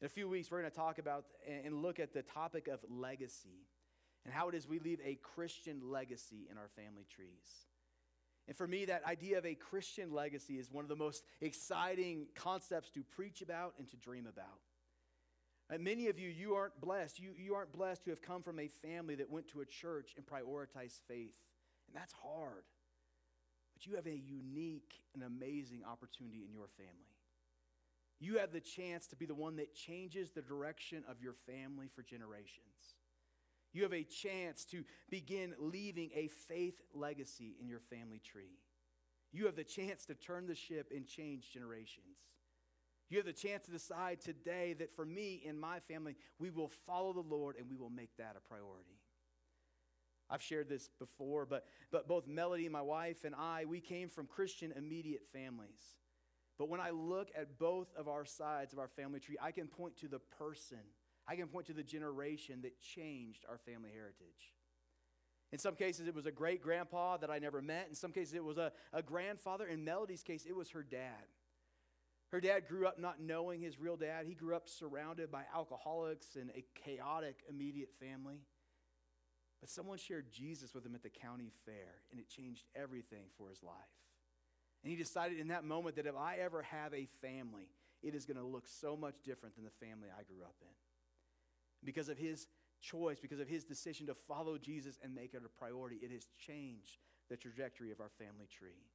In 0.00 0.06
a 0.06 0.10
few 0.10 0.28
weeks, 0.28 0.50
we're 0.50 0.60
going 0.60 0.70
to 0.70 0.76
talk 0.76 0.98
about 0.98 1.24
and 1.64 1.82
look 1.82 1.98
at 1.98 2.12
the 2.12 2.22
topic 2.22 2.68
of 2.68 2.80
legacy 2.88 3.66
and 4.24 4.32
how 4.32 4.48
it 4.48 4.54
is 4.54 4.68
we 4.68 4.78
leave 4.78 5.00
a 5.04 5.16
Christian 5.16 5.80
legacy 5.90 6.46
in 6.50 6.58
our 6.58 6.68
family 6.76 7.06
trees. 7.14 7.66
And 8.46 8.56
for 8.56 8.66
me, 8.66 8.84
that 8.86 9.04
idea 9.04 9.38
of 9.38 9.46
a 9.46 9.54
Christian 9.54 10.12
legacy 10.12 10.58
is 10.58 10.70
one 10.70 10.84
of 10.84 10.88
the 10.88 10.96
most 10.96 11.24
exciting 11.40 12.26
concepts 12.34 12.90
to 12.90 13.02
preach 13.02 13.42
about 13.42 13.74
and 13.78 13.88
to 13.90 13.96
dream 13.96 14.26
about. 14.26 14.60
And 15.70 15.84
many 15.84 16.08
of 16.08 16.18
you, 16.18 16.28
you 16.28 16.54
aren't 16.54 16.80
blessed. 16.80 17.20
You, 17.20 17.32
you 17.36 17.54
aren't 17.54 17.72
blessed 17.72 18.04
to 18.04 18.10
have 18.10 18.22
come 18.22 18.42
from 18.42 18.58
a 18.58 18.68
family 18.68 19.14
that 19.16 19.30
went 19.30 19.48
to 19.48 19.60
a 19.60 19.66
church 19.66 20.14
and 20.16 20.24
prioritized 20.24 21.00
faith. 21.06 21.34
And 21.86 21.94
that's 21.94 22.14
hard. 22.22 22.64
But 23.74 23.86
you 23.86 23.96
have 23.96 24.06
a 24.06 24.16
unique 24.16 24.94
and 25.14 25.22
amazing 25.22 25.82
opportunity 25.84 26.44
in 26.46 26.52
your 26.52 26.68
family. 26.76 27.18
You 28.20 28.38
have 28.38 28.52
the 28.52 28.60
chance 28.60 29.06
to 29.08 29.16
be 29.16 29.26
the 29.26 29.34
one 29.34 29.56
that 29.56 29.74
changes 29.74 30.32
the 30.32 30.42
direction 30.42 31.04
of 31.08 31.22
your 31.22 31.34
family 31.46 31.88
for 31.94 32.02
generations. 32.02 32.96
You 33.72 33.82
have 33.82 33.94
a 33.94 34.02
chance 34.02 34.64
to 34.66 34.84
begin 35.10 35.54
leaving 35.58 36.10
a 36.14 36.28
faith 36.48 36.80
legacy 36.94 37.54
in 37.60 37.68
your 37.68 37.78
family 37.78 38.20
tree. 38.24 38.58
You 39.32 39.46
have 39.46 39.56
the 39.56 39.64
chance 39.64 40.06
to 40.06 40.14
turn 40.14 40.46
the 40.46 40.54
ship 40.54 40.90
and 40.94 41.06
change 41.06 41.52
generations. 41.52 42.16
You 43.10 43.16
have 43.16 43.26
the 43.26 43.32
chance 43.32 43.64
to 43.64 43.70
decide 43.70 44.20
today 44.20 44.74
that 44.78 44.94
for 44.94 45.04
me 45.04 45.42
and 45.46 45.58
my 45.58 45.80
family, 45.80 46.16
we 46.38 46.50
will 46.50 46.68
follow 46.68 47.12
the 47.12 47.20
Lord 47.20 47.56
and 47.58 47.70
we 47.70 47.76
will 47.76 47.90
make 47.90 48.16
that 48.18 48.36
a 48.36 48.46
priority. 48.46 49.00
I've 50.30 50.42
shared 50.42 50.68
this 50.68 50.90
before, 50.98 51.46
but, 51.46 51.64
but 51.90 52.06
both 52.06 52.26
Melody, 52.26 52.68
my 52.68 52.82
wife, 52.82 53.24
and 53.24 53.34
I, 53.34 53.64
we 53.64 53.80
came 53.80 54.10
from 54.10 54.26
Christian 54.26 54.72
immediate 54.76 55.22
families. 55.32 55.80
But 56.58 56.68
when 56.68 56.80
I 56.80 56.90
look 56.90 57.28
at 57.34 57.58
both 57.58 57.88
of 57.96 58.08
our 58.08 58.26
sides 58.26 58.72
of 58.72 58.78
our 58.78 58.88
family 58.88 59.20
tree, 59.20 59.36
I 59.40 59.52
can 59.52 59.68
point 59.68 59.96
to 59.98 60.08
the 60.08 60.18
person. 60.18 60.78
I 61.26 61.36
can 61.36 61.46
point 61.46 61.66
to 61.68 61.72
the 61.72 61.82
generation 61.82 62.60
that 62.62 62.80
changed 62.82 63.46
our 63.48 63.58
family 63.58 63.90
heritage. 63.90 64.54
In 65.50 65.58
some 65.58 65.76
cases, 65.76 66.06
it 66.06 66.14
was 66.14 66.26
a 66.26 66.30
great 66.32 66.62
grandpa 66.62 67.16
that 67.18 67.30
I 67.30 67.38
never 67.38 67.62
met. 67.62 67.86
In 67.88 67.94
some 67.94 68.12
cases, 68.12 68.34
it 68.34 68.44
was 68.44 68.58
a, 68.58 68.70
a 68.92 69.02
grandfather. 69.02 69.66
In 69.66 69.82
Melody's 69.82 70.22
case, 70.22 70.44
it 70.46 70.54
was 70.54 70.70
her 70.70 70.82
dad. 70.82 71.24
Her 72.30 72.40
dad 72.40 72.68
grew 72.68 72.86
up 72.86 72.98
not 72.98 73.20
knowing 73.20 73.60
his 73.60 73.80
real 73.80 73.96
dad. 73.96 74.26
He 74.26 74.34
grew 74.34 74.54
up 74.54 74.68
surrounded 74.68 75.30
by 75.30 75.44
alcoholics 75.54 76.36
and 76.36 76.50
a 76.50 76.64
chaotic 76.74 77.42
immediate 77.48 77.90
family. 77.98 78.42
But 79.60 79.70
someone 79.70 79.98
shared 79.98 80.30
Jesus 80.30 80.74
with 80.74 80.84
him 80.84 80.94
at 80.94 81.02
the 81.02 81.08
county 81.08 81.50
fair, 81.64 82.02
and 82.10 82.20
it 82.20 82.28
changed 82.28 82.64
everything 82.76 83.24
for 83.36 83.48
his 83.48 83.62
life. 83.62 83.74
And 84.84 84.90
he 84.90 84.96
decided 84.96 85.40
in 85.40 85.48
that 85.48 85.64
moment 85.64 85.96
that 85.96 86.06
if 86.06 86.14
I 86.16 86.36
ever 86.36 86.62
have 86.62 86.94
a 86.94 87.08
family, 87.20 87.68
it 88.02 88.14
is 88.14 88.26
going 88.26 88.36
to 88.36 88.44
look 88.44 88.66
so 88.68 88.96
much 88.96 89.16
different 89.24 89.56
than 89.56 89.64
the 89.64 89.86
family 89.86 90.08
I 90.16 90.22
grew 90.22 90.44
up 90.44 90.54
in. 90.60 90.68
Because 91.84 92.08
of 92.08 92.18
his 92.18 92.46
choice, 92.80 93.18
because 93.18 93.40
of 93.40 93.48
his 93.48 93.64
decision 93.64 94.06
to 94.06 94.14
follow 94.14 94.58
Jesus 94.58 94.98
and 95.02 95.14
make 95.14 95.34
it 95.34 95.42
a 95.44 95.58
priority, 95.58 95.96
it 95.96 96.12
has 96.12 96.28
changed 96.38 96.98
the 97.28 97.36
trajectory 97.36 97.90
of 97.90 98.00
our 98.00 98.10
family 98.18 98.46
tree. 98.46 98.86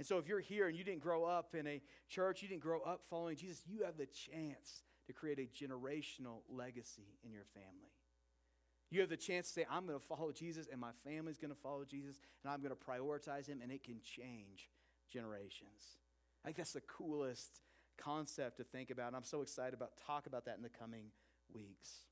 And 0.00 0.06
so, 0.06 0.16
if 0.16 0.26
you're 0.26 0.40
here 0.40 0.66
and 0.66 0.74
you 0.74 0.82
didn't 0.82 1.02
grow 1.02 1.24
up 1.26 1.54
in 1.54 1.66
a 1.66 1.82
church, 2.08 2.40
you 2.40 2.48
didn't 2.48 2.62
grow 2.62 2.80
up 2.80 3.02
following 3.10 3.36
Jesus, 3.36 3.60
you 3.66 3.84
have 3.84 3.98
the 3.98 4.06
chance 4.06 4.80
to 5.06 5.12
create 5.12 5.38
a 5.38 5.42
generational 5.42 6.40
legacy 6.48 7.18
in 7.22 7.34
your 7.34 7.44
family. 7.52 7.92
You 8.90 9.00
have 9.02 9.10
the 9.10 9.18
chance 9.18 9.48
to 9.48 9.52
say, 9.52 9.66
I'm 9.70 9.86
going 9.86 9.98
to 9.98 10.02
follow 10.02 10.32
Jesus, 10.32 10.68
and 10.72 10.80
my 10.80 10.92
family's 11.04 11.36
going 11.36 11.50
to 11.50 11.60
follow 11.60 11.84
Jesus, 11.84 12.18
and 12.42 12.50
I'm 12.50 12.62
going 12.62 12.74
to 12.74 12.82
prioritize 12.82 13.46
him, 13.46 13.60
and 13.62 13.70
it 13.70 13.84
can 13.84 14.00
change 14.02 14.70
generations. 15.12 15.98
I 16.42 16.48
think 16.48 16.56
that's 16.56 16.72
the 16.72 16.80
coolest 16.80 17.60
concept 17.98 18.56
to 18.56 18.64
think 18.64 18.90
about, 18.90 19.08
and 19.08 19.16
I'm 19.16 19.22
so 19.22 19.42
excited 19.42 19.74
about 19.74 19.90
talk 20.06 20.26
about 20.26 20.46
that 20.46 20.56
in 20.56 20.62
the 20.62 20.70
coming 20.70 21.08
weeks. 21.52 22.06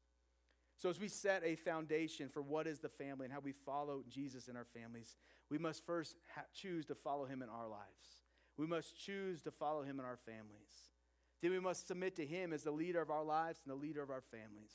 So, 0.79 0.89
as 0.89 0.99
we 0.99 1.09
set 1.09 1.43
a 1.45 1.57
foundation 1.57 2.29
for 2.29 2.41
what 2.41 2.67
is 2.67 2.79
the 2.79 2.89
family 2.89 3.25
and 3.27 3.33
how 3.33 3.41
we 3.41 3.53
follow 3.53 4.05
Jesus 4.09 4.49
in 4.49 4.57
our 4.57 4.65
families, 4.65 5.17
we 5.51 5.59
must 5.59 5.85
first 5.85 6.17
ha- 6.35 6.45
choose 6.55 6.87
to 6.87 6.95
follow 6.95 7.27
him 7.27 7.43
in 7.43 7.49
our 7.49 7.69
lives. 7.69 8.23
We 8.57 8.67
must 8.67 8.97
choose 8.97 9.43
to 9.43 9.51
follow 9.51 9.83
him 9.83 9.99
in 9.99 10.05
our 10.05 10.17
families. 10.25 10.93
Then 11.43 11.51
we 11.51 11.61
must 11.61 11.87
submit 11.87 12.17
to 12.17 12.27
him 12.27 12.53
as 12.53 12.63
the 12.63 12.71
leader 12.71 13.03
of 13.03 13.11
our 13.11 13.25
lives 13.25 13.61
and 13.65 13.73
the 13.73 13.81
leader 13.81 14.03
of 14.03 14.11
our 14.11 14.23
families. 14.23 14.73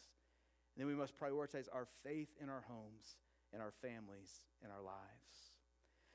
And 0.76 0.82
then 0.82 0.88
we 0.88 0.96
must 0.96 1.18
prioritize 1.18 1.68
our 1.74 1.88
faith 2.04 2.30
in 2.42 2.50
our 2.50 2.64
homes 2.68 3.16
in 3.54 3.62
our 3.62 3.72
families 3.72 4.46
in 4.64 4.72
our 4.72 4.82
lives. 4.82 5.54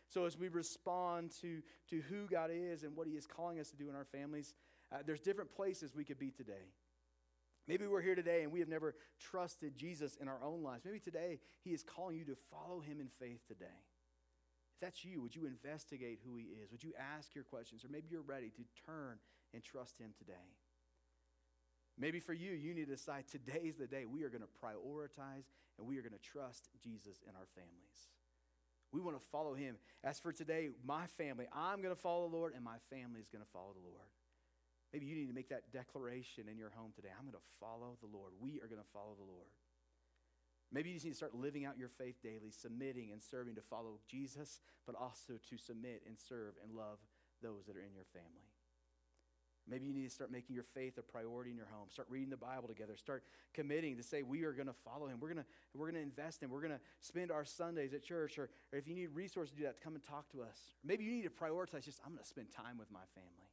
So, 0.09 0.25
as 0.25 0.39
we 0.39 0.49
respond 0.49 1.33
to, 1.43 1.63
to 1.91 2.01
who 2.09 2.27
God 2.27 2.51
is 2.53 2.83
and 2.83 2.97
what 2.97 3.07
He 3.07 3.15
is 3.15 3.27
calling 3.27 3.61
us 3.61 3.71
to 3.71 3.77
do 3.77 3.89
in 3.89 3.95
our 3.95 4.07
families, 4.07 4.55
uh, 4.91 4.99
there's 5.07 5.21
different 5.21 5.55
places 5.55 5.95
we 5.95 6.05
could 6.05 6.19
be 6.19 6.31
today. 6.31 6.73
Maybe 7.69 7.87
we're 7.87 8.01
here 8.01 8.15
today 8.15 8.43
and 8.43 8.51
we 8.51 8.61
have 8.61 8.69
never 8.69 8.95
trusted 9.21 9.77
Jesus 9.77 10.17
in 10.17 10.27
our 10.27 10.43
own 10.43 10.63
lives. 10.63 10.85
Maybe 10.85 10.99
today 10.99 11.39
He 11.63 11.71
is 11.71 11.83
calling 11.83 12.17
you 12.17 12.25
to 12.25 12.37
follow 12.51 12.81
Him 12.81 12.99
in 13.01 13.09
faith 13.21 13.47
today. 13.47 13.67
If 14.75 14.81
that's 14.81 15.05
you, 15.05 15.21
would 15.21 15.37
you 15.37 15.47
investigate 15.47 16.21
who 16.25 16.37
He 16.37 16.45
is? 16.45 16.73
Would 16.73 16.83
you 16.83 16.95
ask 17.17 17.35
your 17.35 17.45
questions? 17.45 17.85
Or 17.85 17.89
maybe 17.89 18.09
you're 18.11 18.23
ready 18.23 18.49
to 18.49 18.63
turn 18.87 19.19
and 19.53 19.63
trust 19.63 19.99
Him 19.99 20.13
today. 20.17 20.57
Maybe 21.99 22.21
for 22.21 22.33
you, 22.33 22.53
you 22.53 22.75
need 22.75 22.87
to 22.87 22.93
decide 22.93 23.25
today's 23.31 23.77
the 23.77 23.87
day 23.87 24.05
we 24.05 24.23
are 24.23 24.31
going 24.31 24.43
to 24.43 24.49
prioritize 24.65 25.51
and 25.79 25.87
we 25.87 25.99
are 25.99 26.03
going 26.03 26.13
to 26.13 26.19
trust 26.19 26.69
Jesus 26.83 27.21
in 27.29 27.35
our 27.35 27.47
families. 27.55 28.09
We 28.93 29.01
want 29.01 29.21
to 29.21 29.29
follow 29.31 29.55
him. 29.55 29.77
As 30.03 30.19
for 30.19 30.33
today, 30.33 30.71
my 30.87 31.07
family, 31.19 31.47
I'm 31.53 31.83
going 31.83 31.95
to 31.95 32.01
follow 32.01 32.29
the 32.29 32.37
Lord 32.37 32.55
and 32.55 32.65
my 32.65 32.79
family 32.89 33.21
is 33.21 33.29
going 33.29 33.45
to 33.45 33.51
follow 33.51 33.75
the 33.75 33.85
Lord. 33.85 34.09
Maybe 34.93 35.07
you 35.07 35.15
need 35.15 35.29
to 35.29 35.35
make 35.35 35.51
that 35.51 35.71
declaration 35.73 36.49
in 36.51 36.57
your 36.57 36.71
home 36.71 36.93
today. 36.97 37.11
I'm 37.13 37.25
going 37.25 37.37
to 37.37 37.51
follow 37.61 37.99
the 38.01 38.09
Lord. 38.09 38.33
We 38.41 38.61
are 38.61 38.69
going 38.69 38.81
to 38.81 38.93
follow 38.93 39.15
the 39.17 39.27
Lord. 39.27 39.53
Maybe 40.73 40.91
you 40.91 40.97
just 40.97 41.05
need 41.05 41.13
to 41.13 41.17
start 41.17 41.35
living 41.35 41.65
out 41.65 41.79
your 41.79 41.89
faith 41.89 42.23
daily, 42.23 42.51
submitting 42.51 43.13
and 43.13 43.23
serving 43.23 43.55
to 43.57 43.63
follow 43.63 44.01
Jesus, 44.09 44.61
but 44.87 44.95
also 44.95 45.35
to 45.49 45.57
submit 45.57 46.03
and 46.07 46.17
serve 46.19 46.55
and 46.63 46.75
love 46.75 46.99
those 47.43 47.65
that 47.67 47.77
are 47.77 47.81
in 47.81 47.95
your 47.95 48.05
family. 48.13 48.49
Maybe 49.69 49.87
you 49.87 49.93
need 49.93 50.05
to 50.05 50.11
start 50.11 50.33
making 50.33 50.55
your 50.55 50.65
faith 50.65 50.97
a 50.97 51.03
priority 51.03 51.51
in 51.51 51.57
your 51.57 51.69
home. 51.71 51.89
Start 51.91 52.09
reading 52.11 52.31
the 52.31 52.39
Bible 52.39 52.69
together. 52.69 52.97
Start 52.97 53.23
committing 53.53 53.97
to 53.99 54.03
say, 54.03 54.23
we 54.23 54.45
are 54.45 54.53
going 54.53 54.67
to 54.67 54.73
follow 54.73 55.07
him. 55.09 55.19
We're 55.21 55.29
going 55.29 55.45
to, 55.45 55.49
we're 55.75 55.91
going 55.91 56.03
to 56.03 56.09
invest 56.09 56.43
in 56.43 56.47
him. 56.47 56.53
We're 56.53 56.63
going 56.63 56.73
to 56.73 56.81
spend 57.03 57.31
our 57.31 57.45
Sundays 57.45 57.93
at 57.93 58.03
church. 58.03 58.39
Or, 58.39 58.49
or 58.73 58.79
if 58.79 58.89
you 58.89 58.95
need 58.95 59.09
resources 59.13 59.53
to 59.53 59.59
do 59.59 59.65
that, 59.65 59.83
come 59.83 59.95
and 59.95 60.03
talk 60.03 60.31
to 60.33 60.41
us. 60.41 60.59
Maybe 60.83 61.05
you 61.05 61.11
need 61.11 61.25
to 61.25 61.31
prioritize 61.31 61.85
just, 61.85 62.01
I'm 62.05 62.13
going 62.13 62.23
to 62.23 62.29
spend 62.29 62.49
time 62.51 62.79
with 62.79 62.91
my 62.91 63.05
family. 63.15 63.48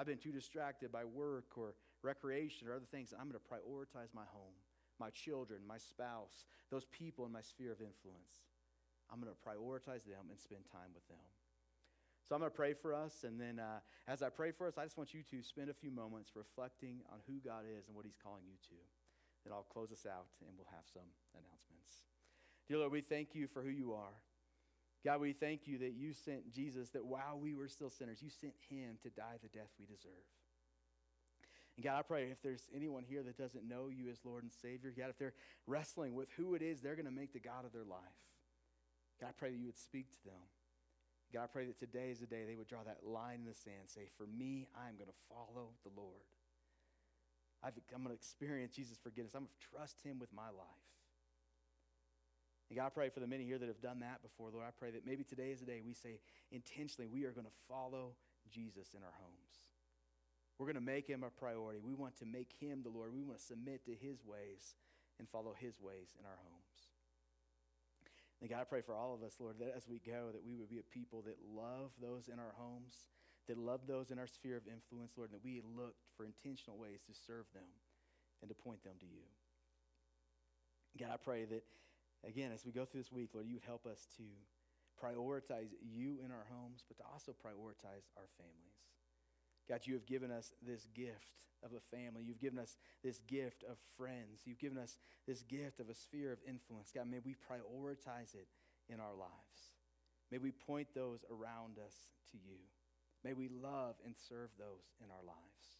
I've 0.00 0.06
been 0.06 0.16
too 0.16 0.32
distracted 0.32 0.90
by 0.90 1.04
work 1.04 1.60
or 1.60 1.74
recreation 2.02 2.66
or 2.66 2.72
other 2.72 2.88
things. 2.88 3.12
I'm 3.12 3.28
going 3.28 3.36
to 3.36 3.44
prioritize 3.52 4.08
my 4.16 4.24
home, 4.32 4.56
my 4.98 5.10
children, 5.10 5.60
my 5.68 5.76
spouse, 5.76 6.48
those 6.70 6.86
people 6.86 7.26
in 7.26 7.32
my 7.32 7.42
sphere 7.42 7.72
of 7.72 7.84
influence. 7.84 8.48
I'm 9.12 9.20
going 9.20 9.28
to 9.28 9.36
prioritize 9.44 10.08
them 10.08 10.32
and 10.32 10.40
spend 10.40 10.64
time 10.72 10.96
with 10.96 11.06
them. 11.08 11.20
So 12.24 12.34
I'm 12.34 12.40
going 12.40 12.50
to 12.50 12.56
pray 12.56 12.72
for 12.72 12.94
us, 12.94 13.28
and 13.28 13.38
then 13.38 13.58
uh, 13.58 13.84
as 14.08 14.22
I 14.22 14.30
pray 14.30 14.52
for 14.52 14.66
us, 14.66 14.78
I 14.78 14.84
just 14.84 14.96
want 14.96 15.12
you 15.12 15.20
to 15.20 15.42
spend 15.42 15.68
a 15.68 15.74
few 15.74 15.90
moments 15.90 16.32
reflecting 16.34 17.04
on 17.12 17.18
who 17.28 17.36
God 17.44 17.68
is 17.68 17.88
and 17.88 17.94
what 17.94 18.06
He's 18.06 18.16
calling 18.16 18.48
you 18.48 18.56
to. 18.72 18.80
Then 19.44 19.52
I'll 19.52 19.68
close 19.68 19.92
us 19.92 20.06
out, 20.08 20.32
and 20.48 20.56
we'll 20.56 20.72
have 20.72 20.88
some 20.88 21.12
announcements. 21.36 22.08
Dear 22.68 22.78
Lord, 22.78 22.92
we 22.92 23.02
thank 23.02 23.34
you 23.34 23.48
for 23.48 23.60
who 23.60 23.68
you 23.68 23.92
are. 23.92 24.16
God, 25.04 25.20
we 25.20 25.32
thank 25.32 25.66
you 25.66 25.78
that 25.78 25.92
you 25.92 26.12
sent 26.12 26.52
Jesus, 26.52 26.90
that 26.90 27.04
while 27.04 27.38
we 27.40 27.54
were 27.54 27.68
still 27.68 27.90
sinners, 27.90 28.22
you 28.22 28.28
sent 28.28 28.52
him 28.68 28.98
to 29.02 29.10
die 29.10 29.38
the 29.42 29.48
death 29.48 29.70
we 29.78 29.86
deserve. 29.86 30.28
And 31.76 31.84
God, 31.84 31.98
I 31.98 32.02
pray 32.02 32.28
if 32.30 32.42
there's 32.42 32.68
anyone 32.74 33.04
here 33.08 33.22
that 33.22 33.38
doesn't 33.38 33.66
know 33.66 33.88
you 33.88 34.10
as 34.10 34.18
Lord 34.24 34.42
and 34.42 34.52
Savior, 34.52 34.92
God, 34.96 35.08
if 35.08 35.18
they're 35.18 35.32
wrestling 35.66 36.14
with 36.14 36.28
who 36.36 36.54
it 36.54 36.62
is 36.62 36.80
they're 36.80 36.96
going 36.96 37.06
to 37.06 37.12
make 37.12 37.32
the 37.32 37.40
God 37.40 37.64
of 37.64 37.72
their 37.72 37.84
life, 37.84 38.20
God, 39.20 39.28
I 39.28 39.32
pray 39.38 39.50
that 39.50 39.56
you 39.56 39.66
would 39.66 39.78
speak 39.78 40.12
to 40.12 40.24
them. 40.24 40.44
God, 41.32 41.44
I 41.44 41.46
pray 41.46 41.64
that 41.66 41.78
today 41.78 42.10
is 42.10 42.18
the 42.18 42.26
day 42.26 42.44
they 42.46 42.56
would 42.56 42.68
draw 42.68 42.82
that 42.84 43.06
line 43.06 43.40
in 43.40 43.46
the 43.46 43.54
sand, 43.54 43.86
say, 43.86 44.10
For 44.18 44.26
me, 44.26 44.68
I'm 44.74 44.96
going 44.96 45.08
to 45.08 45.20
follow 45.30 45.70
the 45.84 45.94
Lord. 45.96 46.26
i 47.62 47.68
am 47.68 48.02
going 48.02 48.08
to 48.08 48.12
experience 48.12 48.74
Jesus' 48.74 48.98
forgiveness. 49.00 49.32
I'm 49.34 49.46
going 49.46 49.54
to 49.56 49.76
trust 49.76 50.02
him 50.02 50.18
with 50.18 50.32
my 50.34 50.50
life. 50.50 50.84
And 52.70 52.78
God, 52.78 52.86
I 52.86 52.90
pray 52.90 53.10
for 53.10 53.18
the 53.18 53.26
many 53.26 53.44
here 53.44 53.58
that 53.58 53.66
have 53.66 53.82
done 53.82 53.98
that 54.00 54.22
before, 54.22 54.48
Lord. 54.54 54.64
I 54.66 54.70
pray 54.70 54.92
that 54.92 55.04
maybe 55.04 55.24
today 55.24 55.50
is 55.50 55.58
the 55.58 55.66
day 55.66 55.82
we 55.84 55.92
say 55.92 56.22
intentionally, 56.54 57.10
we 57.10 57.24
are 57.26 57.34
going 57.34 57.50
to 57.50 57.58
follow 57.66 58.14
Jesus 58.46 58.94
in 58.94 59.02
our 59.02 59.14
homes. 59.18 59.52
We're 60.56 60.70
going 60.70 60.78
to 60.78 60.84
make 60.84 61.08
him 61.08 61.24
a 61.24 61.30
priority. 61.30 61.80
We 61.82 61.94
want 61.94 62.16
to 62.18 62.26
make 62.26 62.54
him 62.60 62.82
the 62.84 62.94
Lord. 62.94 63.12
We 63.12 63.24
want 63.24 63.40
to 63.40 63.44
submit 63.44 63.84
to 63.86 63.94
his 63.98 64.22
ways 64.22 64.76
and 65.18 65.28
follow 65.28 65.52
his 65.58 65.80
ways 65.80 66.14
in 66.14 66.24
our 66.24 66.38
homes. 66.46 66.78
And 68.40 68.48
God, 68.48 68.60
I 68.60 68.64
pray 68.64 68.82
for 68.82 68.94
all 68.94 69.14
of 69.14 69.22
us, 69.22 69.34
Lord, 69.40 69.58
that 69.58 69.74
as 69.76 69.88
we 69.88 69.98
go, 69.98 70.30
that 70.32 70.44
we 70.46 70.54
would 70.54 70.70
be 70.70 70.78
a 70.78 70.94
people 70.94 71.22
that 71.26 71.36
love 71.42 71.90
those 72.00 72.28
in 72.28 72.38
our 72.38 72.54
homes, 72.56 72.94
that 73.48 73.58
love 73.58 73.80
those 73.88 74.10
in 74.10 74.18
our 74.18 74.28
sphere 74.28 74.56
of 74.56 74.68
influence, 74.70 75.12
Lord, 75.16 75.30
and 75.32 75.40
that 75.40 75.44
we 75.44 75.60
look 75.76 75.96
for 76.16 76.24
intentional 76.24 76.78
ways 76.78 77.02
to 77.08 77.12
serve 77.26 77.50
them 77.52 77.68
and 78.40 78.48
to 78.48 78.54
point 78.54 78.84
them 78.84 78.94
to 79.00 79.06
you. 79.06 79.26
God, 80.98 81.10
I 81.12 81.16
pray 81.16 81.44
that, 81.46 81.64
again, 82.26 82.52
as 82.52 82.64
we 82.64 82.72
go 82.72 82.84
through 82.84 83.00
this 83.00 83.12
week, 83.12 83.30
Lord, 83.34 83.46
you 83.46 83.54
would 83.54 83.66
help 83.66 83.86
us 83.86 84.06
to 84.16 84.24
prioritize 85.00 85.72
you 85.80 86.18
in 86.24 86.30
our 86.30 86.46
homes, 86.52 86.84
but 86.86 86.98
to 86.98 87.04
also 87.10 87.32
prioritize 87.32 88.08
our 88.16 88.28
families. 88.36 88.80
God, 89.68 89.80
you 89.84 89.94
have 89.94 90.06
given 90.06 90.30
us 90.30 90.52
this 90.66 90.86
gift 90.94 91.40
of 91.62 91.70
a 91.72 91.96
family. 91.96 92.22
You've 92.24 92.40
given 92.40 92.58
us 92.58 92.76
this 93.04 93.20
gift 93.26 93.64
of 93.64 93.76
friends. 93.96 94.42
You've 94.44 94.58
given 94.58 94.78
us 94.78 94.98
this 95.26 95.42
gift 95.42 95.80
of 95.80 95.88
a 95.88 95.94
sphere 95.94 96.32
of 96.32 96.38
influence. 96.46 96.90
God, 96.94 97.08
may 97.10 97.20
we 97.24 97.34
prioritize 97.34 98.34
it 98.34 98.48
in 98.88 99.00
our 99.00 99.14
lives. 99.14 99.76
May 100.30 100.38
we 100.38 100.52
point 100.52 100.88
those 100.94 101.24
around 101.30 101.78
us 101.78 101.94
to 102.32 102.38
you. 102.38 102.58
May 103.24 103.32
we 103.32 103.48
love 103.48 103.96
and 104.04 104.14
serve 104.16 104.50
those 104.58 104.94
in 105.02 105.10
our 105.10 105.24
lives. 105.24 105.79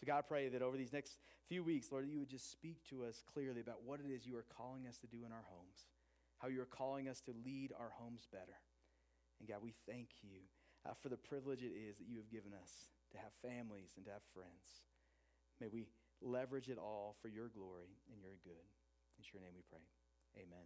So, 0.00 0.06
God, 0.06 0.18
I 0.18 0.22
pray 0.22 0.48
that 0.48 0.62
over 0.62 0.78
these 0.78 0.94
next 0.94 1.18
few 1.46 1.62
weeks, 1.62 1.92
Lord, 1.92 2.08
you 2.08 2.20
would 2.20 2.30
just 2.30 2.50
speak 2.50 2.80
to 2.88 3.04
us 3.04 3.22
clearly 3.32 3.60
about 3.60 3.84
what 3.84 4.00
it 4.00 4.08
is 4.10 4.26
you 4.26 4.36
are 4.36 4.46
calling 4.56 4.86
us 4.88 4.96
to 4.98 5.06
do 5.06 5.26
in 5.26 5.32
our 5.32 5.44
homes, 5.52 5.92
how 6.38 6.48
you 6.48 6.62
are 6.62 6.72
calling 6.72 7.06
us 7.06 7.20
to 7.22 7.32
lead 7.44 7.72
our 7.78 7.90
homes 7.92 8.26
better. 8.32 8.56
And 9.40 9.48
God, 9.48 9.58
we 9.62 9.74
thank 9.86 10.08
you 10.22 10.40
uh, 10.88 10.94
for 11.02 11.10
the 11.10 11.18
privilege 11.18 11.62
it 11.62 11.76
is 11.76 11.98
that 11.98 12.08
you 12.08 12.16
have 12.16 12.30
given 12.30 12.52
us 12.56 12.88
to 13.12 13.18
have 13.18 13.32
families 13.44 13.92
and 13.96 14.06
to 14.06 14.12
have 14.12 14.24
friends. 14.32 14.88
May 15.60 15.68
we 15.68 15.88
leverage 16.22 16.68
it 16.68 16.78
all 16.78 17.16
for 17.20 17.28
your 17.28 17.48
glory 17.48 18.00
and 18.08 18.22
your 18.22 18.40
good. 18.42 18.64
In 19.18 19.24
your 19.32 19.42
name 19.42 19.52
we 19.54 19.62
pray. 19.68 19.84
Amen. 20.36 20.64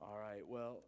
All 0.00 0.18
right, 0.20 0.46
well, 0.46 0.82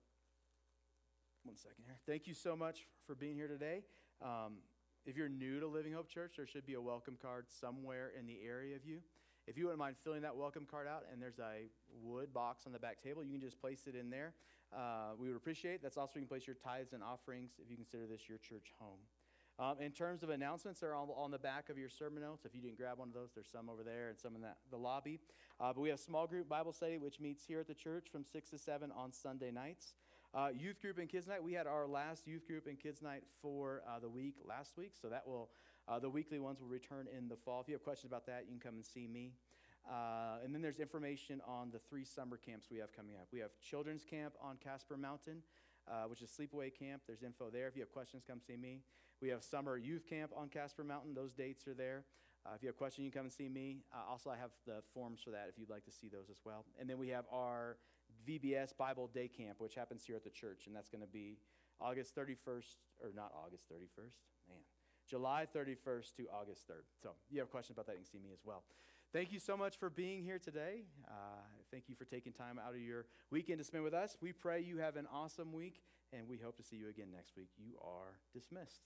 one 1.42 1.56
second 1.56 1.84
here. 1.86 1.96
Thank 2.06 2.26
you 2.26 2.34
so 2.34 2.54
much 2.54 2.86
for 3.06 3.14
being 3.14 3.34
here 3.34 3.48
today. 3.48 3.82
Um, 4.22 4.58
if 5.06 5.16
you're 5.16 5.28
new 5.28 5.60
to 5.60 5.68
Living 5.68 5.92
Hope 5.92 6.08
Church, 6.08 6.34
there 6.36 6.46
should 6.46 6.66
be 6.66 6.74
a 6.74 6.80
welcome 6.80 7.16
card 7.22 7.46
somewhere 7.48 8.10
in 8.18 8.26
the 8.26 8.38
area 8.44 8.74
of 8.74 8.84
you. 8.84 8.98
If 9.46 9.56
you 9.56 9.66
wouldn't 9.66 9.78
mind 9.78 9.94
filling 10.02 10.22
that 10.22 10.36
welcome 10.36 10.66
card 10.68 10.88
out, 10.88 11.04
and 11.12 11.22
there's 11.22 11.38
a 11.38 11.70
wood 12.02 12.34
box 12.34 12.64
on 12.66 12.72
the 12.72 12.80
back 12.80 13.00
table, 13.00 13.22
you 13.22 13.30
can 13.30 13.40
just 13.40 13.60
place 13.60 13.84
it 13.86 13.94
in 13.94 14.10
there. 14.10 14.34
Uh, 14.76 15.14
we 15.16 15.28
would 15.28 15.36
appreciate. 15.36 15.80
That's 15.80 15.96
also 15.96 16.14
where 16.14 16.22
you 16.22 16.26
can 16.26 16.36
place 16.36 16.46
your 16.48 16.56
tithes 16.56 16.92
and 16.92 17.04
offerings 17.04 17.52
if 17.62 17.70
you 17.70 17.76
consider 17.76 18.06
this 18.08 18.28
your 18.28 18.38
church 18.38 18.72
home. 18.80 18.98
Um, 19.60 19.76
in 19.80 19.92
terms 19.92 20.24
of 20.24 20.30
announcements, 20.30 20.80
they're 20.80 20.94
on, 20.94 21.08
on 21.16 21.30
the 21.30 21.38
back 21.38 21.70
of 21.70 21.78
your 21.78 21.88
sermon 21.88 22.22
notes. 22.22 22.44
If 22.44 22.52
you 22.52 22.60
didn't 22.60 22.76
grab 22.76 22.98
one 22.98 23.08
of 23.08 23.14
those, 23.14 23.30
there's 23.32 23.48
some 23.48 23.70
over 23.70 23.84
there 23.84 24.08
and 24.08 24.18
some 24.18 24.34
in 24.34 24.42
that, 24.42 24.56
the 24.72 24.76
lobby. 24.76 25.20
Uh, 25.60 25.72
but 25.72 25.80
we 25.80 25.88
have 25.90 26.00
small 26.00 26.26
group 26.26 26.48
Bible 26.48 26.72
study, 26.72 26.98
which 26.98 27.20
meets 27.20 27.44
here 27.44 27.60
at 27.60 27.68
the 27.68 27.74
church 27.74 28.08
from 28.10 28.24
6 28.24 28.50
to 28.50 28.58
7 28.58 28.90
on 28.90 29.12
Sunday 29.12 29.52
nights. 29.52 29.94
Uh, 30.36 30.48
youth 30.54 30.82
group 30.82 30.98
and 30.98 31.08
kids 31.08 31.26
night. 31.26 31.42
We 31.42 31.54
had 31.54 31.66
our 31.66 31.86
last 31.86 32.26
youth 32.26 32.46
group 32.46 32.66
and 32.66 32.78
kids 32.78 33.00
night 33.00 33.22
for 33.40 33.80
uh, 33.88 33.98
the 33.98 34.08
week 34.10 34.34
last 34.46 34.76
week, 34.76 34.92
so 35.00 35.08
that 35.08 35.26
will 35.26 35.48
uh, 35.88 35.98
the 35.98 36.10
weekly 36.10 36.38
ones 36.38 36.60
will 36.60 36.68
return 36.68 37.06
in 37.16 37.26
the 37.26 37.36
fall. 37.36 37.62
If 37.62 37.68
you 37.68 37.74
have 37.74 37.82
questions 37.82 38.10
about 38.10 38.26
that, 38.26 38.44
you 38.44 38.50
can 38.50 38.60
come 38.60 38.74
and 38.74 38.84
see 38.84 39.06
me. 39.06 39.32
Uh, 39.90 40.44
and 40.44 40.54
then 40.54 40.60
there's 40.60 40.78
information 40.78 41.40
on 41.48 41.70
the 41.70 41.78
three 41.78 42.04
summer 42.04 42.36
camps 42.36 42.66
we 42.70 42.76
have 42.76 42.92
coming 42.94 43.14
up. 43.16 43.28
We 43.32 43.38
have 43.38 43.48
children's 43.62 44.04
camp 44.04 44.34
on 44.42 44.58
Casper 44.62 44.98
Mountain, 44.98 45.42
uh, 45.90 46.02
which 46.02 46.20
is 46.20 46.28
sleepaway 46.28 46.70
camp. 46.78 47.00
There's 47.06 47.22
info 47.22 47.48
there. 47.48 47.66
If 47.66 47.74
you 47.74 47.80
have 47.80 47.92
questions, 47.92 48.22
come 48.26 48.40
see 48.46 48.58
me. 48.58 48.82
We 49.22 49.30
have 49.30 49.42
summer 49.42 49.78
youth 49.78 50.06
camp 50.06 50.32
on 50.36 50.50
Casper 50.50 50.84
Mountain. 50.84 51.14
Those 51.14 51.32
dates 51.32 51.66
are 51.66 51.72
there. 51.72 52.04
Uh, 52.44 52.50
if 52.54 52.62
you 52.62 52.68
have 52.68 52.76
questions, 52.76 53.06
you 53.06 53.10
can 53.10 53.20
come 53.20 53.26
and 53.26 53.32
see 53.32 53.48
me. 53.48 53.78
Uh, 53.90 54.10
also, 54.10 54.28
I 54.28 54.36
have 54.36 54.50
the 54.66 54.82
forms 54.92 55.20
for 55.24 55.30
that 55.30 55.46
if 55.48 55.58
you'd 55.58 55.70
like 55.70 55.86
to 55.86 55.90
see 55.90 56.08
those 56.08 56.28
as 56.30 56.40
well. 56.44 56.66
And 56.78 56.90
then 56.90 56.98
we 56.98 57.08
have 57.08 57.24
our 57.32 57.78
VBS 58.28 58.76
Bible 58.76 59.10
Day 59.12 59.28
Camp, 59.28 59.60
which 59.60 59.74
happens 59.74 60.04
here 60.04 60.16
at 60.16 60.24
the 60.24 60.30
church, 60.30 60.66
and 60.66 60.74
that's 60.74 60.88
going 60.88 61.02
to 61.02 61.06
be 61.06 61.38
August 61.80 62.16
31st, 62.16 62.76
or 63.02 63.12
not 63.14 63.32
August 63.34 63.64
31st, 63.72 64.16
man, 64.48 64.58
July 65.08 65.46
31st 65.54 66.16
to 66.16 66.26
August 66.32 66.68
3rd. 66.68 66.84
So 67.02 67.10
you 67.30 67.40
have 67.40 67.50
questions 67.50 67.76
about 67.76 67.86
that, 67.86 67.92
you 67.92 68.02
can 68.02 68.10
see 68.10 68.18
me 68.18 68.30
as 68.32 68.40
well. 68.44 68.64
Thank 69.12 69.32
you 69.32 69.38
so 69.38 69.56
much 69.56 69.78
for 69.78 69.88
being 69.88 70.24
here 70.24 70.38
today. 70.38 70.82
Uh, 71.06 71.12
thank 71.70 71.84
you 71.88 71.94
for 71.94 72.04
taking 72.04 72.32
time 72.32 72.58
out 72.58 72.74
of 72.74 72.80
your 72.80 73.06
weekend 73.30 73.58
to 73.58 73.64
spend 73.64 73.84
with 73.84 73.94
us. 73.94 74.16
We 74.20 74.32
pray 74.32 74.60
you 74.60 74.78
have 74.78 74.96
an 74.96 75.06
awesome 75.12 75.52
week, 75.52 75.80
and 76.12 76.28
we 76.28 76.38
hope 76.38 76.56
to 76.56 76.62
see 76.62 76.76
you 76.76 76.88
again 76.88 77.08
next 77.12 77.36
week. 77.36 77.50
You 77.56 77.78
are 77.80 78.18
dismissed. 78.34 78.82